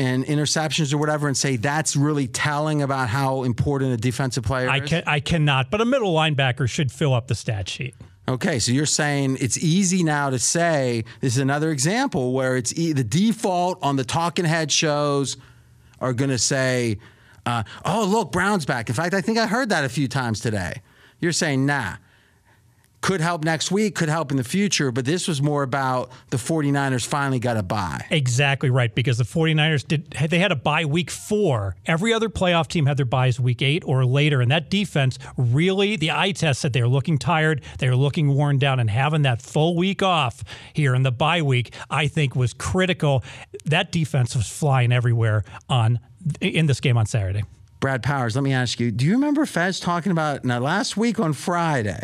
and 0.00 0.24
interceptions 0.24 0.94
or 0.94 0.98
whatever 0.98 1.28
and 1.28 1.36
say 1.36 1.56
that's 1.56 1.94
really 1.94 2.26
telling 2.26 2.80
about 2.80 3.10
how 3.10 3.42
important 3.42 3.92
a 3.92 3.98
defensive 3.98 4.42
player 4.44 4.68
I 4.70 4.78
is? 4.78 4.88
can 4.88 5.02
I 5.06 5.20
cannot, 5.20 5.70
but 5.70 5.82
a 5.82 5.84
middle 5.84 6.14
linebacker 6.14 6.68
should 6.68 6.90
fill 6.90 7.12
up 7.12 7.28
the 7.28 7.34
stat 7.34 7.68
sheet. 7.68 7.94
Okay, 8.26 8.58
so 8.58 8.72
you're 8.72 8.86
saying 8.86 9.36
it's 9.40 9.58
easy 9.58 10.02
now 10.02 10.30
to 10.30 10.38
say 10.38 11.04
this 11.20 11.34
is 11.34 11.42
another 11.42 11.70
example 11.70 12.32
where 12.32 12.56
it's 12.56 12.72
e- 12.78 12.92
the 12.92 13.04
default 13.04 13.78
on 13.82 13.96
the 13.96 14.04
talking 14.04 14.44
head 14.46 14.72
shows 14.72 15.36
are 16.00 16.14
going 16.14 16.30
to 16.30 16.38
say, 16.38 16.98
uh, 17.44 17.64
"Oh, 17.84 18.06
look, 18.08 18.32
Brown's 18.32 18.64
back." 18.64 18.88
In 18.88 18.94
fact, 18.94 19.12
I 19.12 19.20
think 19.20 19.36
I 19.36 19.46
heard 19.46 19.68
that 19.68 19.84
a 19.84 19.88
few 19.90 20.08
times 20.08 20.40
today. 20.40 20.80
You're 21.18 21.32
saying, 21.32 21.66
"Nah." 21.66 21.96
Could 23.00 23.22
help 23.22 23.44
next 23.44 23.70
week, 23.70 23.94
could 23.94 24.10
help 24.10 24.30
in 24.30 24.36
the 24.36 24.44
future, 24.44 24.92
but 24.92 25.06
this 25.06 25.26
was 25.26 25.40
more 25.40 25.62
about 25.62 26.10
the 26.28 26.36
49ers 26.36 27.06
finally 27.06 27.38
got 27.38 27.56
a 27.56 27.62
bye. 27.62 28.04
Exactly 28.10 28.68
right, 28.68 28.94
because 28.94 29.16
the 29.16 29.24
49ers 29.24 29.86
did 29.86 30.10
they 30.28 30.38
had 30.38 30.52
a 30.52 30.56
bye 30.56 30.84
week 30.84 31.10
four. 31.10 31.76
Every 31.86 32.12
other 32.12 32.28
playoff 32.28 32.68
team 32.68 32.84
had 32.84 32.98
their 32.98 33.06
buys 33.06 33.40
week 33.40 33.62
eight 33.62 33.82
or 33.86 34.04
later. 34.04 34.42
And 34.42 34.50
that 34.50 34.68
defense 34.68 35.18
really, 35.36 35.96
the 35.96 36.10
eye 36.10 36.32
test 36.32 36.60
said 36.60 36.74
they 36.74 36.82
were 36.82 36.88
looking 36.88 37.16
tired, 37.16 37.62
they 37.78 37.88
were 37.88 37.96
looking 37.96 38.34
worn 38.34 38.58
down, 38.58 38.78
and 38.78 38.90
having 38.90 39.22
that 39.22 39.40
full 39.40 39.76
week 39.76 40.02
off 40.02 40.44
here 40.74 40.94
in 40.94 41.02
the 41.02 41.12
bye 41.12 41.42
week, 41.42 41.74
I 41.88 42.06
think 42.06 42.36
was 42.36 42.52
critical. 42.52 43.24
That 43.64 43.92
defense 43.92 44.36
was 44.36 44.48
flying 44.48 44.92
everywhere 44.92 45.44
on 45.70 46.00
in 46.40 46.66
this 46.66 46.80
game 46.80 46.98
on 46.98 47.06
Saturday. 47.06 47.44
Brad 47.80 48.02
Powers, 48.02 48.34
let 48.36 48.44
me 48.44 48.52
ask 48.52 48.78
you, 48.78 48.90
do 48.90 49.06
you 49.06 49.12
remember 49.12 49.46
Fez 49.46 49.80
talking 49.80 50.12
about 50.12 50.44
now 50.44 50.58
last 50.58 50.98
week 50.98 51.18
on 51.18 51.32
Friday? 51.32 52.02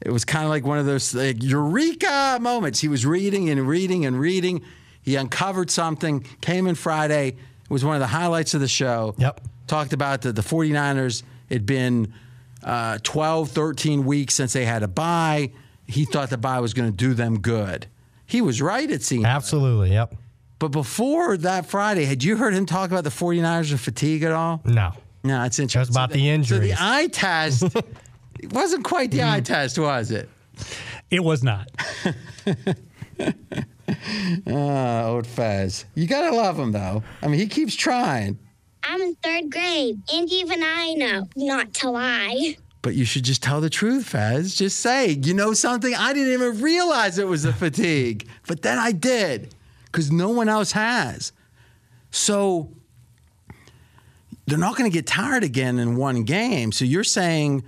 It 0.00 0.10
was 0.10 0.24
kind 0.24 0.44
of 0.44 0.50
like 0.50 0.64
one 0.64 0.78
of 0.78 0.86
those 0.86 1.14
like 1.14 1.42
eureka 1.42 2.38
moments. 2.40 2.80
He 2.80 2.88
was 2.88 3.06
reading 3.06 3.48
and 3.50 3.66
reading 3.66 4.04
and 4.06 4.18
reading. 4.18 4.62
He 5.02 5.16
uncovered 5.16 5.70
something, 5.70 6.20
came 6.40 6.66
in 6.66 6.74
Friday. 6.74 7.28
It 7.28 7.70
was 7.70 7.84
one 7.84 7.94
of 7.96 8.00
the 8.00 8.06
highlights 8.08 8.54
of 8.54 8.60
the 8.60 8.68
show. 8.68 9.14
Yep. 9.18 9.40
Talked 9.66 9.92
about 9.92 10.22
the, 10.22 10.32
the 10.32 10.42
49ers. 10.42 11.22
It'd 11.48 11.66
been 11.66 12.12
uh, 12.62 12.98
12, 13.02 13.50
13 13.50 14.04
weeks 14.04 14.34
since 14.34 14.52
they 14.52 14.64
had 14.64 14.82
a 14.82 14.88
bye. 14.88 15.52
He 15.86 16.04
thought 16.04 16.30
the 16.30 16.38
bye 16.38 16.60
was 16.60 16.74
going 16.74 16.90
to 16.90 16.96
do 16.96 17.14
them 17.14 17.40
good. 17.40 17.86
He 18.26 18.42
was 18.42 18.60
right, 18.60 18.90
it 18.90 19.02
seemed. 19.02 19.24
Absolutely. 19.26 19.92
Yep. 19.92 20.14
But 20.58 20.68
before 20.68 21.36
that 21.38 21.66
Friday, 21.66 22.04
had 22.04 22.24
you 22.24 22.36
heard 22.36 22.54
him 22.54 22.66
talk 22.66 22.90
about 22.90 23.04
the 23.04 23.10
49ers 23.10 23.70
and 23.70 23.80
fatigue 23.80 24.22
at 24.24 24.32
all? 24.32 24.60
No. 24.64 24.92
No, 25.22 25.42
it's 25.44 25.58
interesting. 25.58 25.92
Just 25.94 25.96
about 25.96 26.10
So 26.10 26.14
the 26.16 26.20
So 26.24 26.24
injuries. 26.26 26.70
the 26.70 26.76
eye 26.78 27.08
test 27.08 27.64
it 28.38 28.52
wasn't 28.52 28.84
quite 28.84 29.10
the 29.10 29.22
eye 29.22 29.40
test, 29.40 29.78
was 29.78 30.10
it? 30.10 30.28
It 31.10 31.22
was 31.22 31.42
not. 31.42 31.70
Uh, 34.46 35.04
old 35.08 35.26
Fez. 35.26 35.84
You 35.94 36.06
gotta 36.06 36.34
love 36.34 36.58
him 36.58 36.72
though. 36.72 37.02
I 37.22 37.28
mean, 37.28 37.38
he 37.40 37.46
keeps 37.46 37.74
trying. 37.74 38.38
I'm 38.82 39.00
in 39.00 39.14
third 39.16 39.50
grade, 39.50 40.00
and 40.12 40.30
even 40.30 40.62
I 40.62 40.94
know 40.94 41.28
not 41.36 41.74
to 41.74 41.90
lie. 41.90 42.56
But 42.82 42.94
you 42.94 43.04
should 43.04 43.24
just 43.24 43.42
tell 43.42 43.60
the 43.60 43.70
truth, 43.70 44.06
Fez. 44.06 44.54
Just 44.54 44.78
say, 44.78 45.10
you 45.10 45.34
know 45.34 45.52
something? 45.54 45.92
I 45.94 46.12
didn't 46.12 46.32
even 46.32 46.62
realize 46.62 47.18
it 47.18 47.26
was 47.26 47.44
a 47.44 47.52
fatigue, 47.52 48.28
but 48.46 48.62
then 48.62 48.78
I 48.78 48.92
did, 48.92 49.54
because 49.86 50.12
no 50.12 50.28
one 50.28 50.48
else 50.48 50.72
has. 50.72 51.32
So 52.12 52.70
they're 54.46 54.56
not 54.58 54.76
going 54.76 54.88
to 54.88 54.94
get 54.94 55.06
tired 55.06 55.42
again 55.42 55.78
in 55.80 55.96
one 55.96 56.22
game. 56.22 56.70
So 56.70 56.84
you're 56.84 57.02
saying, 57.02 57.64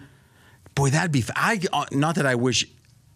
boy, 0.78 0.90
that'd 0.90 1.10
be. 1.10 1.24
I 1.34 1.60
uh, 1.72 1.86
not 1.90 2.14
that 2.14 2.24
I 2.24 2.36
wish 2.36 2.64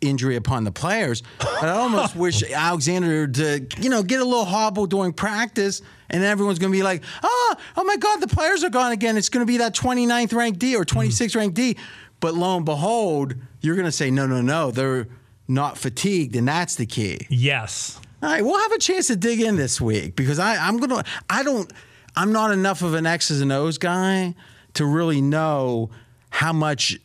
injury 0.01 0.35
upon 0.35 0.65
the 0.65 0.73
players, 0.73 1.23
but 1.39 1.63
I 1.63 1.71
almost 1.71 2.17
wish 2.27 2.43
Alexander 2.51 3.29
to, 3.29 3.65
you 3.79 3.89
know, 3.89 4.03
get 4.03 4.21
a 4.21 4.25
little 4.25 4.45
hobble 4.45 4.87
during 4.87 5.13
practice, 5.13 5.81
and 6.11 6.25
everyone's 6.25 6.59
going 6.59 6.73
to 6.73 6.77
be 6.77 6.83
like, 6.83 7.05
oh, 7.23 7.55
oh 7.77 7.85
my 7.85 7.97
God, 7.97 8.21
the 8.21 8.27
players 8.27 8.65
are 8.65 8.71
gone 8.71 8.91
again. 8.91 9.17
It's 9.17 9.29
going 9.29 9.47
to 9.47 9.51
be 9.51 9.59
that 9.59 9.75
29th 9.75 10.35
ranked 10.35 10.59
D 10.59 10.75
or 10.75 10.85
26th 10.85 11.37
ranked 11.37 11.55
D. 11.55 11.77
But 12.19 12.35
lo 12.35 12.57
and 12.57 12.65
behold, 12.65 13.35
you're 13.61 13.77
going 13.77 13.87
to 13.87 13.93
say, 13.93 14.11
no, 14.11 14.27
no, 14.27 14.43
no, 14.43 14.73
they're 14.73 15.07
not 15.47 15.79
fatigued, 15.79 16.35
and 16.35 16.49
that's 16.49 16.75
the 16.75 16.87
key. 16.87 17.27
Yes. 17.31 18.01
All 18.23 18.29
right, 18.29 18.45
we'll 18.45 18.61
have 18.61 18.73
a 18.73 18.79
chance 18.79 19.07
to 19.07 19.17
dig 19.17 19.41
in 19.41 19.55
this 19.55 19.81
week 19.81 20.17
because 20.17 20.39
I, 20.39 20.57
I'm 20.57 20.79
gonna. 20.79 21.05
I 21.29 21.43
don't. 21.43 21.73
I'm 22.15 22.31
not 22.31 22.53
enough 22.53 22.83
of 22.83 22.95
an 22.95 23.05
X's 23.05 23.41
and 23.41 23.51
O's 23.51 23.79
guy 23.79 24.35
to 24.75 24.87
really 24.87 25.21
know 25.21 25.91
how 26.31 26.53
much 26.53 26.99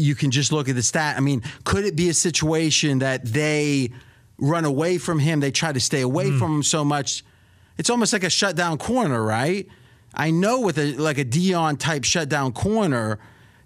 you 0.00 0.14
can 0.14 0.30
just 0.30 0.52
look 0.52 0.68
at 0.68 0.74
the 0.74 0.82
stat. 0.82 1.16
I 1.16 1.20
mean, 1.20 1.42
could 1.64 1.84
it 1.84 1.96
be 1.96 2.08
a 2.08 2.14
situation 2.14 3.00
that 3.00 3.24
they 3.24 3.90
run 4.38 4.64
away 4.64 4.98
from 4.98 5.18
him? 5.18 5.40
They 5.40 5.50
try 5.50 5.72
to 5.72 5.80
stay 5.80 6.00
away 6.00 6.30
hmm. 6.30 6.38
from 6.38 6.56
him 6.56 6.62
so 6.62 6.84
much. 6.84 7.24
It's 7.78 7.90
almost 7.90 8.12
like 8.12 8.24
a 8.24 8.30
shutdown 8.30 8.78
corner, 8.78 9.22
right? 9.22 9.66
I 10.14 10.30
know 10.30 10.60
with 10.60 10.78
a 10.78 10.94
like 10.94 11.18
a 11.18 11.24
Deion 11.24 11.78
type 11.78 12.04
shutdown 12.04 12.52
corner 12.52 13.18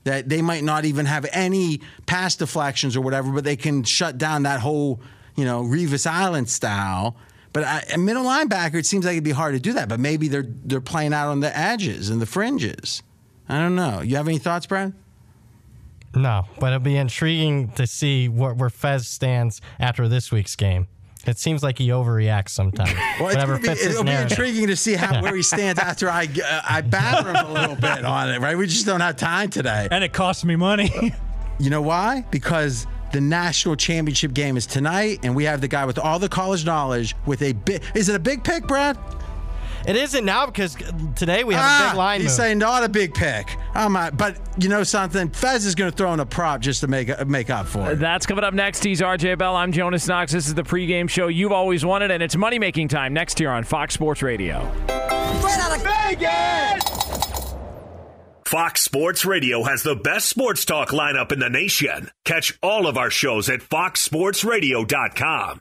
that 0.04 0.28
they 0.28 0.42
might 0.42 0.62
not 0.62 0.84
even 0.84 1.06
have 1.06 1.26
any 1.32 1.80
pass 2.06 2.36
deflections 2.36 2.96
or 2.96 3.00
whatever, 3.00 3.32
but 3.32 3.44
they 3.44 3.56
can 3.56 3.82
shut 3.82 4.18
down 4.18 4.42
that 4.42 4.60
whole, 4.60 5.00
you 5.34 5.44
know, 5.44 5.62
Revis 5.62 6.06
Island 6.06 6.48
style. 6.50 7.16
But 7.54 7.64
I, 7.64 7.84
a 7.94 7.98
middle 7.98 8.24
linebacker, 8.24 8.74
it 8.74 8.86
seems 8.86 9.04
like 9.04 9.12
it'd 9.12 9.24
be 9.24 9.30
hard 9.30 9.54
to 9.54 9.60
do 9.60 9.72
that. 9.74 9.88
But 9.88 10.00
maybe 10.00 10.28
they're 10.28 10.46
they're 10.64 10.80
playing 10.80 11.14
out 11.14 11.28
on 11.28 11.40
the 11.40 11.56
edges 11.56 12.10
and 12.10 12.20
the 12.20 12.26
fringes. 12.26 13.02
I 13.48 13.58
don't 13.58 13.74
know. 13.74 14.00
You 14.00 14.16
have 14.16 14.28
any 14.28 14.38
thoughts, 14.38 14.66
Brad? 14.66 14.92
No, 16.16 16.44
but 16.60 16.68
it'll 16.68 16.80
be 16.80 16.96
intriguing 16.96 17.68
to 17.72 17.86
see 17.86 18.28
where, 18.28 18.54
where 18.54 18.70
Fez 18.70 19.06
stands 19.08 19.60
after 19.80 20.08
this 20.08 20.30
week's 20.30 20.56
game. 20.56 20.86
It 21.26 21.38
seems 21.38 21.62
like 21.62 21.78
he 21.78 21.88
overreacts 21.88 22.50
sometimes. 22.50 22.92
Well, 23.20 23.28
it's 23.28 23.36
Whatever 23.36 23.58
be, 23.58 23.68
fits 23.68 23.82
his 23.82 23.92
it'll 23.92 24.04
be 24.04 24.10
intriguing 24.10 24.66
to 24.66 24.76
see 24.76 24.94
how 24.94 25.22
where 25.22 25.36
he 25.36 25.42
stands 25.42 25.80
after 25.80 26.10
I 26.10 26.24
uh, 26.24 26.62
I 26.68 26.80
batter 26.80 27.30
him 27.30 27.46
a 27.46 27.52
little 27.52 27.76
bit 27.76 28.04
on 28.04 28.28
it. 28.28 28.40
Right? 28.40 28.58
We 28.58 28.66
just 28.66 28.86
don't 28.86 29.00
have 29.00 29.16
time 29.16 29.50
today. 29.50 29.86
And 29.90 30.02
it 30.02 30.12
costs 30.12 30.44
me 30.44 30.56
money. 30.56 30.90
You 31.60 31.70
know 31.70 31.82
why? 31.82 32.24
Because 32.32 32.84
the 33.12 33.20
national 33.20 33.76
championship 33.76 34.34
game 34.34 34.56
is 34.56 34.66
tonight, 34.66 35.20
and 35.22 35.36
we 35.36 35.44
have 35.44 35.60
the 35.60 35.68
guy 35.68 35.84
with 35.84 36.00
all 36.00 36.18
the 36.18 36.28
college 36.28 36.66
knowledge 36.66 37.14
with 37.26 37.42
a 37.42 37.52
big. 37.52 37.80
Is 37.94 38.08
it 38.08 38.16
a 38.16 38.18
big 38.18 38.42
pick, 38.42 38.66
Brad? 38.66 38.98
It 39.86 39.96
isn't 39.96 40.24
now 40.24 40.46
because 40.46 40.76
today 41.14 41.44
we 41.44 41.52
have 41.54 41.64
ah, 41.64 41.86
a 41.86 41.90
big 41.90 41.98
line 41.98 42.20
He's 42.20 42.30
move. 42.30 42.36
saying 42.36 42.58
not 42.58 42.84
a 42.84 42.88
big 42.88 43.12
pick. 43.12 43.54
Oh 43.74 43.90
my! 43.90 44.08
But 44.10 44.38
you 44.58 44.70
know 44.70 44.82
something? 44.82 45.28
Fez 45.30 45.66
is 45.66 45.74
going 45.74 45.90
to 45.90 45.96
throw 45.96 46.14
in 46.14 46.20
a 46.20 46.26
prop 46.26 46.60
just 46.60 46.80
to 46.80 46.86
make 46.86 47.26
make 47.26 47.50
up 47.50 47.66
for 47.66 47.92
it. 47.92 47.96
That's 47.96 48.24
coming 48.24 48.44
up 48.44 48.54
next. 48.54 48.82
He's 48.82 49.02
RJ 49.02 49.36
Bell. 49.38 49.54
I'm 49.54 49.72
Jonas 49.72 50.08
Knox. 50.08 50.32
This 50.32 50.46
is 50.46 50.54
the 50.54 50.62
pregame 50.62 51.10
show 51.10 51.28
you've 51.28 51.52
always 51.52 51.84
wanted, 51.84 52.10
and 52.10 52.22
it's 52.22 52.36
money 52.36 52.58
making 52.58 52.88
time 52.88 53.12
next 53.12 53.38
year 53.40 53.50
on 53.50 53.62
Fox 53.64 53.92
Sports 53.94 54.22
Radio. 54.22 54.60
Straight 54.86 55.58
out 55.58 55.76
of 55.76 55.82
Vegas! 55.82 56.84
Fox 58.46 58.82
Sports 58.82 59.24
Radio 59.24 59.64
has 59.64 59.82
the 59.82 59.96
best 59.96 60.28
sports 60.28 60.64
talk 60.64 60.90
lineup 60.90 61.32
in 61.32 61.40
the 61.40 61.50
nation. 61.50 62.10
Catch 62.24 62.56
all 62.62 62.86
of 62.86 62.96
our 62.96 63.10
shows 63.10 63.48
at 63.50 63.58
foxsportsradio.com. 63.60 65.60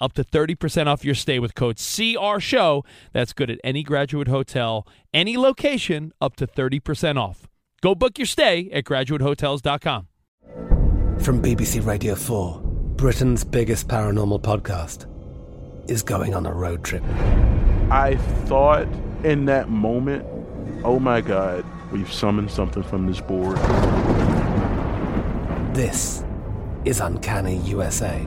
up 0.00 0.12
to 0.14 0.24
30% 0.24 0.86
off 0.86 1.04
your 1.04 1.14
stay 1.14 1.38
with 1.38 1.54
code 1.54 1.76
CRSHOW. 1.76 2.84
That's 3.12 3.32
good 3.32 3.50
at 3.50 3.58
any 3.62 3.82
graduate 3.82 4.28
hotel, 4.28 4.86
any 5.12 5.36
location, 5.36 6.12
up 6.20 6.36
to 6.36 6.46
30% 6.46 7.16
off. 7.18 7.48
Go 7.82 7.94
book 7.94 8.18
your 8.18 8.26
stay 8.26 8.70
at 8.72 8.84
graduatehotels.com. 8.84 10.08
From 11.20 11.42
BBC 11.42 11.84
Radio 11.84 12.14
4, 12.14 12.60
Britain's 12.96 13.44
biggest 13.44 13.88
paranormal 13.88 14.40
podcast 14.42 15.06
is 15.90 16.02
going 16.02 16.34
on 16.34 16.46
a 16.46 16.52
road 16.52 16.84
trip. 16.84 17.02
I 17.90 18.16
thought 18.44 18.86
in 19.24 19.46
that 19.46 19.68
moment, 19.68 20.24
oh 20.84 20.98
my 20.98 21.20
God, 21.20 21.64
we've 21.90 22.12
summoned 22.12 22.50
something 22.50 22.82
from 22.82 23.06
this 23.06 23.20
board. 23.20 23.56
This 25.74 26.24
is 26.84 27.00
Uncanny 27.00 27.56
USA. 27.58 28.26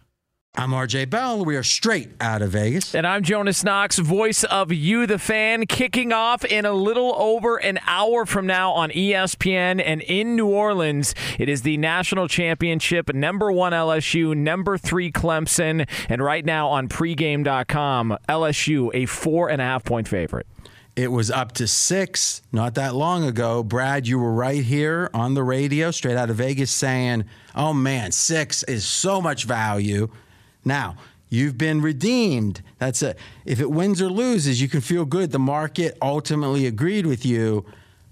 I'm 0.53 0.71
RJ 0.71 1.09
Bell. 1.09 1.45
We 1.45 1.55
are 1.55 1.63
straight 1.63 2.09
out 2.19 2.41
of 2.41 2.51
Vegas. 2.51 2.93
And 2.93 3.07
I'm 3.07 3.23
Jonas 3.23 3.63
Knox, 3.63 3.97
voice 3.99 4.43
of 4.43 4.69
You, 4.69 5.07
the 5.07 5.17
fan, 5.17 5.65
kicking 5.65 6.11
off 6.11 6.43
in 6.43 6.65
a 6.65 6.73
little 6.73 7.15
over 7.15 7.55
an 7.55 7.79
hour 7.87 8.25
from 8.25 8.47
now 8.47 8.73
on 8.73 8.89
ESPN 8.89 9.81
and 9.83 10.01
in 10.01 10.35
New 10.35 10.47
Orleans. 10.47 11.15
It 11.39 11.47
is 11.47 11.61
the 11.61 11.77
national 11.77 12.27
championship, 12.27 13.13
number 13.13 13.49
one 13.49 13.71
LSU, 13.71 14.35
number 14.35 14.77
three 14.77 15.09
Clemson, 15.09 15.87
and 16.09 16.21
right 16.21 16.43
now 16.43 16.67
on 16.67 16.89
pregame.com, 16.89 18.17
LSU, 18.27 18.91
a 18.93 19.05
four 19.05 19.49
and 19.49 19.61
a 19.61 19.65
half 19.65 19.85
point 19.85 20.09
favorite. 20.09 20.47
It 20.97 21.13
was 21.13 21.31
up 21.31 21.53
to 21.53 21.67
six 21.67 22.41
not 22.51 22.75
that 22.75 22.93
long 22.93 23.23
ago. 23.23 23.63
Brad, 23.63 24.05
you 24.05 24.19
were 24.19 24.33
right 24.33 24.61
here 24.61 25.09
on 25.13 25.33
the 25.33 25.43
radio, 25.43 25.91
straight 25.91 26.17
out 26.17 26.29
of 26.29 26.35
Vegas, 26.35 26.71
saying, 26.71 27.23
oh 27.55 27.73
man, 27.73 28.11
six 28.11 28.63
is 28.63 28.83
so 28.83 29.21
much 29.21 29.45
value. 29.45 30.09
Now, 30.63 30.95
you've 31.29 31.57
been 31.57 31.81
redeemed. 31.81 32.61
That's 32.77 33.01
it. 33.01 33.17
If 33.45 33.59
it 33.59 33.71
wins 33.71 34.01
or 34.01 34.09
loses, 34.09 34.61
you 34.61 34.67
can 34.67 34.81
feel 34.81 35.05
good. 35.05 35.31
The 35.31 35.39
market 35.39 35.97
ultimately 36.01 36.65
agreed 36.65 37.05
with 37.05 37.25
you. 37.25 37.65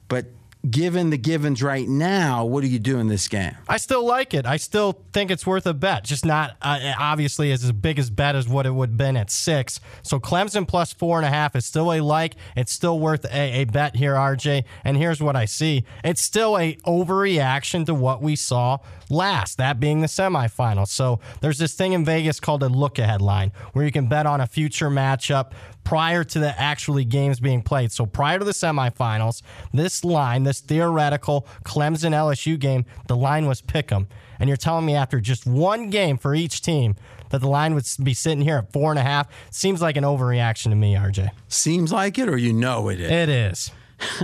But 0.08 0.26
given 0.68 1.10
the 1.10 1.18
givens 1.18 1.64
right 1.64 1.88
now, 1.88 2.44
what 2.44 2.62
do 2.62 2.68
you 2.68 2.80
do 2.80 3.00
in 3.00 3.08
this 3.08 3.28
game? 3.28 3.56
I 3.68 3.78
still 3.78 4.06
like 4.06 4.34
it. 4.34 4.46
I 4.46 4.58
still 4.58 5.04
think 5.14 5.32
it's 5.32 5.48
worth 5.48 5.66
a 5.66 5.74
bet. 5.74 6.04
Just 6.04 6.26
not 6.26 6.58
uh, 6.62 6.94
obviously 7.00 7.52
as 7.52 7.72
big 7.72 7.98
as 7.98 8.10
bet 8.10 8.36
as 8.36 8.48
what 8.48 8.66
it 8.66 8.72
would 8.72 8.90
have 8.90 8.98
been 8.98 9.16
at 9.16 9.32
six. 9.32 9.80
So 10.02 10.20
Clemson 10.20 10.68
plus 10.68 10.92
four 10.92 11.18
and 11.18 11.26
a 11.26 11.30
half 11.30 11.56
is 11.56 11.66
still 11.66 11.94
a 11.94 12.02
like. 12.02 12.36
It's 12.58 12.74
still 12.74 13.00
worth 13.00 13.26
a, 13.26 13.62
a 13.62 13.66
bet 13.66 13.96
here, 13.96 14.16
RJ. 14.16 14.66
And 14.84 14.98
here's 14.98 15.22
what 15.22 15.36
I 15.36 15.46
see. 15.46 15.86
It's 16.04 16.22
still 16.22 16.58
a 16.58 16.76
overreaction 16.86 17.86
to 17.86 17.94
what 17.94 18.22
we 18.22 18.36
saw 18.36 18.80
last, 19.10 19.58
that 19.58 19.80
being 19.80 20.02
the 20.02 20.08
semifinals. 20.08 20.90
So 20.90 21.20
there's 21.42 21.58
this 21.58 21.74
thing 21.74 21.94
in 21.94 22.04
Vegas 22.04 22.40
called 22.40 22.64
a 22.64 22.70
look 22.70 23.00
ahead 23.00 23.22
line 23.22 23.52
where 23.74 23.86
you 23.86 23.92
can 23.92 24.08
bet 24.08 24.26
on 24.26 24.42
a 24.42 24.48
future 24.48 24.90
matchup 24.90 25.54
prior 25.90 26.24
to 26.24 26.38
the 26.38 26.62
actually 26.62 27.04
games 27.04 27.40
being 27.40 27.64
played. 27.64 27.92
So 27.92 28.06
prior 28.06 28.38
to 28.38 28.46
the 28.46 28.52
semifinals, 28.52 29.42
this 29.74 30.06
line, 30.06 30.44
this 30.44 30.60
theoretical 30.60 31.48
Clemson 31.66 32.12
LSU 32.12 32.60
game, 32.60 32.86
the 33.08 33.16
line 33.16 33.48
was 33.48 33.60
pick 33.62 33.92
'em. 33.92 34.08
And 34.40 34.48
you're 34.48 34.56
telling 34.56 34.86
me 34.86 34.94
after 34.94 35.20
just 35.20 35.48
one 35.48 35.90
game 35.90 36.20
for 36.20 36.36
each 36.36 36.62
team 36.62 36.96
that 37.32 37.42
the 37.42 37.48
line 37.48 37.74
would 37.74 37.88
be 38.04 38.14
sitting 38.14 38.42
here 38.42 38.58
at 38.58 38.72
four 38.72 38.92
and 38.92 39.00
a 39.00 39.04
half? 39.04 39.30
Seems 39.50 39.82
like 39.82 39.98
an 39.98 40.04
overreaction 40.04 40.70
to 40.70 40.76
me, 40.76 40.94
RJ. 40.94 41.30
Seems 41.48 41.92
like 41.92 42.20
it, 42.20 42.30
or 42.30 42.38
you 42.38 42.54
know 42.54 42.90
it 42.90 43.00
is? 43.00 43.10
It 43.10 43.30
is. 43.30 43.72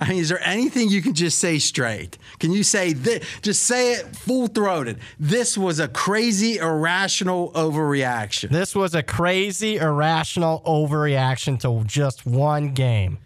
I 0.00 0.08
mean, 0.08 0.18
is 0.18 0.28
there 0.28 0.44
anything 0.44 0.88
you 0.88 1.02
can 1.02 1.14
just 1.14 1.38
say 1.38 1.60
straight? 1.60 2.18
Can 2.42 2.50
you 2.50 2.64
say 2.64 2.92
this? 2.92 3.24
Just 3.40 3.62
say 3.62 3.92
it 3.92 4.16
full 4.16 4.48
throated. 4.48 4.98
This 5.20 5.56
was 5.56 5.78
a 5.78 5.86
crazy, 5.86 6.56
irrational 6.56 7.52
overreaction. 7.52 8.48
This 8.48 8.74
was 8.74 8.96
a 8.96 9.02
crazy, 9.04 9.76
irrational 9.76 10.60
overreaction 10.66 11.60
to 11.60 11.86
just 11.86 12.26
one 12.26 12.74
game. 12.74 13.18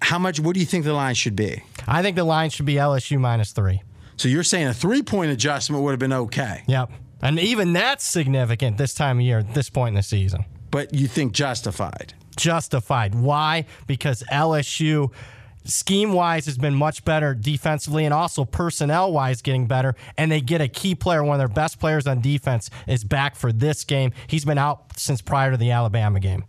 How 0.00 0.18
much? 0.18 0.40
What 0.40 0.54
do 0.54 0.60
you 0.60 0.64
think 0.64 0.86
the 0.86 0.94
line 0.94 1.14
should 1.14 1.36
be? 1.36 1.64
I 1.86 2.00
think 2.00 2.16
the 2.16 2.24
line 2.24 2.48
should 2.48 2.64
be 2.64 2.76
LSU 2.76 3.20
minus 3.20 3.52
three. 3.52 3.82
So 4.16 4.26
you're 4.26 4.42
saying 4.42 4.68
a 4.68 4.74
three 4.74 5.02
point 5.02 5.30
adjustment 5.30 5.82
would 5.84 5.90
have 5.90 6.00
been 6.00 6.14
okay? 6.14 6.62
Yep. 6.66 6.90
And 7.20 7.38
even 7.38 7.74
that's 7.74 8.06
significant 8.06 8.78
this 8.78 8.94
time 8.94 9.18
of 9.18 9.22
year, 9.22 9.40
at 9.40 9.52
this 9.52 9.68
point 9.68 9.88
in 9.88 9.96
the 9.96 10.02
season. 10.02 10.46
But 10.70 10.94
you 10.94 11.08
think 11.08 11.34
justified? 11.34 12.14
Justified. 12.38 13.14
Why? 13.14 13.66
Because 13.86 14.22
LSU 14.32 15.12
scheme 15.66 16.12
wise 16.12 16.46
has 16.46 16.58
been 16.58 16.74
much 16.74 17.04
better 17.04 17.34
defensively 17.34 18.04
and 18.04 18.14
also 18.14 18.44
personnel 18.44 19.12
wise 19.12 19.42
getting 19.42 19.66
better. 19.66 19.94
And 20.16 20.30
they 20.30 20.40
get 20.40 20.60
a 20.60 20.68
key 20.68 20.94
player, 20.94 21.22
one 21.22 21.34
of 21.34 21.38
their 21.38 21.54
best 21.54 21.78
players 21.78 22.06
on 22.06 22.20
defense, 22.20 22.70
is 22.86 23.04
back 23.04 23.36
for 23.36 23.52
this 23.52 23.84
game. 23.84 24.12
He's 24.26 24.44
been 24.44 24.58
out 24.58 24.98
since 24.98 25.20
prior 25.20 25.50
to 25.50 25.56
the 25.56 25.70
Alabama 25.70 26.20
game. 26.20 26.44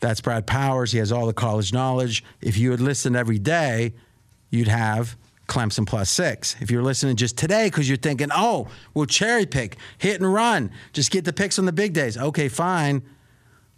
That's 0.00 0.20
Brad 0.20 0.46
Powers. 0.46 0.92
He 0.92 0.98
has 0.98 1.10
all 1.10 1.26
the 1.26 1.32
college 1.32 1.72
knowledge. 1.72 2.22
If 2.40 2.58
you 2.58 2.70
had 2.70 2.80
listened 2.80 3.16
every 3.16 3.38
day, 3.38 3.94
you'd 4.50 4.68
have 4.68 5.16
Clemson 5.48 5.86
plus 5.86 6.10
six. 6.10 6.56
If 6.60 6.70
you're 6.70 6.82
listening 6.82 7.16
just 7.16 7.38
today 7.38 7.66
because 7.68 7.88
you're 7.88 7.96
thinking, 7.96 8.28
oh, 8.32 8.68
we'll 8.94 9.06
cherry 9.06 9.46
pick, 9.46 9.76
hit 9.98 10.20
and 10.20 10.32
run, 10.32 10.70
just 10.92 11.10
get 11.10 11.24
the 11.24 11.32
picks 11.32 11.58
on 11.58 11.64
the 11.64 11.72
big 11.72 11.92
days. 11.92 12.18
Okay, 12.18 12.48
fine. 12.48 13.02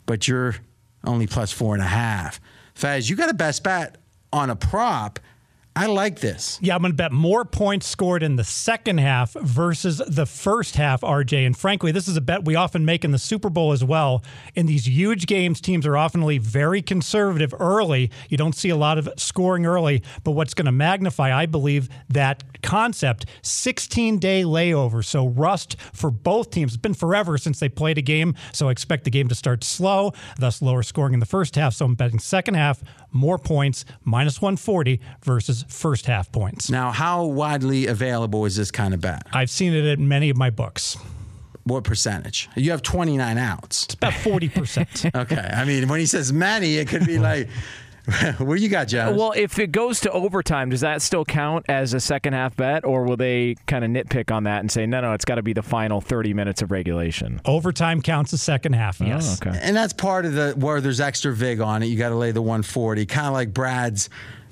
But 0.07 0.27
you're 0.27 0.57
only 1.05 1.27
plus 1.27 1.53
four 1.53 1.75
and 1.75 1.83
a 1.83 1.87
half. 1.87 2.41
Fez, 2.75 3.09
you 3.09 3.17
got 3.17 3.29
a 3.29 3.35
best 3.35 3.63
bet 3.63 3.97
on 4.33 4.51
a 4.51 4.57
prop. 4.57 5.19
I 5.79 5.87
like 5.87 6.19
this. 6.19 6.59
Yeah, 6.61 6.75
I'm 6.75 6.81
going 6.81 6.91
to 6.91 6.97
bet 6.97 7.13
more 7.13 7.45
points 7.45 7.87
scored 7.87 8.25
in 8.25 8.35
the 8.35 8.43
second 8.43 8.99
half 8.99 9.35
versus 9.35 10.03
the 10.05 10.27
first 10.27 10.75
half, 10.75 11.03
RJ. 11.03 11.47
And 11.47 11.57
frankly, 11.57 11.93
this 11.93 12.09
is 12.09 12.17
a 12.17 12.21
bet 12.21 12.45
we 12.45 12.57
often 12.57 12.85
make 12.85 13.05
in 13.05 13.13
the 13.13 13.19
Super 13.19 13.49
Bowl 13.49 13.71
as 13.71 13.85
well. 13.85 14.25
In 14.57 14.67
these 14.67 14.89
huge 14.89 15.27
games, 15.27 15.61
teams 15.61 15.87
are 15.87 15.97
often 15.97 16.19
very 16.41 16.83
conservative 16.83 17.55
early. 17.61 18.11
You 18.29 18.37
don't 18.37 18.57
see 18.57 18.71
a 18.71 18.77
lot 18.77 18.99
of 18.99 19.09
scoring 19.19 19.67
early. 19.67 20.03
But 20.25 20.33
what's 20.33 20.53
going 20.53 20.67
to 20.67 20.73
magnify, 20.73 21.33
I 21.33 21.47
believe, 21.47 21.89
that 22.09 22.43
concept 22.61 23.27
16 23.43 24.19
day 24.19 24.43
layover. 24.43 25.05
So 25.05 25.29
rust 25.29 25.77
for 25.93 26.11
both 26.11 26.51
teams. 26.51 26.73
It's 26.73 26.83
been 26.83 26.93
forever 26.93 27.39
since 27.39 27.61
they 27.61 27.69
played 27.69 27.99
a 27.99 28.03
game. 28.03 28.35
So 28.53 28.67
I 28.67 28.73
expect 28.73 29.05
the 29.05 29.11
game 29.11 29.29
to 29.29 29.37
start 29.37 29.63
slow, 29.63 30.13
thus 30.41 30.61
lower 30.61 30.83
scoring 30.83 31.15
in 31.15 31.21
the 31.21 31.27
first 31.27 31.55
half. 31.55 31.75
So 31.75 31.85
I'm 31.85 31.95
betting 31.95 32.19
second 32.19 32.55
half, 32.55 32.83
more 33.13 33.39
points, 33.39 33.85
minus 34.05 34.43
140 34.43 35.01
versus 35.23 35.65
first 35.69 36.07
half 36.07 36.31
points. 36.33 36.71
Now, 36.71 36.91
how 36.91 37.25
widely 37.25 37.87
available 37.87 38.45
is 38.45 38.57
this 38.57 38.71
kind 38.71 38.95
of 38.95 39.01
bet? 39.01 39.27
I've 39.33 39.51
seen 39.51 39.73
it 39.73 39.85
at 39.85 39.99
many 39.99 40.31
of 40.31 40.37
my 40.37 40.51
books. 40.51 40.97
What 41.65 41.85
percentage? 41.85 42.49
You 42.57 42.71
have 42.71 42.83
29 42.83 43.37
outs. 43.37 43.85
It's 43.85 43.95
about 43.95 44.15
40%. 44.15 45.15
okay. 45.23 45.51
I 45.53 45.65
mean, 45.65 45.89
when 45.89 46.01
he 46.01 46.07
says 46.07 46.33
many, 46.33 46.77
it 46.77 46.89
could 46.89 47.07
be 47.07 47.19
like. 47.19 47.49
what 48.39 48.59
you 48.59 48.71
got, 48.71 48.89
Jones? 48.89 49.19
Well, 49.19 49.35
if 49.37 49.59
it 49.59 49.71
goes 49.71 50.01
to 50.01 50.11
overtime, 50.13 50.71
does 50.71 50.81
that 50.81 51.03
still 51.03 51.27
count 51.27 51.67
as 51.69 51.93
a 51.93 52.01
second 52.01 52.33
half 52.33 52.57
bet, 52.57 52.87
or 52.87 53.05
will 53.05 53.19
they 53.19 53.57
kind 53.67 53.85
of 53.85 53.91
nitpick 53.91 54.35
on 54.35 54.45
that 54.45 54.61
and 54.61 54.71
say, 54.71 54.87
no, 54.87 55.03
no, 55.03 55.13
it's 55.13 55.27
got 55.27 55.35
to 55.35 55.43
be 55.43 55.53
the 55.53 55.63
final 55.63 56.01
30 56.01 56.33
minutes 56.33 56.63
of 56.63 56.71
regulation? 56.71 57.39
Overtime 57.45 58.01
counts 58.01 58.31
the 58.31 58.39
second 58.39 58.73
half, 58.73 59.03
oh, 59.03 59.05
yes. 59.05 59.39
Oh, 59.45 59.49
okay. 59.51 59.59
And 59.63 59.77
that's 59.77 59.93
part 59.93 60.25
of 60.25 60.33
the 60.33 60.55
where 60.57 60.81
there's 60.81 61.01
extra 61.01 61.35
vig 61.35 61.61
on 61.61 61.83
it. 61.83 61.87
You 61.87 61.99
got 61.99 62.09
to 62.09 62.15
lay 62.15 62.33
the 62.33 62.41
140, 62.41 63.05
kind 63.05 63.27
of 63.27 63.35
like 63.35 63.53
Brad's 63.53 64.09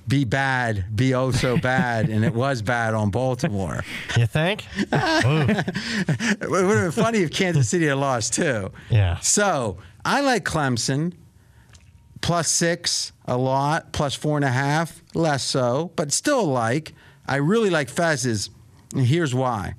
be 0.08 0.24
bad, 0.24 0.84
be 0.94 1.14
oh 1.14 1.30
so 1.32 1.56
bad, 1.56 2.08
and 2.08 2.24
it 2.24 2.34
was 2.34 2.62
bad 2.62 2.94
on 2.94 3.10
Baltimore. 3.10 3.84
You 4.16 4.26
think? 4.26 4.64
it 4.76 6.50
would 6.50 6.64
have 6.64 6.68
been 6.68 6.90
funny 6.92 7.18
if 7.20 7.32
Kansas 7.32 7.68
City 7.68 7.86
had 7.86 7.98
lost 7.98 8.34
too. 8.34 8.70
Yeah. 8.90 9.18
So 9.20 9.78
I 10.04 10.20
like 10.20 10.44
Clemson 10.44 11.12
plus 12.20 12.50
six 12.50 13.12
a 13.26 13.36
lot, 13.36 13.92
plus 13.92 14.14
four 14.14 14.36
and 14.36 14.44
a 14.44 14.50
half 14.50 15.02
less 15.14 15.44
so, 15.44 15.92
but 15.96 16.12
still 16.12 16.44
like. 16.44 16.92
I 17.28 17.36
really 17.36 17.70
like 17.70 17.88
Fez's, 17.88 18.50
and 18.94 19.04
here's 19.04 19.34
why. 19.34 19.74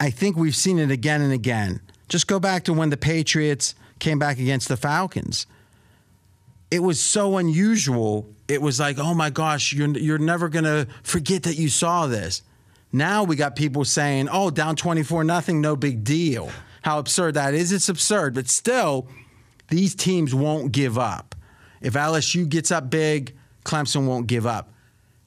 I 0.00 0.10
think 0.10 0.36
we've 0.36 0.56
seen 0.56 0.78
it 0.78 0.90
again 0.90 1.20
and 1.20 1.32
again. 1.32 1.80
Just 2.08 2.26
go 2.26 2.40
back 2.40 2.64
to 2.64 2.72
when 2.72 2.90
the 2.90 2.96
Patriots 2.96 3.74
came 4.00 4.18
back 4.18 4.38
against 4.38 4.68
the 4.68 4.76
Falcons. 4.76 5.46
It 6.70 6.80
was 6.80 7.00
so 7.00 7.36
unusual. 7.36 8.26
It 8.50 8.60
was 8.60 8.80
like, 8.80 8.98
oh 8.98 9.14
my 9.14 9.30
gosh, 9.30 9.72
you're, 9.72 9.96
you're 9.96 10.18
never 10.18 10.48
going 10.48 10.64
to 10.64 10.88
forget 11.04 11.44
that 11.44 11.54
you 11.54 11.68
saw 11.68 12.08
this. 12.08 12.42
Now 12.92 13.22
we 13.22 13.36
got 13.36 13.54
people 13.54 13.84
saying, 13.84 14.28
oh, 14.28 14.50
down 14.50 14.74
24 14.74 15.22
nothing, 15.22 15.60
no 15.60 15.76
big 15.76 16.02
deal. 16.02 16.50
How 16.82 16.98
absurd 16.98 17.34
that 17.34 17.54
is. 17.54 17.70
It's 17.70 17.88
absurd, 17.88 18.34
but 18.34 18.48
still, 18.48 19.06
these 19.68 19.94
teams 19.94 20.34
won't 20.34 20.72
give 20.72 20.98
up. 20.98 21.36
If 21.80 21.94
LSU 21.94 22.48
gets 22.48 22.72
up 22.72 22.90
big, 22.90 23.36
Clemson 23.64 24.08
won't 24.08 24.26
give 24.26 24.46
up. 24.46 24.72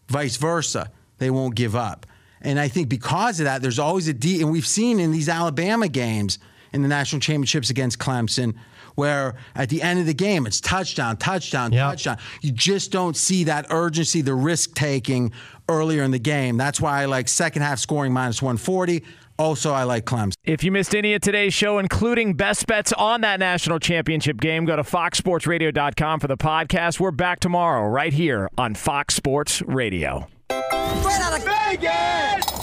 Vice 0.10 0.36
versa, 0.36 0.92
they 1.20 1.30
won't 1.30 1.56
give 1.56 1.78
up. 1.78 2.06
And 2.42 2.60
I 2.60 2.68
think 2.68 2.90
because 2.90 3.40
of 3.40 3.46
that, 3.46 3.62
there's 3.62 3.80
always 3.80 4.10
a 4.10 4.14
D, 4.14 4.42
and 4.42 4.52
we've 4.52 4.68
seen 4.68 5.00
in 5.00 5.12
these 5.12 5.30
Alabama 5.30 5.88
games 5.88 6.40
in 6.74 6.82
the 6.82 6.90
national 6.90 7.22
championships 7.22 7.70
against 7.70 8.00
Clemson, 8.00 8.56
where 8.96 9.36
at 9.56 9.70
the 9.70 9.82
end 9.82 10.00
of 10.00 10.06
the 10.06 10.14
game 10.14 10.46
it's 10.46 10.62
touchdown, 10.62 11.18
touchdown, 11.18 11.72
Yep. 11.72 11.90
touchdown. 11.90 12.18
You 12.42 12.52
just 12.52 12.92
don't 12.92 13.16
see 13.18 13.44
that 13.46 13.68
urgency, 13.70 14.22
the 14.22 14.34
risk 14.36 14.76
taking 14.76 15.32
earlier 15.70 16.04
in 16.04 16.12
the 16.12 16.20
game. 16.20 16.58
That's 16.58 16.80
why 16.82 17.02
I 17.02 17.06
like 17.06 17.28
second 17.28 17.62
half 17.62 17.80
scoring 17.80 18.14
minus 18.14 18.42
140. 18.42 19.04
Also, 19.40 19.74
I 19.74 19.84
like 19.84 20.06
Clemson. 20.06 20.34
If 20.44 20.64
you 20.64 20.72
missed 20.72 20.94
any 20.94 21.16
of 21.16 21.22
today's 21.22 21.56
show, 21.56 21.80
including 21.80 22.36
best 22.36 22.68
bets 22.68 22.94
on 22.94 23.22
that 23.22 23.40
national 23.40 23.80
championship 23.80 24.40
game, 24.40 24.66
go 24.66 24.76
to 24.76 24.84
foxsportsradio.com 24.84 26.20
for 26.20 26.28
the 26.28 26.38
podcast. 26.38 27.00
We're 27.00 27.10
back 27.12 27.40
tomorrow 27.40 27.88
right 27.90 28.14
here 28.14 28.48
on 28.60 28.76
Fox 28.76 29.16
Sports 29.16 29.64
Radio. 29.64 30.28
Straight 30.52 31.22
out 31.22 31.38
of 31.40 31.44
Vegas! 31.44 32.63